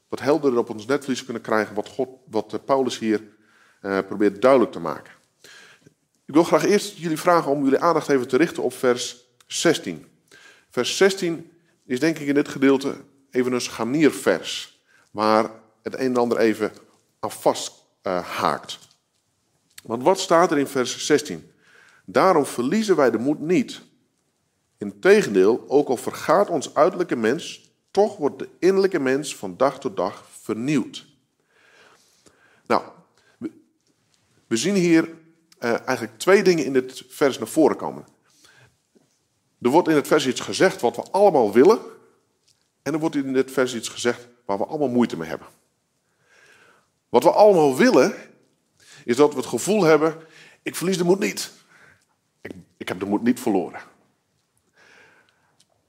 wat 0.08 0.20
helderder 0.20 0.60
op 0.60 0.70
ons 0.70 0.86
netvlies 0.86 1.24
kunnen 1.24 1.42
krijgen 1.42 1.76
wat, 1.76 1.90
God, 1.90 2.10
wat 2.30 2.66
Paulus 2.66 3.00
hier 3.00 3.22
uh, 3.82 4.00
probeert 4.08 4.42
duidelijk 4.42 4.72
te 4.72 4.80
maken. 4.80 5.14
Ik 6.26 6.34
wil 6.34 6.44
graag 6.44 6.66
eerst 6.66 6.98
jullie 6.98 7.18
vragen 7.18 7.52
om 7.52 7.64
jullie 7.64 7.80
aandacht 7.80 8.10
even 8.10 8.28
te 8.28 8.38
richten 8.38 8.64
op 8.64 8.74
vers 8.74 9.26
16. 9.48 10.06
Vers 10.70 10.98
16 10.98 11.52
is 11.86 12.00
denk 12.00 12.20
ik 12.20 12.28
in 12.28 12.34
dit 12.34 12.48
gedeelte 12.48 12.96
even 13.32 13.54
een 13.54 13.62
scharniervers, 13.62 14.82
waar 15.12 15.52
het 15.82 15.94
een 15.94 16.00
en 16.00 16.18
ander 16.18 16.38
even 16.38 16.72
aan 17.20 17.32
vasthaakt. 17.32 18.74
Uh, 18.74 18.80
Want 19.84 20.04
wat 20.04 20.20
staat 20.20 20.52
er 20.52 20.58
in 20.58 20.68
vers 20.68 21.06
16? 21.06 21.52
Daarom 22.06 22.46
verliezen 22.46 22.96
wij 22.96 23.12
de 23.12 23.18
moed 23.18 23.40
niet. 23.40 23.82
Integendeel, 24.78 25.66
ook 25.68 25.88
al 25.88 25.98
vergaat 25.98 26.50
ons 26.50 26.74
uiterlijke 26.76 27.16
mens, 27.16 27.65
toch 27.96 28.18
wordt 28.18 28.40
de 28.40 28.50
innerlijke 28.60 29.00
mens 29.00 29.36
van 29.36 29.58
dag 29.58 29.80
tot 29.80 29.96
dag 29.96 30.28
vernieuwd. 30.42 31.06
Nou, 32.66 32.84
we 34.48 34.58
zien 34.58 34.76
hier 34.76 35.04
uh, 35.60 35.80
eigenlijk 35.88 36.20
twee 36.20 36.44
dingen 36.44 36.66
in 36.66 36.74
dit 36.74 37.04
vers 37.08 37.38
naar 37.38 37.48
voren 37.48 37.78
komen. 37.78 38.06
Er 39.62 39.70
wordt 39.70 39.88
in 39.88 39.96
het 39.96 40.08
vers 40.08 40.28
iets 40.28 40.40
gezegd 40.40 40.82
wat 40.82 40.96
we 40.96 41.02
allemaal 41.12 41.54
willen. 41.54 41.80
En 42.82 42.94
er 42.94 43.00
wordt 43.00 43.16
in 43.16 43.34
dit 43.34 43.52
vers 43.52 43.76
iets 43.76 43.90
gezegd 43.90 44.28
waar 44.46 44.58
we 44.58 44.66
allemaal 44.66 44.90
moeite 44.90 45.18
mee 45.18 45.30
hebben. 45.30 45.48
Wat 47.10 47.24
we 47.24 47.32
allemaal 47.32 47.76
willen, 47.76 48.16
is 49.06 49.16
dat 49.16 49.32
we 49.32 49.38
het 49.38 49.46
gevoel 49.46 49.84
hebben: 49.84 50.16
ik 50.64 50.76
verlies 50.76 50.98
de 50.98 51.04
moed 51.04 51.20
niet. 51.20 51.52
Ik, 52.42 52.52
ik 52.78 52.88
heb 52.88 53.00
de 53.00 53.06
moed 53.06 53.24
niet 53.24 53.40
verloren. 53.40 53.82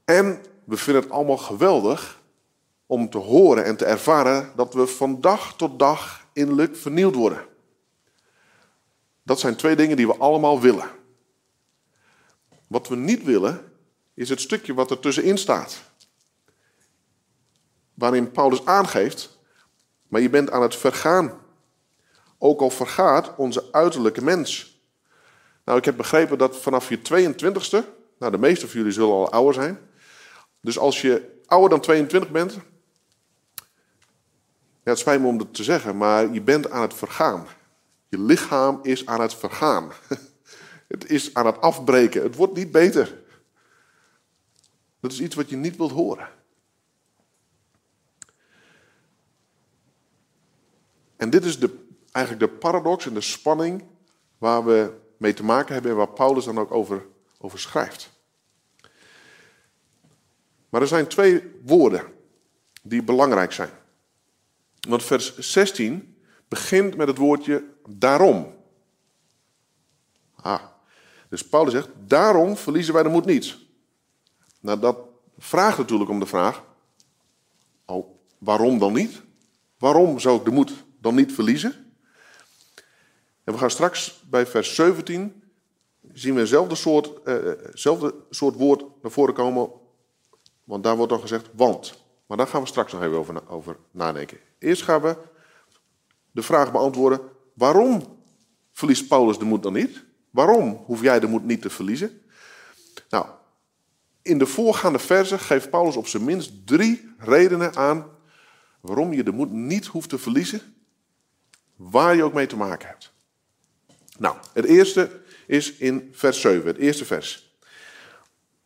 En 0.05 0.45
we 0.67 0.77
vinden 0.77 1.03
het 1.03 1.13
allemaal 1.13 1.37
geweldig 1.37 2.21
om 2.87 3.11
te 3.11 3.19
horen 3.19 3.65
en 3.65 3.77
te 3.77 3.85
ervaren 3.85 4.53
dat 4.57 4.75
we 4.75 4.87
van 4.87 5.21
dag 5.21 5.57
tot 5.57 5.79
dag 5.79 6.27
innerlijk 6.33 6.77
vernieuwd 6.77 7.15
worden. 7.15 7.47
Dat 9.23 9.41
zijn 9.41 9.57
twee 9.57 9.77
dingen 9.77 9.97
die 9.97 10.07
we 10.07 10.17
allemaal 10.17 10.61
willen. 10.61 10.91
Wat 12.67 12.89
we 12.89 12.97
niet 12.97 13.23
willen, 13.23 13.73
is 14.15 14.29
het 14.29 14.41
stukje 14.41 14.75
wat 14.75 14.91
er 14.91 15.01
tussenin 15.01 15.39
staat. 15.39 15.83
Waarin 17.95 18.31
Paulus 18.31 18.65
aangeeft, 18.65 19.39
maar 20.09 20.21
je 20.21 20.31
bent 20.31 20.51
aan 20.51 20.63
het 20.63 20.77
vergaan. 20.77 21.41
Ook 22.39 22.61
al 22.61 22.71
vergaat 22.71 23.37
onze 23.37 23.73
uiterlijke 23.73 24.25
mens. 24.25 24.81
Nou, 25.65 25.79
ik 25.79 25.85
heb 25.85 25.97
begrepen 25.97 26.39
dat 26.39 26.57
vanaf 26.57 26.89
je 26.89 26.99
22ste, 26.99 27.85
nou 28.19 28.33
de 28.33 28.39
meeste 28.39 28.69
van 28.69 28.79
jullie 28.79 28.93
zullen 28.93 29.15
al 29.15 29.31
ouder 29.31 29.55
zijn. 29.55 29.79
Dus 30.67 30.79
als 30.79 31.01
je 31.01 31.41
ouder 31.47 31.71
dan 31.71 31.81
22 31.81 32.31
bent, 32.31 32.53
ja, 34.83 34.91
het 34.91 34.99
spijt 34.99 35.21
me 35.21 35.27
om 35.27 35.39
dat 35.39 35.55
te 35.55 35.65
zeggen, 35.65 35.97
maar 35.97 36.33
je 36.33 36.43
bent 36.43 36.71
aan 36.71 36.83
het 36.83 36.95
vergaan. 36.95 37.47
Je 38.09 38.21
lichaam 38.21 38.79
is 38.83 39.07
aan 39.07 39.21
het 39.21 39.35
vergaan. 39.35 39.93
Het 40.87 41.11
is 41.11 41.35
aan 41.35 41.47
het 41.47 41.61
afbreken. 41.61 42.23
Het 42.23 42.35
wordt 42.35 42.55
niet 42.55 42.71
beter. 42.71 43.23
Dat 45.01 45.13
is 45.13 45.21
iets 45.21 45.35
wat 45.35 45.49
je 45.49 45.57
niet 45.57 45.77
wilt 45.77 45.91
horen. 45.91 46.29
En 51.17 51.31
dit 51.31 51.45
is 51.45 51.59
de, 51.59 51.87
eigenlijk 52.13 52.53
de 52.53 52.59
paradox 52.59 53.07
en 53.07 53.15
de 53.15 53.21
spanning 53.21 53.85
waar 54.39 54.65
we 54.65 54.93
mee 55.17 55.35
te 55.35 55.45
maken 55.45 55.73
hebben 55.73 55.91
en 55.91 55.97
waar 55.97 56.09
Paulus 56.09 56.45
dan 56.45 56.59
ook 56.59 56.73
over, 56.73 57.07
over 57.39 57.59
schrijft. 57.59 58.16
Maar 60.77 60.85
er 60.85 60.91
zijn 60.91 61.07
twee 61.07 61.43
woorden 61.65 62.03
die 62.83 63.03
belangrijk 63.03 63.53
zijn. 63.53 63.71
Want 64.89 65.03
vers 65.03 65.39
16 65.39 66.17
begint 66.49 66.97
met 66.97 67.09
het 67.09 67.17
woordje 67.17 67.65
daarom. 67.89 68.55
Ah, 70.35 70.63
dus 71.29 71.49
Paulus 71.49 71.73
zegt, 71.73 71.89
daarom 72.07 72.57
verliezen 72.57 72.95
wij 72.95 73.03
de 73.03 73.09
moed 73.09 73.25
niet. 73.25 73.57
Nou, 74.61 74.81
dat 74.81 74.99
vraagt 75.39 75.79
natuurlijk 75.79 76.11
om 76.11 76.21
de 76.21 76.27
vraag, 76.27 76.65
oh, 77.87 78.07
waarom 78.39 78.79
dan 78.79 78.93
niet? 78.93 79.23
Waarom 79.79 80.19
zou 80.19 80.39
ik 80.39 80.45
de 80.45 80.51
moed 80.51 80.73
dan 81.01 81.15
niet 81.15 81.33
verliezen? 81.33 81.95
En 83.45 83.53
we 83.53 83.59
gaan 83.59 83.71
straks 83.71 84.23
bij 84.31 84.47
vers 84.47 84.75
17 84.75 85.43
zien 86.13 86.35
we 86.35 86.41
eenzelfde 86.41 86.75
soort, 86.75 87.23
eh, 87.23 87.37
soort 88.31 88.55
woord 88.55 88.85
naar 89.03 89.13
voren 89.13 89.35
komen, 89.35 89.85
want 90.67 90.85
daar 90.85 90.97
wordt 90.97 91.13
dan 91.13 91.21
gezegd 91.21 91.49
want. 91.53 92.05
Maar 92.27 92.37
daar 92.37 92.47
gaan 92.47 92.61
we 92.61 92.67
straks 92.67 92.93
nog 92.93 93.03
even 93.03 93.17
over, 93.17 93.49
over 93.49 93.77
nadenken. 93.91 94.39
Eerst 94.59 94.83
gaan 94.83 95.01
we 95.01 95.17
de 96.31 96.43
vraag 96.43 96.73
beantwoorden, 96.73 97.21
waarom 97.55 98.19
verliest 98.73 99.09
Paulus 99.09 99.39
de 99.39 99.45
moed 99.45 99.63
dan 99.63 99.73
niet? 99.73 100.05
Waarom 100.31 100.83
hoef 100.87 101.01
jij 101.03 101.21
de 101.21 101.27
moed 101.27 101.45
niet 101.45 101.63
te 101.63 101.71
verliezen? 101.71 102.21
Nou, 103.09 103.27
in 104.23 104.39
de 104.39 104.47
voorgaande 104.47 104.99
versen 104.99 105.39
geeft 105.39 105.71
Paulus 105.71 105.97
op 105.97 106.07
zijn 106.07 106.25
minst 106.25 106.67
drie 106.67 107.15
redenen 107.19 107.77
aan 107.77 108.11
waarom 108.81 109.13
je 109.13 109.23
de 109.23 109.33
moed 109.33 109.53
niet 109.53 109.87
hoeft 109.87 110.09
te 110.09 110.19
verliezen, 110.19 110.61
waar 111.77 112.17
je 112.17 112.23
ook 112.23 112.35
mee 112.35 112.47
te 112.47 112.57
maken 112.57 112.89
hebt. 112.89 113.13
Nou, 114.19 114.37
het 114.53 114.65
eerste 114.65 115.21
is 115.47 115.73
in 115.77 116.09
vers 116.13 116.41
7, 116.41 116.67
het 116.67 116.77
eerste 116.77 117.05
vers. 117.05 117.46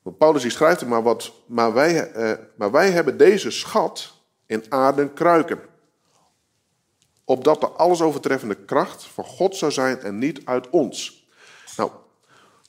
Paulus 0.03 0.42
die 0.42 0.51
schrijft 0.51 0.86
maar 0.86 1.03
wat, 1.03 1.32
maar 1.46 1.72
wij, 1.72 2.12
eh, 2.12 2.38
maar 2.57 2.70
wij 2.70 2.90
hebben 2.90 3.16
deze 3.16 3.51
schat 3.51 4.14
in 4.46 4.64
aarden 4.68 5.12
kruiken. 5.14 5.61
Opdat 7.24 7.61
de 7.61 7.68
alles 7.68 8.01
overtreffende 8.01 8.64
kracht 8.64 9.05
van 9.05 9.24
God 9.24 9.57
zou 9.57 9.72
zijn 9.72 10.01
en 10.01 10.18
niet 10.18 10.40
uit 10.44 10.70
ons. 10.70 11.28
Nou, 11.76 11.90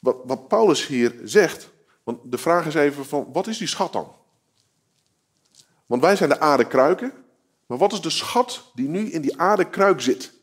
wat, 0.01 0.17
wat 0.23 0.47
Paulus 0.47 0.87
hier 0.87 1.19
zegt, 1.23 1.69
want 2.03 2.19
de 2.23 2.37
vraag 2.37 2.65
is 2.65 2.75
even 2.75 3.05
van, 3.05 3.29
wat 3.33 3.47
is 3.47 3.57
die 3.57 3.67
schat 3.67 3.93
dan? 3.93 4.15
Want 5.85 6.01
wij 6.01 6.15
zijn 6.15 6.29
de 6.29 6.39
aarde 6.39 6.67
kruiken. 6.67 7.13
Maar 7.65 7.77
wat 7.77 7.93
is 7.93 8.01
de 8.01 8.09
schat 8.09 8.71
die 8.73 8.87
nu 8.87 9.11
in 9.11 9.21
die 9.21 9.39
aardekruik 9.39 10.01
zit? 10.01 10.33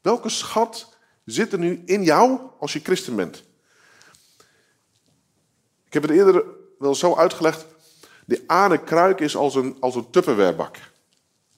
Welke 0.00 0.28
schat 0.28 0.96
zit 1.24 1.52
er 1.52 1.58
nu 1.58 1.82
in 1.86 2.02
jou 2.02 2.40
als 2.58 2.72
je 2.72 2.80
christen 2.80 3.16
bent? 3.16 3.44
Ik 5.92 6.00
heb 6.00 6.10
het 6.10 6.18
eerder 6.18 6.44
wel 6.78 6.94
zo 6.94 7.14
uitgelegd. 7.14 7.66
De 8.24 8.42
aardekruik 8.46 9.20
is 9.20 9.36
als 9.36 9.54
een, 9.54 9.76
als 9.80 9.94
een 9.94 10.10
tupperwarebak. 10.10 10.76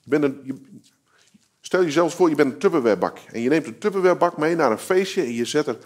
Je 0.03 0.09
bent 0.09 0.23
een, 0.23 0.77
stel 1.61 1.83
jezelf 1.83 2.13
voor, 2.13 2.29
je 2.29 2.35
bent 2.35 2.53
een 2.53 2.59
tupperwarebak. 2.59 3.17
En 3.31 3.41
je 3.41 3.49
neemt 3.49 3.65
een 3.65 3.77
tupperwarebak 3.77 4.37
mee 4.37 4.55
naar 4.55 4.71
een 4.71 4.77
feestje 4.77 5.21
en 5.21 5.33
je 5.33 5.45
zet 5.45 5.67
er... 5.67 5.77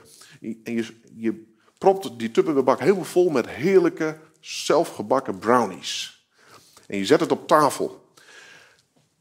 En 0.41 0.73
je, 0.73 0.85
je 1.15 1.45
propt 1.77 2.19
die 2.19 2.31
tupperwarebak 2.31 2.79
helemaal 2.79 3.03
vol 3.03 3.29
met 3.29 3.49
heerlijke, 3.49 4.17
zelfgebakken 4.39 5.39
brownies. 5.39 6.25
En 6.87 6.97
je 6.97 7.05
zet 7.05 7.19
het 7.19 7.31
op 7.31 7.47
tafel. 7.47 8.13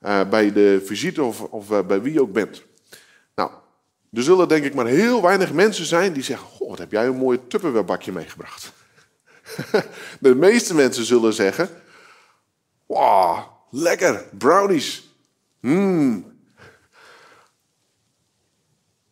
Uh, 0.02 0.28
bij 0.28 0.52
de 0.52 0.82
visite 0.84 1.22
of, 1.22 1.40
of 1.40 1.70
uh, 1.70 1.80
bij 1.86 2.02
wie 2.02 2.12
je 2.12 2.22
ook 2.22 2.32
bent. 2.32 2.62
Nou, 3.34 3.50
er 4.12 4.22
zullen 4.22 4.48
denk 4.48 4.64
ik 4.64 4.74
maar 4.74 4.86
heel 4.86 5.22
weinig 5.22 5.52
mensen 5.52 5.86
zijn 5.86 6.12
die 6.12 6.22
zeggen... 6.22 6.48
Goh, 6.48 6.68
wat 6.68 6.78
heb 6.78 6.92
jij 6.92 7.06
een 7.06 7.16
mooie 7.16 7.46
tupperwarebakje 7.46 8.12
meegebracht. 8.12 8.76
De 10.20 10.34
meeste 10.34 10.74
mensen 10.74 11.04
zullen 11.04 11.32
zeggen: 11.32 11.70
Wow, 12.86 13.38
lekker, 13.70 14.24
brownies. 14.38 15.08
Mmm. 15.60 16.36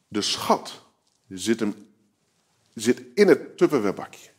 De 0.09 0.23
schat 0.23 0.83
zit, 1.29 1.61
hem, 1.61 1.89
zit 2.75 3.03
in 3.15 3.29
het 3.29 3.57
tupperwarebakje. 3.57 4.31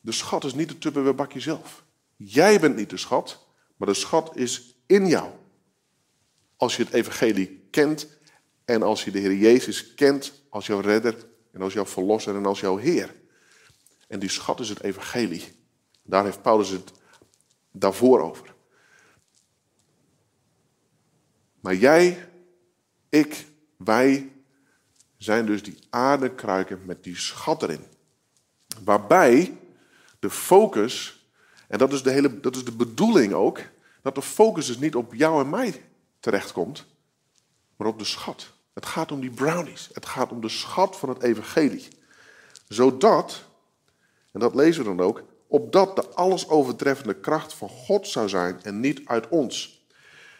De 0.00 0.12
schat 0.12 0.44
is 0.44 0.54
niet 0.54 0.68
het 0.68 0.80
tupperwarebakje 0.80 1.40
zelf. 1.40 1.84
Jij 2.16 2.60
bent 2.60 2.76
niet 2.76 2.90
de 2.90 2.96
schat, 2.96 3.46
maar 3.76 3.88
de 3.88 3.94
schat 3.94 4.36
is 4.36 4.78
in 4.86 5.06
jou. 5.06 5.30
Als 6.56 6.76
je 6.76 6.82
het 6.82 6.92
evangelie 6.92 7.66
kent 7.70 8.06
en 8.64 8.82
als 8.82 9.04
je 9.04 9.10
de 9.10 9.18
Heer 9.18 9.34
Jezus 9.34 9.94
kent 9.94 10.42
als 10.48 10.66
jouw 10.66 10.80
redder 10.80 11.26
en 11.52 11.62
als 11.62 11.72
jouw 11.72 11.86
verlosser 11.86 12.36
en 12.36 12.46
als 12.46 12.60
jouw 12.60 12.76
Heer. 12.76 13.14
En 14.08 14.18
die 14.18 14.28
schat 14.28 14.60
is 14.60 14.68
het 14.68 14.82
evangelie. 14.82 15.56
Daar 16.02 16.24
heeft 16.24 16.42
Paulus 16.42 16.68
het 16.68 16.92
daarvoor 17.70 18.20
over. 18.20 18.54
Maar 21.60 21.74
jij, 21.74 22.28
ik, 23.08 23.46
wij 23.76 24.32
zijn 25.16 25.46
dus 25.46 25.62
die 25.62 25.78
aardekruiken 25.90 26.84
met 26.84 27.04
die 27.04 27.16
schat 27.16 27.62
erin. 27.62 27.84
Waarbij 28.84 29.58
de 30.18 30.30
focus, 30.30 31.26
en 31.68 31.78
dat 31.78 31.92
is 31.92 32.02
de, 32.02 32.10
hele, 32.10 32.40
dat 32.40 32.56
is 32.56 32.64
de 32.64 32.72
bedoeling 32.72 33.32
ook, 33.32 33.60
dat 34.02 34.14
de 34.14 34.22
focus 34.22 34.66
dus 34.66 34.78
niet 34.78 34.94
op 34.94 35.14
jou 35.14 35.42
en 35.42 35.50
mij 35.50 35.84
terechtkomt, 36.20 36.86
maar 37.76 37.88
op 37.88 37.98
de 37.98 38.04
schat. 38.04 38.52
Het 38.74 38.86
gaat 38.86 39.12
om 39.12 39.20
die 39.20 39.30
brownies. 39.30 39.90
Het 39.92 40.06
gaat 40.06 40.32
om 40.32 40.40
de 40.40 40.48
schat 40.48 40.96
van 40.96 41.08
het 41.08 41.22
evangelie. 41.22 41.88
Zodat 42.68 43.44
en 44.34 44.40
dat 44.40 44.54
lezen 44.54 44.82
we 44.82 44.96
dan 44.96 45.06
ook, 45.06 45.22
opdat 45.46 45.96
de 45.96 46.08
alles 46.08 46.48
overtreffende 46.48 47.14
kracht 47.14 47.54
van 47.54 47.68
God 47.68 48.08
zou 48.08 48.28
zijn 48.28 48.62
en 48.62 48.80
niet 48.80 49.00
uit 49.04 49.28
ons. 49.28 49.84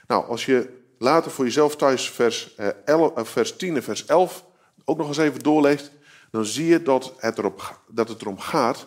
Nou, 0.06 0.26
als 0.26 0.46
je 0.46 0.82
later 0.98 1.30
voor 1.30 1.44
jezelf 1.44 1.76
thuis 1.76 2.10
vers, 2.10 2.54
11, 2.84 3.10
eh, 3.10 3.18
eh, 3.18 3.24
vers 3.24 3.56
10 3.56 3.76
en 3.76 3.82
vers 3.82 4.06
11 4.06 4.44
ook 4.84 4.98
nog 4.98 5.08
eens 5.08 5.16
even 5.16 5.40
doorleest, 5.40 5.90
dan 6.30 6.44
zie 6.44 6.66
je 6.66 6.82
dat 6.82 7.14
het, 7.16 7.38
erop, 7.38 7.80
dat 7.88 8.08
het 8.08 8.20
erom 8.20 8.38
gaat. 8.38 8.86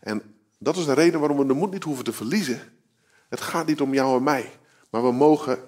En 0.00 0.22
dat 0.58 0.76
is 0.76 0.84
de 0.84 0.92
reden 0.92 1.20
waarom 1.20 1.38
we 1.38 1.46
de 1.46 1.52
moed 1.52 1.72
niet 1.72 1.84
hoeven 1.84 2.04
te 2.04 2.12
verliezen. 2.12 2.60
Het 3.28 3.40
gaat 3.40 3.66
niet 3.66 3.80
om 3.80 3.94
jou 3.94 4.16
en 4.16 4.22
mij. 4.22 4.50
Maar 4.90 5.02
we 5.02 5.12
mogen 5.12 5.58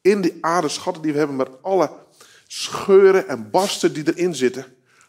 in 0.00 0.20
die 0.20 0.38
aardeschatten 0.40 1.02
die 1.02 1.12
we 1.12 1.18
hebben 1.18 1.36
met 1.36 1.62
alle 1.62 1.90
scheuren 2.46 3.28
en 3.28 3.50
barsten 3.50 3.92
die 3.92 4.14
erin 4.14 4.34
zitten, 4.34 4.64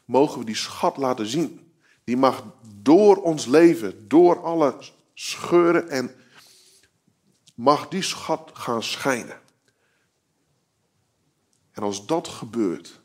mogen 0.06 0.40
we 0.40 0.46
die 0.46 0.56
schat 0.56 0.98
laten 0.98 1.26
zien. 1.26 1.73
Die 2.04 2.18
mag 2.18 2.44
door 2.82 3.22
ons 3.22 3.46
leven, 3.46 4.08
door 4.08 4.44
alle 4.44 4.76
scheuren 5.14 5.90
en 5.90 6.12
mag 7.56 7.88
die 7.88 8.02
schat 8.02 8.52
gaan 8.54 8.84
schijnen. 8.84 9.42
En 11.72 11.84
als 11.84 12.06
dat 12.06 12.28
gebeurt, 12.28 13.02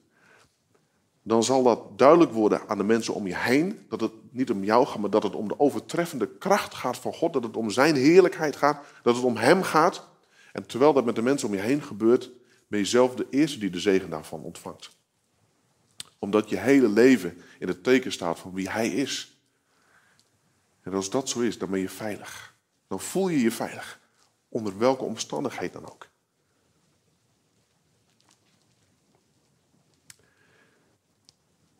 dan 1.22 1.44
zal 1.44 1.62
dat 1.62 1.98
duidelijk 1.98 2.32
worden 2.32 2.68
aan 2.68 2.78
de 2.78 2.84
mensen 2.84 3.14
om 3.14 3.26
je 3.26 3.36
heen. 3.36 3.86
Dat 3.88 4.00
het 4.00 4.12
niet 4.30 4.50
om 4.50 4.64
jou 4.64 4.86
gaat, 4.86 4.98
maar 4.98 5.10
dat 5.10 5.22
het 5.22 5.34
om 5.34 5.48
de 5.48 5.60
overtreffende 5.60 6.28
kracht 6.38 6.74
gaat 6.74 6.96
van 6.96 7.14
God. 7.14 7.32
Dat 7.32 7.42
het 7.42 7.56
om 7.56 7.70
zijn 7.70 7.94
heerlijkheid 7.94 8.56
gaat. 8.56 8.84
Dat 9.02 9.16
het 9.16 9.24
om 9.24 9.36
hem 9.36 9.62
gaat. 9.62 10.08
En 10.52 10.66
terwijl 10.66 10.92
dat 10.92 11.04
met 11.04 11.14
de 11.14 11.22
mensen 11.22 11.48
om 11.48 11.54
je 11.54 11.60
heen 11.60 11.82
gebeurt, 11.82 12.30
ben 12.68 12.78
je 12.78 12.84
zelf 12.84 13.14
de 13.14 13.26
eerste 13.30 13.58
die 13.58 13.70
de 13.70 13.80
zegen 13.80 14.10
daarvan 14.10 14.42
ontvangt. 14.42 14.97
Omdat 16.18 16.48
je 16.48 16.56
hele 16.56 16.88
leven 16.88 17.42
in 17.58 17.68
het 17.68 17.82
teken 17.82 18.12
staat 18.12 18.38
van 18.38 18.52
wie 18.52 18.70
hij 18.70 18.88
is. 18.88 19.38
En 20.82 20.94
als 20.94 21.10
dat 21.10 21.28
zo 21.28 21.40
is, 21.40 21.58
dan 21.58 21.70
ben 21.70 21.80
je 21.80 21.88
veilig. 21.88 22.56
Dan 22.86 23.00
voel 23.00 23.28
je 23.28 23.40
je 23.40 23.50
veilig. 23.50 24.00
Onder 24.48 24.78
welke 24.78 25.04
omstandigheid 25.04 25.72
dan 25.72 25.90
ook. 25.90 26.08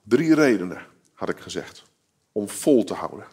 Drie 0.03 0.35
redenen, 0.35 0.87
had 1.13 1.29
ik 1.29 1.39
gezegd, 1.39 1.85
om 2.33 2.49
vol 2.49 2.85
te 2.85 2.95
houden. 2.95 3.27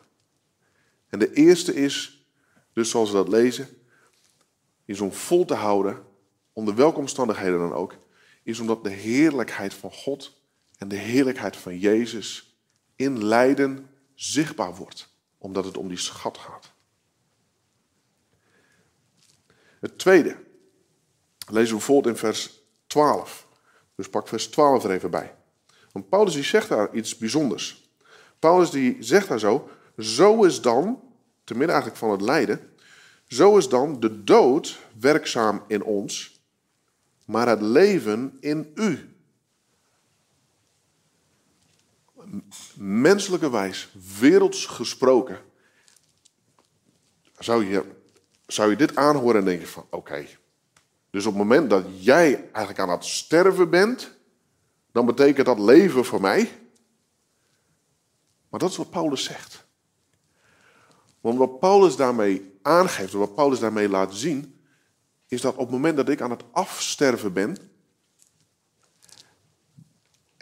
En 1.10 1.20
de 1.20 1.34
eerste 1.34 1.74
is, 1.74 2.26
dus 2.74 2.90
zoals 2.90 3.10
we 3.10 3.16
dat 3.16 3.28
lezen, 3.28 3.68
is 4.86 5.02
om 5.02 5.12
vol 5.12 5.46
te 5.46 5.54
houden, 5.54 6.04
onder 6.54 6.76
welke 6.76 7.00
omstandigheden 7.00 7.60
dan 7.60 7.74
ook, 7.74 7.96
is 8.44 8.60
omdat 8.60 8.84
de 8.84 8.90
heerlijkheid 8.90 9.74
van 9.74 9.92
God 9.92 10.38
en 10.78 10.88
de 10.88 10.96
heerlijkheid 10.96 11.58
van 11.58 11.78
Jezus 11.78 12.56
in 12.96 13.26
lijden 13.26 13.90
zichtbaar 14.14 14.76
wordt 14.76 15.14
omdat 15.38 15.66
het 15.66 15.78
om 15.78 15.88
die 15.88 15.98
schat 15.98 16.38
gaat. 16.38 16.72
Het 19.80 19.98
tweede, 19.98 20.36
lezen 21.48 21.70
we 21.70 21.76
bijvoorbeeld 21.76 22.14
in 22.14 22.20
vers 22.20 22.62
12. 22.88 23.48
Dus 23.96 24.10
pak 24.10 24.28
vers 24.28 24.48
12 24.48 24.84
er 24.84 24.92
even 24.92 25.12
bij. 25.12 25.36
Want 25.92 26.10
Paulus 26.10 26.34
die 26.34 26.44
zegt 26.44 26.70
daar 26.70 26.94
iets 26.94 27.18
bijzonders. 27.18 27.90
Paulus 28.40 28.70
die 28.70 28.98
zegt 29.00 29.28
daar 29.28 29.40
zo, 29.40 29.70
zo 29.98 30.44
is 30.44 30.62
dan, 30.62 31.02
te 31.44 31.54
midden 31.54 31.76
eigenlijk 31.76 31.98
van 31.98 32.12
het 32.12 32.22
lijden, 32.22 32.70
zo 33.28 33.58
is 33.58 33.70
dan 33.70 34.00
de 34.00 34.24
dood 34.24 34.80
werkzaam 35.00 35.64
in 35.68 35.84
ons, 35.84 36.42
maar 37.26 37.48
het 37.48 37.62
leven 37.62 38.38
in 38.40 38.72
u. 38.76 39.15
menselijke 42.76 43.50
wijs, 43.50 43.90
werelds 44.20 44.66
gesproken, 44.66 45.40
zou 47.40 47.66
je, 47.66 47.84
zou 48.48 48.70
je 48.70 48.76
dit 48.76 48.96
aanhoren 48.96 49.40
en 49.40 49.46
denken 49.46 49.68
van 49.68 49.86
oké. 49.90 50.26
Dus 51.10 51.26
op 51.26 51.34
het 51.34 51.42
moment 51.42 51.70
dat 51.70 51.86
jij 51.98 52.34
eigenlijk 52.36 52.80
aan 52.80 52.90
het 52.90 53.06
sterven 53.06 53.70
bent, 53.70 54.12
dan 54.92 55.06
betekent 55.06 55.46
dat 55.46 55.60
leven 55.60 56.06
voor 56.06 56.22
mij. 56.22 56.60
Maar 58.50 58.60
dat 58.60 58.70
is 58.70 58.78
wat 58.78 58.90
Paulus 58.90 59.24
zegt. 59.24 59.66
Want 61.22 61.38
wat 61.38 61.60
Paulus 61.60 61.96
daarmee 61.96 62.58
aangeeft, 62.62 63.14
wat 63.14 63.36
Paulus 63.36 63.60
daarmee 63.60 63.90
laat 63.90 64.16
zien, 64.16 64.60
is 65.28 65.42
dat 65.42 65.54
op 65.54 65.60
het 65.60 65.70
moment 65.70 65.98
dat 65.98 66.10
ik 66.10 66.22
aan 66.22 66.32
het 66.32 66.44
afsterven 66.52 67.34
ben, 67.34 67.58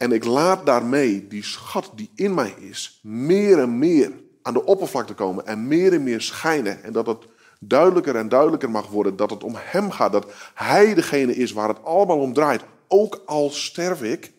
en 0.03 0.11
ik 0.11 0.23
laat 0.23 0.65
daarmee 0.65 1.27
die 1.27 1.43
schat 1.43 1.91
die 1.95 2.11
in 2.15 2.33
mij 2.33 2.55
is, 2.59 2.99
meer 3.01 3.59
en 3.59 3.77
meer 3.77 4.11
aan 4.41 4.53
de 4.53 4.65
oppervlakte 4.65 5.13
komen 5.13 5.45
en 5.45 5.67
meer 5.67 5.93
en 5.93 6.03
meer 6.03 6.21
schijnen. 6.21 6.83
En 6.83 6.93
dat 6.93 7.07
het 7.07 7.25
duidelijker 7.59 8.15
en 8.15 8.29
duidelijker 8.29 8.69
mag 8.69 8.87
worden 8.87 9.15
dat 9.15 9.29
het 9.29 9.43
om 9.43 9.53
Hem 9.55 9.91
gaat. 9.91 10.11
Dat 10.11 10.31
Hij 10.53 10.93
degene 10.93 11.35
is 11.35 11.51
waar 11.51 11.67
het 11.67 11.83
allemaal 11.83 12.19
om 12.19 12.33
draait. 12.33 12.63
Ook 12.87 13.21
al 13.25 13.49
sterf 13.49 14.01
ik, 14.01 14.31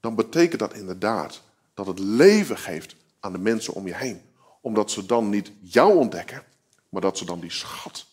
dan 0.00 0.14
betekent 0.14 0.60
dat 0.60 0.74
inderdaad 0.74 1.42
dat 1.74 1.86
het 1.86 1.98
leven 1.98 2.58
geeft 2.58 2.96
aan 3.20 3.32
de 3.32 3.38
mensen 3.38 3.74
om 3.74 3.86
je 3.86 3.96
heen. 3.96 4.20
Omdat 4.60 4.90
ze 4.90 5.06
dan 5.06 5.28
niet 5.28 5.52
jou 5.60 5.96
ontdekken, 5.96 6.42
maar 6.88 7.02
dat 7.02 7.18
ze 7.18 7.24
dan 7.24 7.40
die 7.40 7.50
schat 7.50 8.06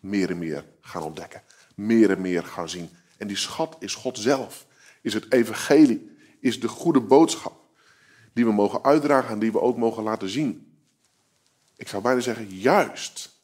meer 0.00 0.30
en 0.30 0.38
meer 0.38 0.64
gaan 0.80 1.02
ontdekken. 1.02 1.42
Meer 1.74 2.10
en 2.10 2.20
meer 2.20 2.44
gaan 2.44 2.68
zien. 2.68 2.90
En 3.16 3.26
die 3.26 3.36
schat 3.36 3.76
is 3.78 3.94
God 3.94 4.18
zelf 4.18 4.66
is 5.04 5.14
het 5.14 5.32
evangelie, 5.32 6.10
is 6.40 6.60
de 6.60 6.68
goede 6.68 7.00
boodschap 7.00 7.64
die 8.32 8.44
we 8.44 8.52
mogen 8.52 8.84
uitdragen 8.84 9.30
en 9.30 9.38
die 9.38 9.52
we 9.52 9.60
ook 9.60 9.76
mogen 9.76 10.02
laten 10.02 10.28
zien. 10.28 10.78
Ik 11.76 11.88
zou 11.88 12.02
bijna 12.02 12.20
zeggen, 12.20 12.46
juist 12.48 13.38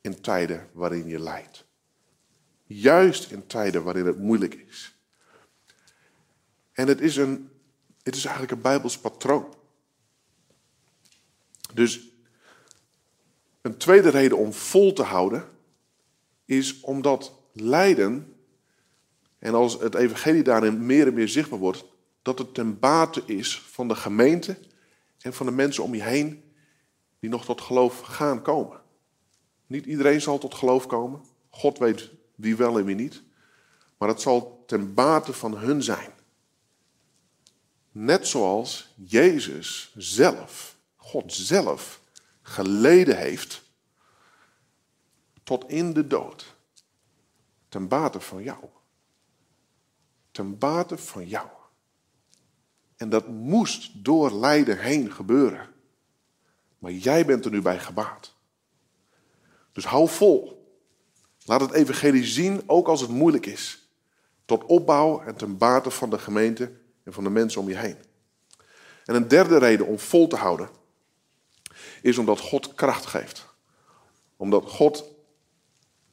in 0.00 0.20
tijden 0.20 0.68
waarin 0.72 1.06
je 1.06 1.20
lijdt. 1.20 1.64
Juist 2.64 3.30
in 3.30 3.46
tijden 3.46 3.82
waarin 3.82 4.06
het 4.06 4.18
moeilijk 4.18 4.54
is. 4.54 4.98
En 6.72 6.88
het 6.88 7.00
is, 7.00 7.16
een, 7.16 7.50
het 8.02 8.16
is 8.16 8.24
eigenlijk 8.24 8.54
een 8.54 8.62
Bijbels 8.62 8.98
patroon. 8.98 9.54
Dus 11.74 12.00
een 13.60 13.76
tweede 13.76 14.08
reden 14.08 14.38
om 14.38 14.52
vol 14.52 14.92
te 14.92 15.02
houden 15.02 15.48
is 16.44 16.80
omdat 16.80 17.32
lijden, 17.52 18.35
en 19.46 19.54
als 19.54 19.78
het 19.78 19.94
evangelie 19.94 20.42
daarin 20.42 20.86
meer 20.86 21.06
en 21.06 21.14
meer 21.14 21.28
zichtbaar 21.28 21.58
wordt, 21.58 21.84
dat 22.22 22.38
het 22.38 22.54
ten 22.54 22.78
bate 22.78 23.22
is 23.26 23.60
van 23.60 23.88
de 23.88 23.94
gemeente 23.94 24.58
en 25.20 25.32
van 25.32 25.46
de 25.46 25.52
mensen 25.52 25.84
om 25.84 25.94
je 25.94 26.02
heen 26.02 26.52
die 27.18 27.30
nog 27.30 27.44
tot 27.44 27.60
geloof 27.60 28.00
gaan 28.00 28.42
komen. 28.42 28.80
Niet 29.66 29.86
iedereen 29.86 30.20
zal 30.20 30.38
tot 30.38 30.54
geloof 30.54 30.86
komen. 30.86 31.24
God 31.48 31.78
weet 31.78 32.10
wie 32.34 32.56
wel 32.56 32.78
en 32.78 32.84
wie 32.84 32.94
niet. 32.94 33.22
Maar 33.98 34.08
het 34.08 34.20
zal 34.20 34.64
ten 34.66 34.94
bate 34.94 35.32
van 35.32 35.56
hun 35.56 35.82
zijn. 35.82 36.10
Net 37.92 38.26
zoals 38.26 38.94
Jezus 38.96 39.92
zelf, 39.96 40.76
God 40.96 41.32
zelf, 41.32 42.00
geleden 42.42 43.16
heeft 43.16 43.62
tot 45.42 45.68
in 45.68 45.92
de 45.92 46.06
dood. 46.06 46.54
Ten 47.68 47.88
bate 47.88 48.20
van 48.20 48.42
jou. 48.42 48.64
Ten 50.36 50.58
bate 50.58 50.98
van 50.98 51.28
jou. 51.28 51.48
En 52.96 53.08
dat 53.08 53.28
moest 53.28 54.04
door 54.04 54.32
lijden 54.32 54.78
heen 54.78 55.12
gebeuren. 55.12 55.68
Maar 56.78 56.92
jij 56.92 57.26
bent 57.26 57.44
er 57.44 57.50
nu 57.50 57.62
bij 57.62 57.78
gebaat. 57.78 58.34
Dus 59.72 59.84
hou 59.84 60.08
vol. 60.08 60.66
Laat 61.44 61.60
het 61.60 61.72
evangelie 61.72 62.24
zien, 62.24 62.62
ook 62.66 62.88
als 62.88 63.00
het 63.00 63.10
moeilijk 63.10 63.46
is. 63.46 63.90
Tot 64.44 64.64
opbouw 64.64 65.20
en 65.20 65.36
ten 65.36 65.58
bate 65.58 65.90
van 65.90 66.10
de 66.10 66.18
gemeente 66.18 66.72
en 67.02 67.12
van 67.12 67.24
de 67.24 67.30
mensen 67.30 67.60
om 67.60 67.68
je 67.68 67.76
heen. 67.76 67.96
En 69.04 69.14
een 69.14 69.28
derde 69.28 69.58
reden 69.58 69.86
om 69.86 69.98
vol 69.98 70.26
te 70.26 70.36
houden, 70.36 70.68
is 72.02 72.18
omdat 72.18 72.40
God 72.40 72.74
kracht 72.74 73.06
geeft. 73.06 73.46
Omdat 74.36 74.70
God 74.70 75.04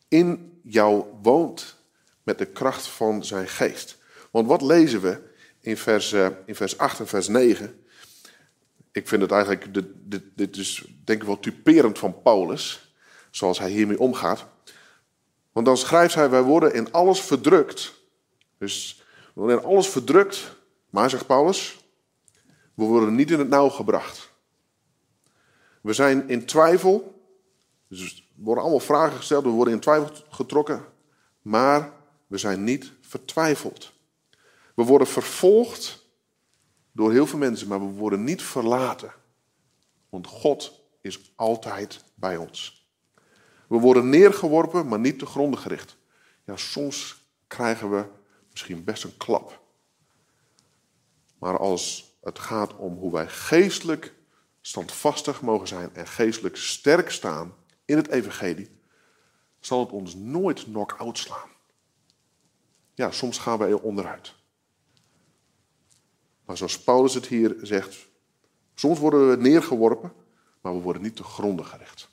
in 0.07 0.59
jou 0.61 1.05
woont 1.21 1.76
met 2.24 2.38
de 2.38 2.45
kracht 2.45 2.88
van 2.88 3.26
zijn 3.26 3.47
geest. 3.47 4.01
Want 4.34 4.47
wat 4.47 4.61
lezen 4.61 5.01
we 5.01 5.21
in 5.59 5.77
vers, 5.77 6.13
uh, 6.13 6.27
in 6.45 6.55
vers 6.55 6.77
8 6.77 6.99
en 6.99 7.07
vers 7.07 7.27
9? 7.27 7.86
Ik 8.91 9.07
vind 9.07 9.21
het 9.21 9.31
eigenlijk, 9.31 9.73
dit, 9.73 9.86
dit, 9.95 10.23
dit 10.36 10.57
is 10.57 10.86
denk 11.03 11.21
ik 11.21 11.27
wel 11.27 11.39
typerend 11.39 11.99
van 11.99 12.21
Paulus, 12.21 12.93
zoals 13.31 13.59
hij 13.59 13.69
hiermee 13.69 13.99
omgaat. 13.99 14.45
Want 15.51 15.65
dan 15.65 15.77
schrijft 15.77 16.15
hij, 16.15 16.29
wij 16.29 16.41
worden 16.41 16.73
in 16.73 16.91
alles 16.91 17.21
verdrukt. 17.21 17.93
Dus 18.57 19.03
we 19.34 19.41
worden 19.41 19.57
in 19.57 19.65
alles 19.65 19.88
verdrukt, 19.88 20.55
maar 20.89 21.09
zegt 21.09 21.27
Paulus, 21.27 21.86
we 22.73 22.84
worden 22.84 23.15
niet 23.15 23.31
in 23.31 23.39
het 23.39 23.49
nauw 23.49 23.69
gebracht. 23.69 24.31
We 25.81 25.93
zijn 25.93 26.29
in 26.29 26.45
twijfel, 26.45 27.23
dus 27.88 28.15
er 28.17 28.43
worden 28.43 28.63
allemaal 28.63 28.86
vragen 28.86 29.17
gesteld, 29.17 29.43
we 29.43 29.49
worden 29.49 29.73
in 29.73 29.79
twijfel 29.79 30.09
getrokken, 30.29 30.86
maar 31.41 31.91
we 32.27 32.38
zijn 32.38 32.63
niet 32.63 32.91
vertwijfeld. 33.01 33.93
We 34.74 34.84
worden 34.84 35.07
vervolgd 35.07 36.07
door 36.91 37.11
heel 37.11 37.28
veel 37.28 37.39
mensen, 37.39 37.67
maar 37.67 37.80
we 37.80 37.93
worden 37.93 38.24
niet 38.24 38.41
verlaten. 38.41 39.13
Want 40.09 40.28
God 40.28 40.82
is 41.01 41.34
altijd 41.36 42.03
bij 42.15 42.38
ons. 42.38 42.88
We 43.67 43.78
worden 43.78 44.09
neergeworpen, 44.09 44.88
maar 44.88 44.99
niet 44.99 45.19
te 45.19 45.26
gronden 45.26 45.59
gericht. 45.59 45.97
Ja, 46.45 46.55
soms 46.57 47.26
krijgen 47.47 47.91
we 47.91 48.05
misschien 48.51 48.84
best 48.84 49.03
een 49.03 49.17
klap. 49.17 49.61
Maar 51.39 51.57
als 51.57 52.15
het 52.21 52.39
gaat 52.39 52.76
om 52.76 52.97
hoe 52.97 53.11
wij 53.11 53.28
geestelijk 53.28 54.13
standvastig 54.61 55.41
mogen 55.41 55.67
zijn 55.67 55.95
en 55.95 56.07
geestelijk 56.07 56.55
sterk 56.55 57.09
staan 57.09 57.55
in 57.86 57.97
het 57.97 58.07
evangelie, 58.07 58.69
zal 59.59 59.80
het 59.80 59.91
ons 59.91 60.15
nooit 60.15 60.63
knock-out 60.63 61.17
slaan. 61.17 61.49
Ja, 62.93 63.11
soms 63.11 63.38
gaan 63.38 63.57
wij 63.57 63.69
er 63.69 63.82
onderuit. 63.82 64.36
Maar 66.46 66.58
zoals 66.58 66.80
Paulus 66.80 67.14
het 67.14 67.26
hier 67.26 67.56
zegt, 67.62 68.08
soms 68.76 69.00
worden 69.00 69.30
we 69.30 69.36
neergeworpen, 69.36 70.14
maar 70.62 70.74
we 70.74 70.82
worden 70.82 71.02
niet 71.02 71.16
te 71.16 71.24
gronden 71.24 71.66
gericht. 71.66 72.10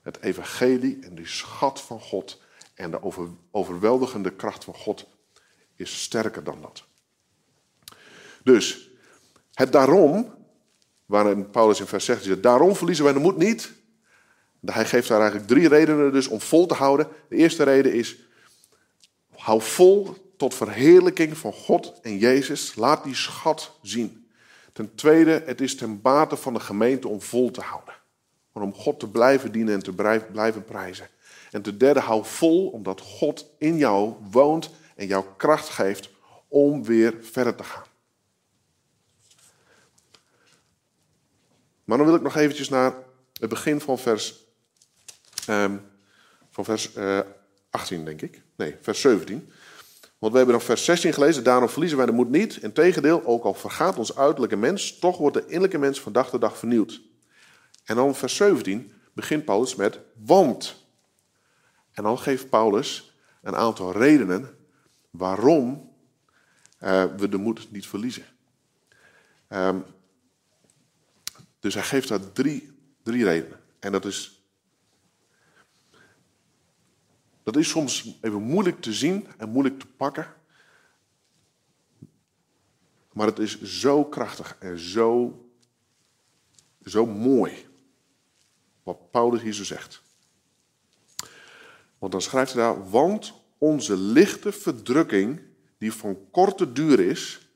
Het 0.00 0.20
evangelie 0.20 0.98
en 1.00 1.14
die 1.14 1.26
schat 1.26 1.80
van 1.80 2.00
God 2.00 2.40
en 2.74 2.90
de 2.90 3.00
overweldigende 3.50 4.30
kracht 4.30 4.64
van 4.64 4.74
God 4.74 5.06
is 5.74 6.02
sterker 6.02 6.44
dan 6.44 6.60
dat. 6.60 6.84
Dus, 8.42 8.90
het 9.54 9.72
daarom, 9.72 10.34
waarin 11.06 11.50
Paulus 11.50 11.80
in 11.80 11.86
vers 11.86 12.04
6 12.04 12.22
zegt, 12.22 12.42
daarom 12.42 12.76
verliezen 12.76 13.04
wij 13.04 13.12
de 13.12 13.18
moed 13.18 13.36
niet. 13.36 13.72
Hij 14.64 14.86
geeft 14.86 15.08
daar 15.08 15.20
eigenlijk 15.20 15.50
drie 15.50 15.68
redenen 15.68 16.12
dus 16.12 16.28
om 16.28 16.40
vol 16.40 16.66
te 16.66 16.74
houden. 16.74 17.08
De 17.28 17.36
eerste 17.36 17.62
reden 17.62 17.92
is, 17.92 18.16
hou 19.36 19.62
vol 19.62 20.23
tot 20.36 20.54
verheerlijking 20.54 21.38
van 21.38 21.52
God 21.52 22.00
en 22.02 22.18
Jezus. 22.18 22.74
Laat 22.74 23.04
die 23.04 23.14
schat 23.14 23.78
zien. 23.82 24.28
Ten 24.72 24.94
tweede, 24.94 25.42
het 25.46 25.60
is 25.60 25.76
ten 25.76 26.00
bate 26.00 26.36
van 26.36 26.54
de 26.54 26.60
gemeente 26.60 27.08
om 27.08 27.20
vol 27.20 27.50
te 27.50 27.60
houden. 27.60 27.94
om 28.52 28.74
God 28.74 29.00
te 29.00 29.08
blijven 29.08 29.52
dienen 29.52 29.74
en 29.74 29.82
te 29.82 29.92
blijven 30.32 30.64
prijzen. 30.64 31.08
En 31.50 31.62
ten 31.62 31.78
derde, 31.78 32.00
hou 32.00 32.24
vol 32.24 32.68
omdat 32.68 33.00
God 33.00 33.46
in 33.58 33.76
jou 33.76 34.14
woont 34.30 34.70
en 34.96 35.06
jou 35.06 35.24
kracht 35.36 35.68
geeft 35.68 36.10
om 36.48 36.84
weer 36.84 37.14
verder 37.20 37.54
te 37.54 37.64
gaan. 37.64 37.84
Maar 41.84 41.98
dan 41.98 42.06
wil 42.06 42.16
ik 42.16 42.22
nog 42.22 42.36
eventjes 42.36 42.68
naar 42.68 42.94
het 43.40 43.48
begin 43.48 43.80
van 43.80 43.98
vers, 43.98 44.44
um, 45.48 45.80
van 46.50 46.64
vers 46.64 46.96
uh, 46.96 47.18
eh, 47.18 47.24
18, 47.70 48.04
denk 48.04 48.22
ik. 48.22 48.42
Nee, 48.56 48.76
vers 48.80 49.00
17. 49.00 49.52
Want 50.24 50.36
we 50.36 50.42
hebben 50.42 50.58
dan 50.58 50.68
vers 50.68 50.84
16 50.84 51.12
gelezen, 51.12 51.44
daarom 51.44 51.68
verliezen 51.68 51.96
wij 51.96 52.06
de 52.06 52.12
moed 52.12 52.30
niet. 52.30 52.56
Integendeel, 52.56 53.24
ook 53.24 53.44
al 53.44 53.54
vergaat 53.54 53.98
ons 53.98 54.16
uiterlijke 54.16 54.56
mens, 54.56 54.98
toch 54.98 55.18
wordt 55.18 55.36
de 55.36 55.42
innerlijke 55.42 55.78
mens 55.78 56.00
van 56.00 56.12
dag 56.12 56.30
tot 56.30 56.40
dag 56.40 56.58
vernieuwd. 56.58 57.00
En 57.84 57.96
dan 57.96 58.14
vers 58.14 58.36
17 58.36 58.92
begint 59.12 59.44
Paulus 59.44 59.74
met 59.74 60.00
want. 60.14 60.86
En 61.92 62.02
dan 62.02 62.18
geeft 62.18 62.48
Paulus 62.48 63.16
een 63.42 63.56
aantal 63.56 63.92
redenen 63.92 64.56
waarom 65.10 65.92
uh, 66.82 67.04
we 67.16 67.28
de 67.28 67.36
moed 67.36 67.70
niet 67.70 67.86
verliezen. 67.86 68.24
Um, 69.48 69.84
dus 71.60 71.74
hij 71.74 71.82
geeft 71.82 72.08
daar 72.08 72.32
drie, 72.32 72.72
drie 73.02 73.24
redenen. 73.24 73.60
En 73.78 73.92
dat 73.92 74.04
is 74.04 74.33
Dat 77.44 77.56
is 77.56 77.68
soms 77.68 78.18
even 78.20 78.42
moeilijk 78.42 78.80
te 78.80 78.92
zien 78.92 79.26
en 79.36 79.48
moeilijk 79.48 79.78
te 79.78 79.86
pakken. 79.86 80.34
Maar 83.12 83.26
het 83.26 83.38
is 83.38 83.62
zo 83.62 84.04
krachtig 84.04 84.56
en 84.58 84.78
zo, 84.78 85.40
zo 86.84 87.06
mooi. 87.06 87.66
Wat 88.82 89.10
Paulus 89.10 89.42
hier 89.42 89.52
zo 89.52 89.64
zegt. 89.64 90.02
Want 91.98 92.12
dan 92.12 92.20
schrijft 92.20 92.52
hij 92.52 92.62
daar, 92.62 92.90
want 92.90 93.34
onze 93.58 93.96
lichte 93.96 94.52
verdrukking, 94.52 95.40
die 95.78 95.92
van 95.92 96.30
korte 96.30 96.72
duur 96.72 97.00
is. 97.00 97.48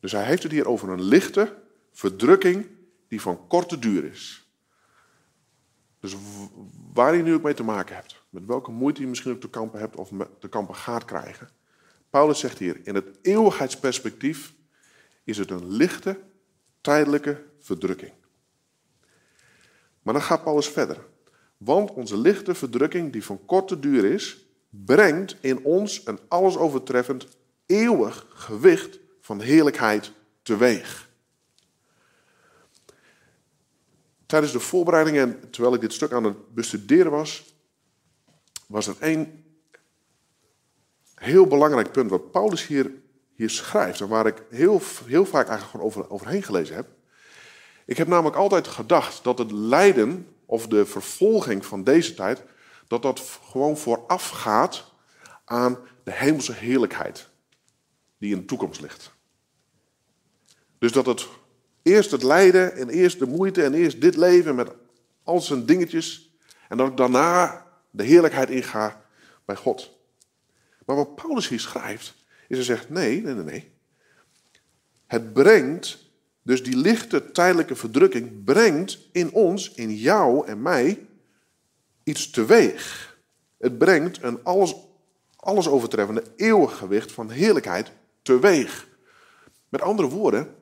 Dus 0.00 0.12
hij 0.12 0.24
heeft 0.24 0.42
het 0.42 0.52
hier 0.52 0.68
over 0.68 0.88
een 0.88 1.02
lichte 1.02 1.62
verdrukking 1.92 2.66
die 3.08 3.20
van 3.20 3.46
korte 3.46 3.78
duur 3.78 4.04
is. 4.04 4.46
Dus 6.00 6.16
waar 6.92 7.16
je 7.16 7.22
nu 7.22 7.34
ook 7.34 7.42
mee 7.42 7.54
te 7.54 7.62
maken 7.62 7.94
hebt 7.94 8.21
met 8.32 8.46
welke 8.46 8.70
moeite 8.70 9.00
je 9.00 9.06
misschien 9.06 9.32
ook 9.32 9.40
te 9.40 9.50
kampen 9.50 9.80
hebt 9.80 9.96
of 9.96 10.10
te 10.38 10.48
kampen 10.48 10.74
gaat 10.74 11.04
krijgen. 11.04 11.48
Paulus 12.10 12.38
zegt 12.38 12.58
hier, 12.58 12.80
in 12.84 12.94
het 12.94 13.18
eeuwigheidsperspectief 13.22 14.54
is 15.24 15.38
het 15.38 15.50
een 15.50 15.72
lichte, 15.72 16.20
tijdelijke 16.80 17.44
verdrukking. 17.58 18.12
Maar 20.02 20.14
dan 20.14 20.22
gaat 20.22 20.44
Paulus 20.44 20.68
verder. 20.68 20.98
Want 21.56 21.90
onze 21.90 22.16
lichte 22.16 22.54
verdrukking, 22.54 23.12
die 23.12 23.24
van 23.24 23.44
korte 23.44 23.78
duur 23.78 24.04
is, 24.04 24.46
brengt 24.70 25.36
in 25.40 25.64
ons 25.64 26.06
een 26.06 26.18
allesovertreffend, 26.28 27.26
eeuwig 27.66 28.26
gewicht 28.28 28.98
van 29.20 29.40
heerlijkheid 29.40 30.12
teweeg. 30.42 31.10
Tijdens 34.26 34.52
de 34.52 34.60
voorbereidingen, 34.60 35.50
terwijl 35.50 35.74
ik 35.74 35.80
dit 35.80 35.92
stuk 35.92 36.12
aan 36.12 36.24
het 36.24 36.54
bestuderen 36.54 37.10
was, 37.10 37.52
was 38.72 38.86
er 38.86 38.96
één 39.00 39.44
heel 41.14 41.46
belangrijk 41.46 41.92
punt 41.92 42.10
wat 42.10 42.30
Paulus 42.30 42.66
hier, 42.66 42.92
hier 43.34 43.50
schrijft 43.50 44.00
en 44.00 44.08
waar 44.08 44.26
ik 44.26 44.42
heel, 44.50 44.80
heel 45.04 45.24
vaak 45.24 45.48
eigenlijk 45.48 45.70
gewoon 45.70 45.86
over, 45.86 46.10
overheen 46.10 46.42
gelezen 46.42 46.74
heb. 46.74 46.86
Ik 47.84 47.96
heb 47.96 48.08
namelijk 48.08 48.36
altijd 48.36 48.66
gedacht 48.66 49.24
dat 49.24 49.38
het 49.38 49.50
lijden 49.50 50.28
of 50.46 50.66
de 50.66 50.86
vervolging 50.86 51.66
van 51.66 51.84
deze 51.84 52.14
tijd, 52.14 52.42
dat 52.88 53.02
dat 53.02 53.38
gewoon 53.50 53.76
vooraf 53.76 54.28
gaat 54.28 54.84
aan 55.44 55.78
de 56.04 56.12
hemelse 56.12 56.52
heerlijkheid 56.52 57.28
die 58.18 58.34
in 58.34 58.40
de 58.40 58.44
toekomst 58.44 58.80
ligt. 58.80 59.12
Dus 60.78 60.92
dat 60.92 61.06
het 61.06 61.28
eerst 61.82 62.10
het 62.10 62.22
lijden 62.22 62.76
en 62.76 62.88
eerst 62.88 63.18
de 63.18 63.26
moeite 63.26 63.64
en 63.64 63.74
eerst 63.74 64.00
dit 64.00 64.16
leven 64.16 64.54
met 64.54 64.70
al 65.22 65.40
zijn 65.40 65.66
dingetjes 65.66 66.34
en 66.68 66.76
dat 66.76 66.96
daarna 66.96 67.61
de 67.92 68.02
heerlijkheid 68.02 68.50
inga 68.50 69.04
bij 69.44 69.56
God. 69.56 69.90
Maar 70.86 70.96
wat 70.96 71.14
Paulus 71.14 71.48
hier 71.48 71.60
schrijft, 71.60 72.14
is 72.48 72.56
hij 72.56 72.64
zegt, 72.64 72.88
nee, 72.88 73.22
nee, 73.22 73.34
nee, 73.34 73.44
nee. 73.44 73.72
Het 75.06 75.32
brengt, 75.32 75.98
dus 76.42 76.62
die 76.62 76.76
lichte 76.76 77.30
tijdelijke 77.30 77.76
verdrukking, 77.76 78.44
brengt 78.44 78.98
in 79.12 79.32
ons, 79.32 79.72
in 79.74 79.94
jou 79.94 80.46
en 80.46 80.62
mij, 80.62 81.06
iets 82.04 82.30
teweeg. 82.30 83.16
Het 83.58 83.78
brengt 83.78 84.22
een 84.22 84.44
alles, 84.44 84.74
alles 85.36 85.68
overtreffende 85.68 86.24
eeuwig 86.36 86.76
gewicht 86.76 87.12
van 87.12 87.30
heerlijkheid 87.30 87.92
teweeg. 88.22 88.88
Met 89.68 89.80
andere 89.80 90.08
woorden, 90.08 90.54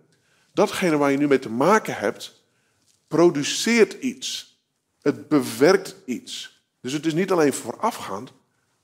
datgene 0.53 0.97
waar 0.97 1.11
je 1.11 1.16
nu 1.16 1.28
mee 1.28 1.39
te 1.39 1.51
maken 1.51 1.95
hebt, 1.97 2.45
produceert 3.09 3.93
iets. 3.93 4.59
Het 5.03 5.28
bewerkt 5.28 5.97
iets. 6.05 6.60
Dus 6.81 6.93
het 6.93 7.07
is 7.07 7.14
niet 7.14 7.31
alleen 7.31 7.53
voorafgaand, 7.53 8.33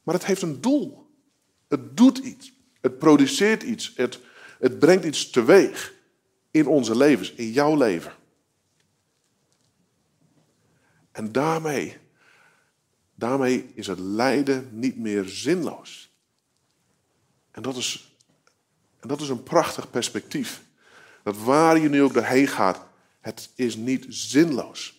maar 0.03 0.15
het 0.15 0.25
heeft 0.27 0.43
een 0.43 0.61
doel. 0.61 1.11
Het 1.69 1.97
doet 1.97 2.19
iets. 2.19 2.53
Het 2.81 2.99
produceert 2.99 3.63
iets. 3.63 3.93
Het, 3.97 4.21
het 4.59 4.79
brengt 4.79 5.05
iets 5.05 5.31
teweeg 5.31 5.95
in 6.51 6.67
onze 6.67 6.97
levens, 6.97 7.33
in 7.33 7.51
jouw 7.51 7.77
leven. 7.77 8.13
En 11.13 11.33
daarmee, 11.33 11.99
daarmee 13.15 13.73
is 13.75 13.87
het 13.87 13.99
lijden 13.99 14.69
niet 14.73 14.97
meer 14.97 15.25
zinloos. 15.25 16.11
En 17.51 17.63
dat 17.63 17.77
is, 17.77 18.17
en 19.01 19.09
dat 19.09 19.21
is 19.21 19.29
een 19.29 19.43
prachtig 19.43 19.91
perspectief. 19.91 20.63
Dat 21.23 21.37
waar 21.37 21.79
je 21.79 21.89
nu 21.89 22.03
ook 22.03 22.15
doorheen 22.15 22.49
gaat, 22.49 22.87
het 23.21 23.51
is 23.55 23.77
niet 23.77 24.07
zinloos. 24.09 24.96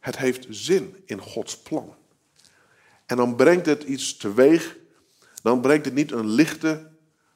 Het 0.00 0.18
heeft 0.18 0.46
zin 0.48 1.02
in 1.04 1.20
Gods 1.20 1.58
plan. 1.58 1.94
En 3.06 3.16
dan 3.16 3.36
brengt 3.36 3.66
het 3.66 3.82
iets 3.82 4.16
teweeg. 4.16 4.76
Dan 5.42 5.60
brengt 5.60 5.84
het 5.84 5.94
niet 5.94 6.12
een 6.12 6.28
lichte 6.28 6.90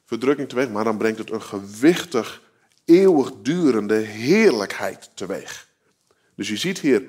verdrukking 0.05 0.49
teweeg, 0.49 0.69
maar 0.69 0.83
dan 0.83 0.97
brengt 0.97 1.17
het 1.17 1.31
een 1.31 1.41
gewichtig, 1.41 2.41
eeuwigdurende 2.85 3.95
heerlijkheid 3.95 5.09
teweeg. 5.13 5.69
Dus 6.35 6.49
je 6.49 6.57
ziet 6.57 6.79
hier 6.79 7.03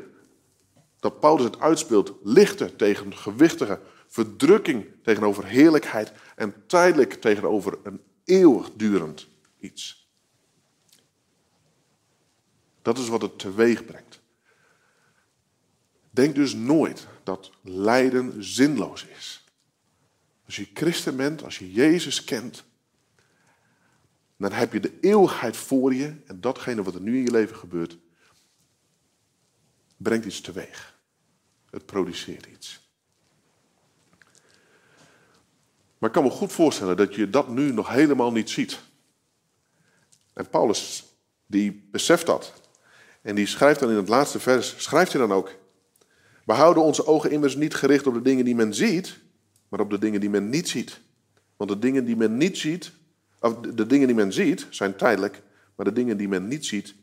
dat 1.00 1.20
Paulus 1.20 1.44
het 1.44 1.60
uitspeelt 1.60 2.12
lichte 2.22 2.76
tegen 2.76 3.16
gewichtige, 3.16 3.80
verdrukking 4.06 4.86
tegenover 5.02 5.44
heerlijkheid 5.44 6.12
en 6.36 6.54
tijdelijk 6.66 7.12
tegenover 7.12 7.78
een 7.82 8.00
eeuwigdurend 8.24 9.28
iets. 9.58 10.08
Dat 12.82 12.98
is 12.98 13.08
wat 13.08 13.22
het 13.22 13.38
teweeg 13.38 13.84
brengt. 13.84 14.05
Denk 16.16 16.34
dus 16.34 16.54
nooit 16.54 17.06
dat 17.22 17.50
lijden 17.62 18.44
zinloos 18.44 19.04
is. 19.04 19.44
Als 20.44 20.56
je 20.56 20.68
christen 20.74 21.16
bent, 21.16 21.42
als 21.44 21.58
je 21.58 21.72
Jezus 21.72 22.24
kent, 22.24 22.64
dan 24.36 24.52
heb 24.52 24.72
je 24.72 24.80
de 24.80 24.98
eeuwigheid 25.00 25.56
voor 25.56 25.94
je 25.94 26.14
en 26.26 26.40
datgene 26.40 26.82
wat 26.82 26.94
er 26.94 27.00
nu 27.00 27.16
in 27.16 27.24
je 27.24 27.30
leven 27.30 27.56
gebeurt, 27.56 27.98
brengt 29.96 30.26
iets 30.26 30.40
teweeg. 30.40 30.98
Het 31.70 31.86
produceert 31.86 32.46
iets. 32.46 32.90
Maar 35.98 36.08
ik 36.08 36.12
kan 36.12 36.24
me 36.24 36.30
goed 36.30 36.52
voorstellen 36.52 36.96
dat 36.96 37.14
je 37.14 37.30
dat 37.30 37.48
nu 37.48 37.72
nog 37.72 37.88
helemaal 37.88 38.32
niet 38.32 38.50
ziet. 38.50 38.78
En 40.32 40.48
Paulus, 40.48 41.04
die 41.46 41.88
beseft 41.90 42.26
dat. 42.26 42.52
En 43.22 43.34
die 43.34 43.46
schrijft 43.46 43.80
dan 43.80 43.90
in 43.90 43.96
het 43.96 44.08
laatste 44.08 44.40
vers, 44.40 44.74
schrijft 44.82 45.12
hij 45.12 45.20
dan 45.20 45.32
ook. 45.32 45.64
We 46.46 46.52
houden 46.52 46.82
onze 46.82 47.06
ogen 47.06 47.30
immers 47.30 47.56
niet 47.56 47.74
gericht 47.74 48.06
op 48.06 48.14
de 48.14 48.22
dingen 48.22 48.44
die 48.44 48.54
men 48.54 48.74
ziet, 48.74 49.18
maar 49.68 49.80
op 49.80 49.90
de 49.90 49.98
dingen 49.98 50.20
die 50.20 50.30
men 50.30 50.48
niet 50.48 50.68
ziet. 50.68 51.00
Want 51.56 51.70
de 51.70 51.78
dingen 51.78 52.04
die 52.04 52.16
men 52.16 52.36
niet 52.36 52.58
ziet, 52.58 52.92
of 53.40 53.56
de 53.56 53.86
dingen 53.86 54.06
die 54.06 54.16
men 54.16 54.32
ziet, 54.32 54.66
zijn 54.70 54.96
tijdelijk, 54.96 55.42
maar 55.74 55.86
de 55.86 55.92
dingen 55.92 56.16
die 56.16 56.28
men 56.28 56.48
niet 56.48 56.66
ziet, 56.66 56.94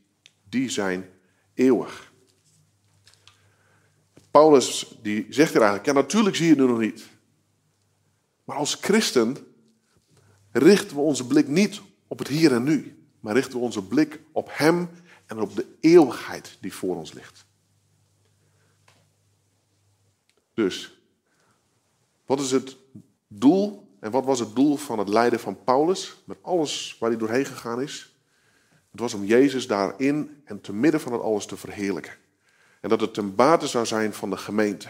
die 0.50 0.70
zijn 0.70 1.06
eeuwig. 1.54 2.12
Paulus 4.32 4.98
die 5.02 5.26
zegt 5.30 5.52
hier 5.52 5.62
eigenlijk, 5.62 5.86
ja 5.86 5.94
natuurlijk 5.94 6.36
zie 6.36 6.46
je 6.46 6.56
het 6.56 6.68
nog 6.68 6.80
niet. 6.80 7.04
Maar 8.44 8.58
als 8.58 8.76
christen 8.76 9.38
richten 10.52 10.96
we 10.96 11.02
onze 11.02 11.28
blik 11.28 11.48
niet 11.48 11.82
op 12.08 12.20
het 12.20 12.28
hier 12.28 12.54
en 12.54 12.64
nu, 12.64 13.06
maar 13.20 13.34
richten 13.34 13.60
we 13.60 13.66
onze 13.66 13.84
blik 13.84 14.20
op 14.32 14.50
Hem 14.52 14.90
en 15.26 15.40
op 15.40 15.56
de 15.56 15.66
eeuwigheid 15.80 16.58
die 16.62 16.74
voor 16.74 16.96
ons 16.96 17.14
ligt. 17.14 17.46
Dus, 20.54 21.02
wat 22.26 22.40
is 22.40 22.52
het 22.52 22.78
doel 23.28 23.88
en 24.00 24.12
wat 24.12 24.26
was 24.26 24.40
het 24.40 24.56
doel 24.56 24.76
van 24.76 25.00
het 25.00 25.10
lijden 25.10 25.40
van 25.40 25.64
Paulus 25.64 26.22
met 26.26 26.38
alles 26.42 26.96
waar 27.00 27.10
hij 27.10 27.20
doorheen 27.20 27.46
gegaan 27.46 27.82
is? 27.82 28.16
Het 28.92 29.00
was 29.00 29.14
om 29.14 29.26
Jezus 29.26 29.68
daarin 29.68 30.42
en 30.46 30.62
te 30.62 30.74
midden 30.74 31.02
van 31.02 31.12
het 31.12 31.22
alles 31.22 31.46
te 31.46 31.58
verheerlijken. 31.58 32.14
En 32.82 32.90
dat 32.90 33.02
het 33.02 33.14
ten 33.14 33.36
bate 33.36 33.68
zou 33.68 33.86
zijn 33.86 34.14
van 34.14 34.30
de 34.30 34.38
gemeente. 34.38 34.90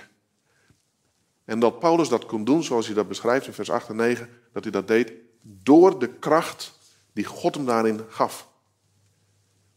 En 1.45 1.59
dat 1.59 1.79
Paulus 1.79 2.09
dat 2.09 2.25
kon 2.25 2.43
doen 2.43 2.63
zoals 2.63 2.85
hij 2.85 2.95
dat 2.95 3.07
beschrijft 3.07 3.47
in 3.47 3.53
vers 3.53 3.69
8 3.69 3.89
en 3.89 3.95
9, 3.95 4.29
dat 4.51 4.63
hij 4.63 4.71
dat 4.71 4.87
deed 4.87 5.11
door 5.41 5.99
de 5.99 6.09
kracht 6.09 6.79
die 7.13 7.25
God 7.25 7.55
hem 7.55 7.65
daarin 7.65 8.01
gaf. 8.09 8.49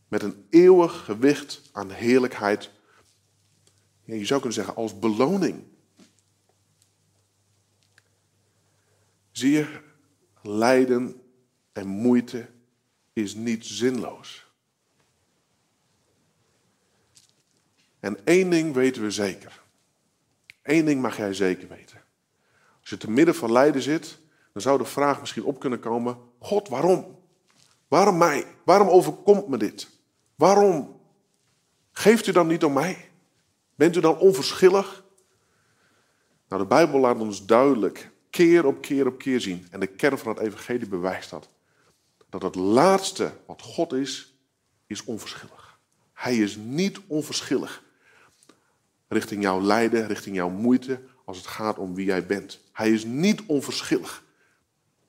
Met 0.08 0.22
een 0.22 0.46
eeuwig 0.50 1.04
gewicht 1.04 1.62
aan 1.72 1.90
heerlijkheid. 1.90 2.70
Ja, 4.04 4.14
je 4.14 4.24
zou 4.24 4.40
kunnen 4.40 4.58
zeggen 4.58 4.76
als 4.76 4.98
beloning. 4.98 5.62
Zie 9.36 9.50
je, 9.50 9.80
lijden 10.42 11.22
en 11.72 11.86
moeite 11.86 12.48
is 13.12 13.34
niet 13.34 13.66
zinloos. 13.66 14.46
En 18.00 18.24
één 18.24 18.50
ding 18.50 18.74
weten 18.74 19.02
we 19.02 19.10
zeker. 19.10 19.62
Eén 20.62 20.84
ding 20.84 21.02
mag 21.02 21.16
jij 21.16 21.34
zeker 21.34 21.68
weten. 21.68 22.02
Als 22.80 22.90
je 22.90 22.96
te 22.96 23.10
midden 23.10 23.34
van 23.34 23.52
lijden 23.52 23.82
zit, 23.82 24.18
dan 24.52 24.62
zou 24.62 24.78
de 24.78 24.84
vraag 24.84 25.20
misschien 25.20 25.44
op 25.44 25.60
kunnen 25.60 25.80
komen: 25.80 26.18
God, 26.38 26.68
waarom? 26.68 27.18
Waarom 27.88 28.16
mij? 28.18 28.46
Waarom 28.64 28.88
overkomt 28.88 29.48
me 29.48 29.56
dit? 29.56 29.90
Waarom? 30.34 31.00
Geeft 31.92 32.26
u 32.26 32.32
dan 32.32 32.46
niet 32.46 32.64
om 32.64 32.72
mij? 32.72 33.10
Bent 33.74 33.96
u 33.96 34.00
dan 34.00 34.18
onverschillig? 34.18 35.04
Nou, 36.48 36.62
de 36.62 36.68
Bijbel 36.68 37.00
laat 37.00 37.20
ons 37.20 37.46
duidelijk 37.46 38.14
keer 38.36 38.66
op 38.66 38.82
keer 38.82 39.06
op 39.06 39.18
keer 39.18 39.40
zien. 39.40 39.66
En 39.70 39.80
de 39.80 39.86
kern 39.86 40.18
van 40.18 40.28
het 40.28 40.38
evangelie 40.46 40.88
bewijst 40.88 41.30
dat. 41.30 41.48
Dat 42.28 42.42
het 42.42 42.54
laatste 42.54 43.32
wat 43.46 43.62
God 43.62 43.92
is, 43.92 44.34
is 44.86 45.04
onverschillig. 45.04 45.78
Hij 46.12 46.36
is 46.36 46.56
niet 46.56 47.00
onverschillig 47.06 47.84
richting 49.08 49.42
jouw 49.42 49.60
lijden, 49.60 50.06
richting 50.06 50.36
jouw 50.36 50.48
moeite, 50.48 51.00
als 51.24 51.36
het 51.36 51.46
gaat 51.46 51.78
om 51.78 51.94
wie 51.94 52.06
jij 52.06 52.26
bent. 52.26 52.60
Hij 52.72 52.92
is 52.92 53.04
niet 53.04 53.42
onverschillig. 53.46 54.24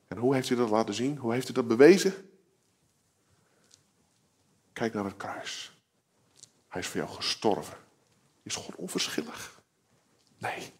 En 0.08 0.16
hoe 0.16 0.34
heeft 0.34 0.48
hij 0.48 0.56
dat 0.56 0.70
laten 0.70 0.94
zien? 0.94 1.16
Hoe 1.16 1.32
heeft 1.32 1.46
hij 1.46 1.54
dat 1.54 1.68
bewezen? 1.68 2.14
Kijk 4.72 4.94
naar 4.94 5.04
het 5.04 5.16
kruis. 5.16 5.76
Hij 6.68 6.80
is 6.80 6.86
voor 6.86 7.00
jou 7.00 7.12
gestorven. 7.12 7.76
Is 8.42 8.54
God 8.54 8.74
onverschillig? 8.74 9.60
Nee. 10.38 10.72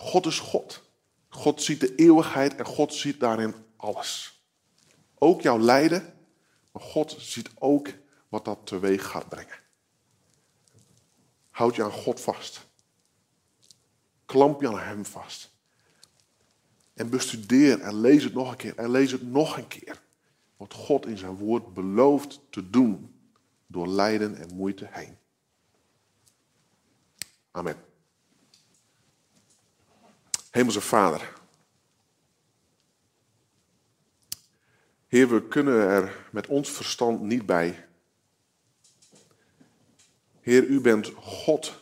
God 0.00 0.26
is 0.26 0.38
God. 0.38 0.82
God 1.28 1.62
ziet 1.62 1.80
de 1.80 1.94
eeuwigheid 1.94 2.54
en 2.54 2.64
God 2.64 2.94
ziet 2.94 3.20
daarin 3.20 3.54
alles. 3.76 4.42
Ook 5.18 5.40
jouw 5.40 5.58
lijden, 5.58 6.14
maar 6.72 6.82
God 6.82 7.16
ziet 7.18 7.50
ook 7.58 7.88
wat 8.28 8.44
dat 8.44 8.58
teweeg 8.64 9.06
gaat 9.06 9.28
brengen. 9.28 9.58
Houd 11.50 11.76
je 11.76 11.84
aan 11.84 11.92
God 11.92 12.20
vast. 12.20 12.66
Klamp 14.24 14.60
je 14.60 14.68
aan 14.68 14.78
Hem 14.78 15.04
vast. 15.04 15.50
En 16.94 17.10
bestudeer 17.10 17.80
en 17.80 17.94
lees 17.94 18.24
het 18.24 18.34
nog 18.34 18.50
een 18.50 18.56
keer 18.56 18.76
en 18.76 18.90
lees 18.90 19.12
het 19.12 19.22
nog 19.22 19.56
een 19.56 19.68
keer. 19.68 20.02
Wat 20.56 20.74
God 20.74 21.06
in 21.06 21.18
zijn 21.18 21.36
woord 21.36 21.74
belooft 21.74 22.40
te 22.50 22.70
doen 22.70 23.14
door 23.66 23.88
lijden 23.88 24.36
en 24.36 24.54
moeite 24.54 24.88
heen. 24.90 25.16
Amen. 27.50 27.89
Hemelse 30.50 30.80
Vader. 30.80 31.32
Heer, 35.06 35.28
we 35.28 35.48
kunnen 35.48 35.88
er 35.88 36.26
met 36.32 36.46
ons 36.46 36.70
verstand 36.70 37.20
niet 37.20 37.46
bij. 37.46 37.86
Heer, 40.40 40.64
u 40.64 40.80
bent 40.80 41.06
God. 41.16 41.78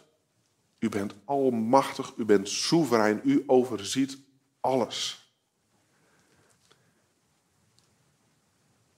U 0.78 0.88
bent 0.88 1.14
almachtig, 1.24 2.12
u 2.16 2.24
bent 2.24 2.48
soeverein, 2.48 3.20
u 3.24 3.42
overziet 3.46 4.18
alles. 4.60 5.28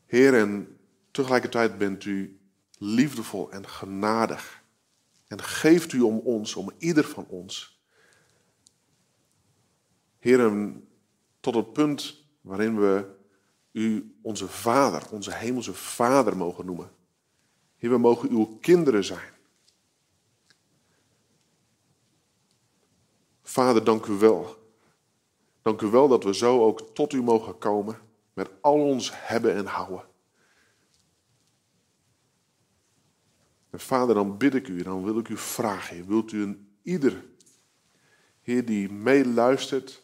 Heer, 0.07 0.35
en 0.35 0.79
tegelijkertijd 1.11 1.79
bent 1.79 2.05
u 2.05 2.41
liefdevol 2.79 3.51
en 3.53 3.69
genadig. 3.69 4.63
En 5.27 5.43
geeft 5.43 5.93
u 5.93 6.01
om 6.01 6.19
ons, 6.19 6.55
om 6.55 6.73
ieder 6.79 7.05
van 7.05 7.27
ons. 7.27 7.80
Heer, 10.21 10.73
tot 11.41 11.55
het 11.55 11.73
punt 11.73 12.25
waarin 12.41 12.81
we 12.81 13.15
u 13.73 14.15
onze 14.23 14.49
Vader, 14.49 15.11
onze 15.11 15.35
Hemelse 15.35 15.75
Vader 15.75 16.37
mogen 16.37 16.67
noemen. 16.67 16.91
Heer, 17.77 17.91
we 17.91 17.99
mogen 17.99 18.31
uw 18.31 18.59
kinderen 18.61 19.05
zijn. 19.05 19.33
Vader, 23.43 23.85
dank 23.85 24.07
u 24.07 24.13
wel. 24.13 24.59
Dank 25.63 25.81
u 25.81 25.87
wel 25.87 26.09
dat 26.09 26.25
we 26.25 26.35
zo 26.35 26.65
ook 26.65 26.95
tot 26.95 27.13
u 27.13 27.23
mogen 27.23 27.59
komen 27.59 27.99
met 28.33 28.51
al 28.61 28.81
ons 28.81 29.11
hebben 29.15 29.55
en 29.55 29.67
houden. 29.67 30.05
En 33.71 33.81
vader, 33.81 34.15
dan 34.15 34.37
bid 34.37 34.55
ik 34.55 34.69
u, 34.69 34.83
dan 34.83 35.05
wil 35.05 35.19
ik 35.19 35.29
u 35.29 35.37
vragen, 35.37 36.07
wilt 36.07 36.33
u 36.33 36.43
een 36.43 36.69
ieder, 36.83 37.25
Heer 38.41 38.65
die 38.65 38.93
meeluistert, 38.93 40.03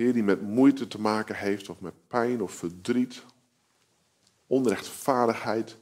Heer 0.00 0.12
die 0.12 0.22
met 0.22 0.42
moeite 0.42 0.88
te 0.88 1.00
maken 1.00 1.36
heeft 1.36 1.68
of 1.68 1.80
met 1.80 1.94
pijn 2.06 2.42
of 2.42 2.52
verdriet, 2.52 3.24
onrechtvaardigheid, 4.46 5.76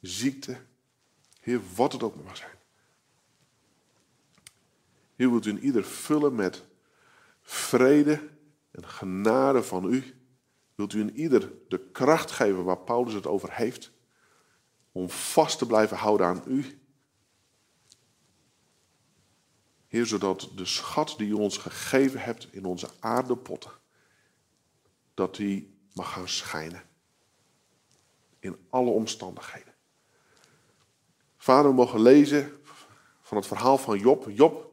ziekte, 0.00 0.56
Heer, 1.40 1.60
wat 1.74 1.92
het 1.92 2.02
ook 2.02 2.24
mag 2.24 2.36
zijn. 2.36 2.50
Heer, 5.14 5.30
wilt 5.30 5.46
u 5.46 5.50
een 5.50 5.64
ieder 5.64 5.84
vullen 5.84 6.34
met 6.34 6.64
vrede 7.42 8.28
en 8.70 8.88
genade 8.88 9.62
van 9.62 9.92
u. 9.92 10.14
Wilt 10.74 10.92
u 10.92 11.00
in 11.00 11.16
ieder 11.16 11.52
de 11.68 11.78
kracht 11.92 12.30
geven 12.30 12.64
waar 12.64 12.78
Paulus 12.78 13.14
het 13.14 13.26
over 13.26 13.52
heeft, 13.52 13.92
om 14.92 15.10
vast 15.10 15.58
te 15.58 15.66
blijven 15.66 15.96
houden 15.96 16.26
aan 16.26 16.42
u. 16.46 16.81
Heer, 19.92 20.06
zodat 20.06 20.50
de 20.54 20.64
schat 20.64 21.14
die 21.16 21.28
u 21.28 21.32
ons 21.32 21.56
gegeven 21.56 22.20
hebt 22.20 22.48
in 22.52 22.64
onze 22.64 22.88
aardepotten, 23.00 23.70
dat 25.14 25.36
die 25.36 25.78
mag 25.94 26.12
gaan 26.12 26.28
schijnen. 26.28 26.82
In 28.38 28.56
alle 28.70 28.90
omstandigheden. 28.90 29.74
Vader, 31.36 31.70
we 31.70 31.76
mogen 31.76 32.00
lezen 32.00 32.52
van 33.20 33.36
het 33.36 33.46
verhaal 33.46 33.78
van 33.78 33.98
Job. 33.98 34.30
Job, 34.30 34.72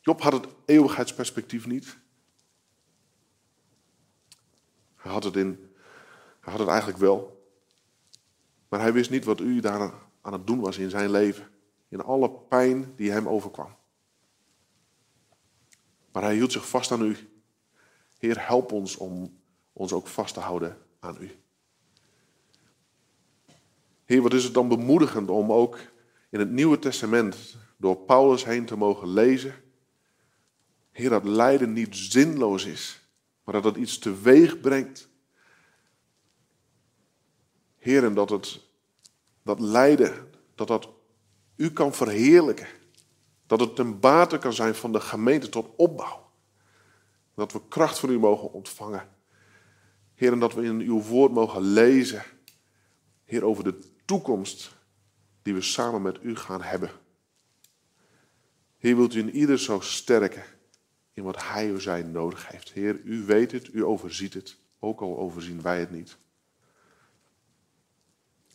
Job 0.00 0.20
had 0.20 0.32
het 0.32 0.46
eeuwigheidsperspectief 0.64 1.66
niet. 1.66 1.98
Hij 4.96 5.12
had 5.12 5.24
het, 5.24 5.36
in, 5.36 5.74
hij 6.40 6.52
had 6.52 6.60
het 6.60 6.68
eigenlijk 6.68 6.98
wel. 6.98 7.48
Maar 8.68 8.80
hij 8.80 8.92
wist 8.92 9.10
niet 9.10 9.24
wat 9.24 9.40
u 9.40 9.60
daar 9.60 9.94
aan 10.20 10.32
het 10.32 10.46
doen 10.46 10.60
was 10.60 10.78
in 10.78 10.90
zijn 10.90 11.10
leven. 11.10 11.50
In 11.88 12.02
alle 12.02 12.30
pijn 12.30 12.94
die 12.96 13.10
hem 13.10 13.28
overkwam. 13.28 13.76
Maar 16.14 16.22
hij 16.22 16.34
hield 16.34 16.52
zich 16.52 16.68
vast 16.68 16.90
aan 16.90 17.02
u. 17.02 17.16
Heer, 18.18 18.46
help 18.46 18.72
ons 18.72 18.96
om 18.96 19.38
ons 19.72 19.92
ook 19.92 20.06
vast 20.06 20.34
te 20.34 20.40
houden 20.40 20.78
aan 21.00 21.16
u. 21.20 21.30
Heer, 24.04 24.22
wat 24.22 24.34
is 24.34 24.44
het 24.44 24.54
dan 24.54 24.68
bemoedigend 24.68 25.30
om 25.30 25.52
ook 25.52 25.78
in 26.30 26.38
het 26.38 26.50
Nieuwe 26.50 26.78
Testament 26.78 27.56
door 27.76 27.96
Paulus 27.96 28.44
heen 28.44 28.64
te 28.64 28.76
mogen 28.76 29.08
lezen. 29.08 29.54
Heer, 30.90 31.10
dat 31.10 31.24
lijden 31.24 31.72
niet 31.72 31.96
zinloos 31.96 32.64
is 32.64 33.04
maar 33.44 33.54
dat 33.54 33.64
het 33.64 33.76
iets 33.76 33.98
teweeg 33.98 34.60
brengt. 34.60 35.08
Heer, 37.78 38.04
en 38.04 38.14
dat 38.14 38.30
het, 38.30 38.60
dat 39.42 39.60
lijden, 39.60 40.30
dat 40.54 40.68
dat 40.68 40.88
u 41.56 41.70
kan 41.70 41.94
verheerlijken. 41.94 42.66
Dat 43.46 43.60
het 43.60 43.76
ten 43.76 44.00
bate 44.00 44.38
kan 44.38 44.52
zijn 44.52 44.74
van 44.74 44.92
de 44.92 45.00
gemeente 45.00 45.48
tot 45.48 45.70
opbouw. 45.76 46.30
Dat 47.34 47.52
we 47.52 47.68
kracht 47.68 47.98
van 47.98 48.10
u 48.10 48.18
mogen 48.18 48.52
ontvangen. 48.52 49.08
Heer, 50.14 50.32
en 50.32 50.38
dat 50.38 50.54
we 50.54 50.62
in 50.62 50.80
uw 50.80 51.02
woord 51.02 51.32
mogen 51.32 51.62
lezen. 51.62 52.24
Heer, 53.24 53.44
over 53.44 53.64
de 53.64 53.78
toekomst 54.04 54.74
die 55.42 55.54
we 55.54 55.62
samen 55.62 56.02
met 56.02 56.18
u 56.22 56.36
gaan 56.36 56.62
hebben. 56.62 56.90
Heer, 58.76 58.96
wilt 58.96 59.14
u 59.14 59.18
in 59.18 59.30
ieder 59.30 59.58
zo 59.58 59.80
sterken 59.80 60.44
in 61.12 61.22
wat 61.22 61.42
hij 61.42 61.72
of 61.72 61.80
zij 61.80 62.02
nodig 62.02 62.48
heeft. 62.48 62.72
Heer, 62.72 63.00
u 63.00 63.24
weet 63.24 63.52
het, 63.52 63.72
u 63.72 63.84
overziet 63.84 64.34
het, 64.34 64.56
ook 64.78 65.00
al 65.00 65.18
overzien 65.18 65.62
wij 65.62 65.80
het 65.80 65.90
niet. 65.90 66.16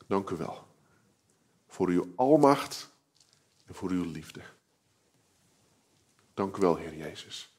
Dank 0.07 0.29
u 0.29 0.35
wel 0.35 0.67
voor 1.67 1.87
uw 1.87 2.13
almacht 2.15 2.89
en 3.65 3.75
voor 3.75 3.89
uw 3.89 4.11
liefde. 4.11 4.41
Dank 6.39 6.57
u 6.57 6.61
wel, 6.61 6.75
Heer 6.75 6.95
Jezus. 6.95 7.49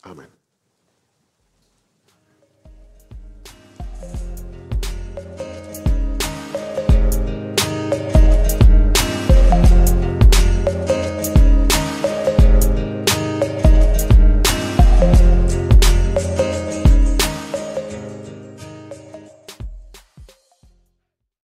Amen. 0.00 0.30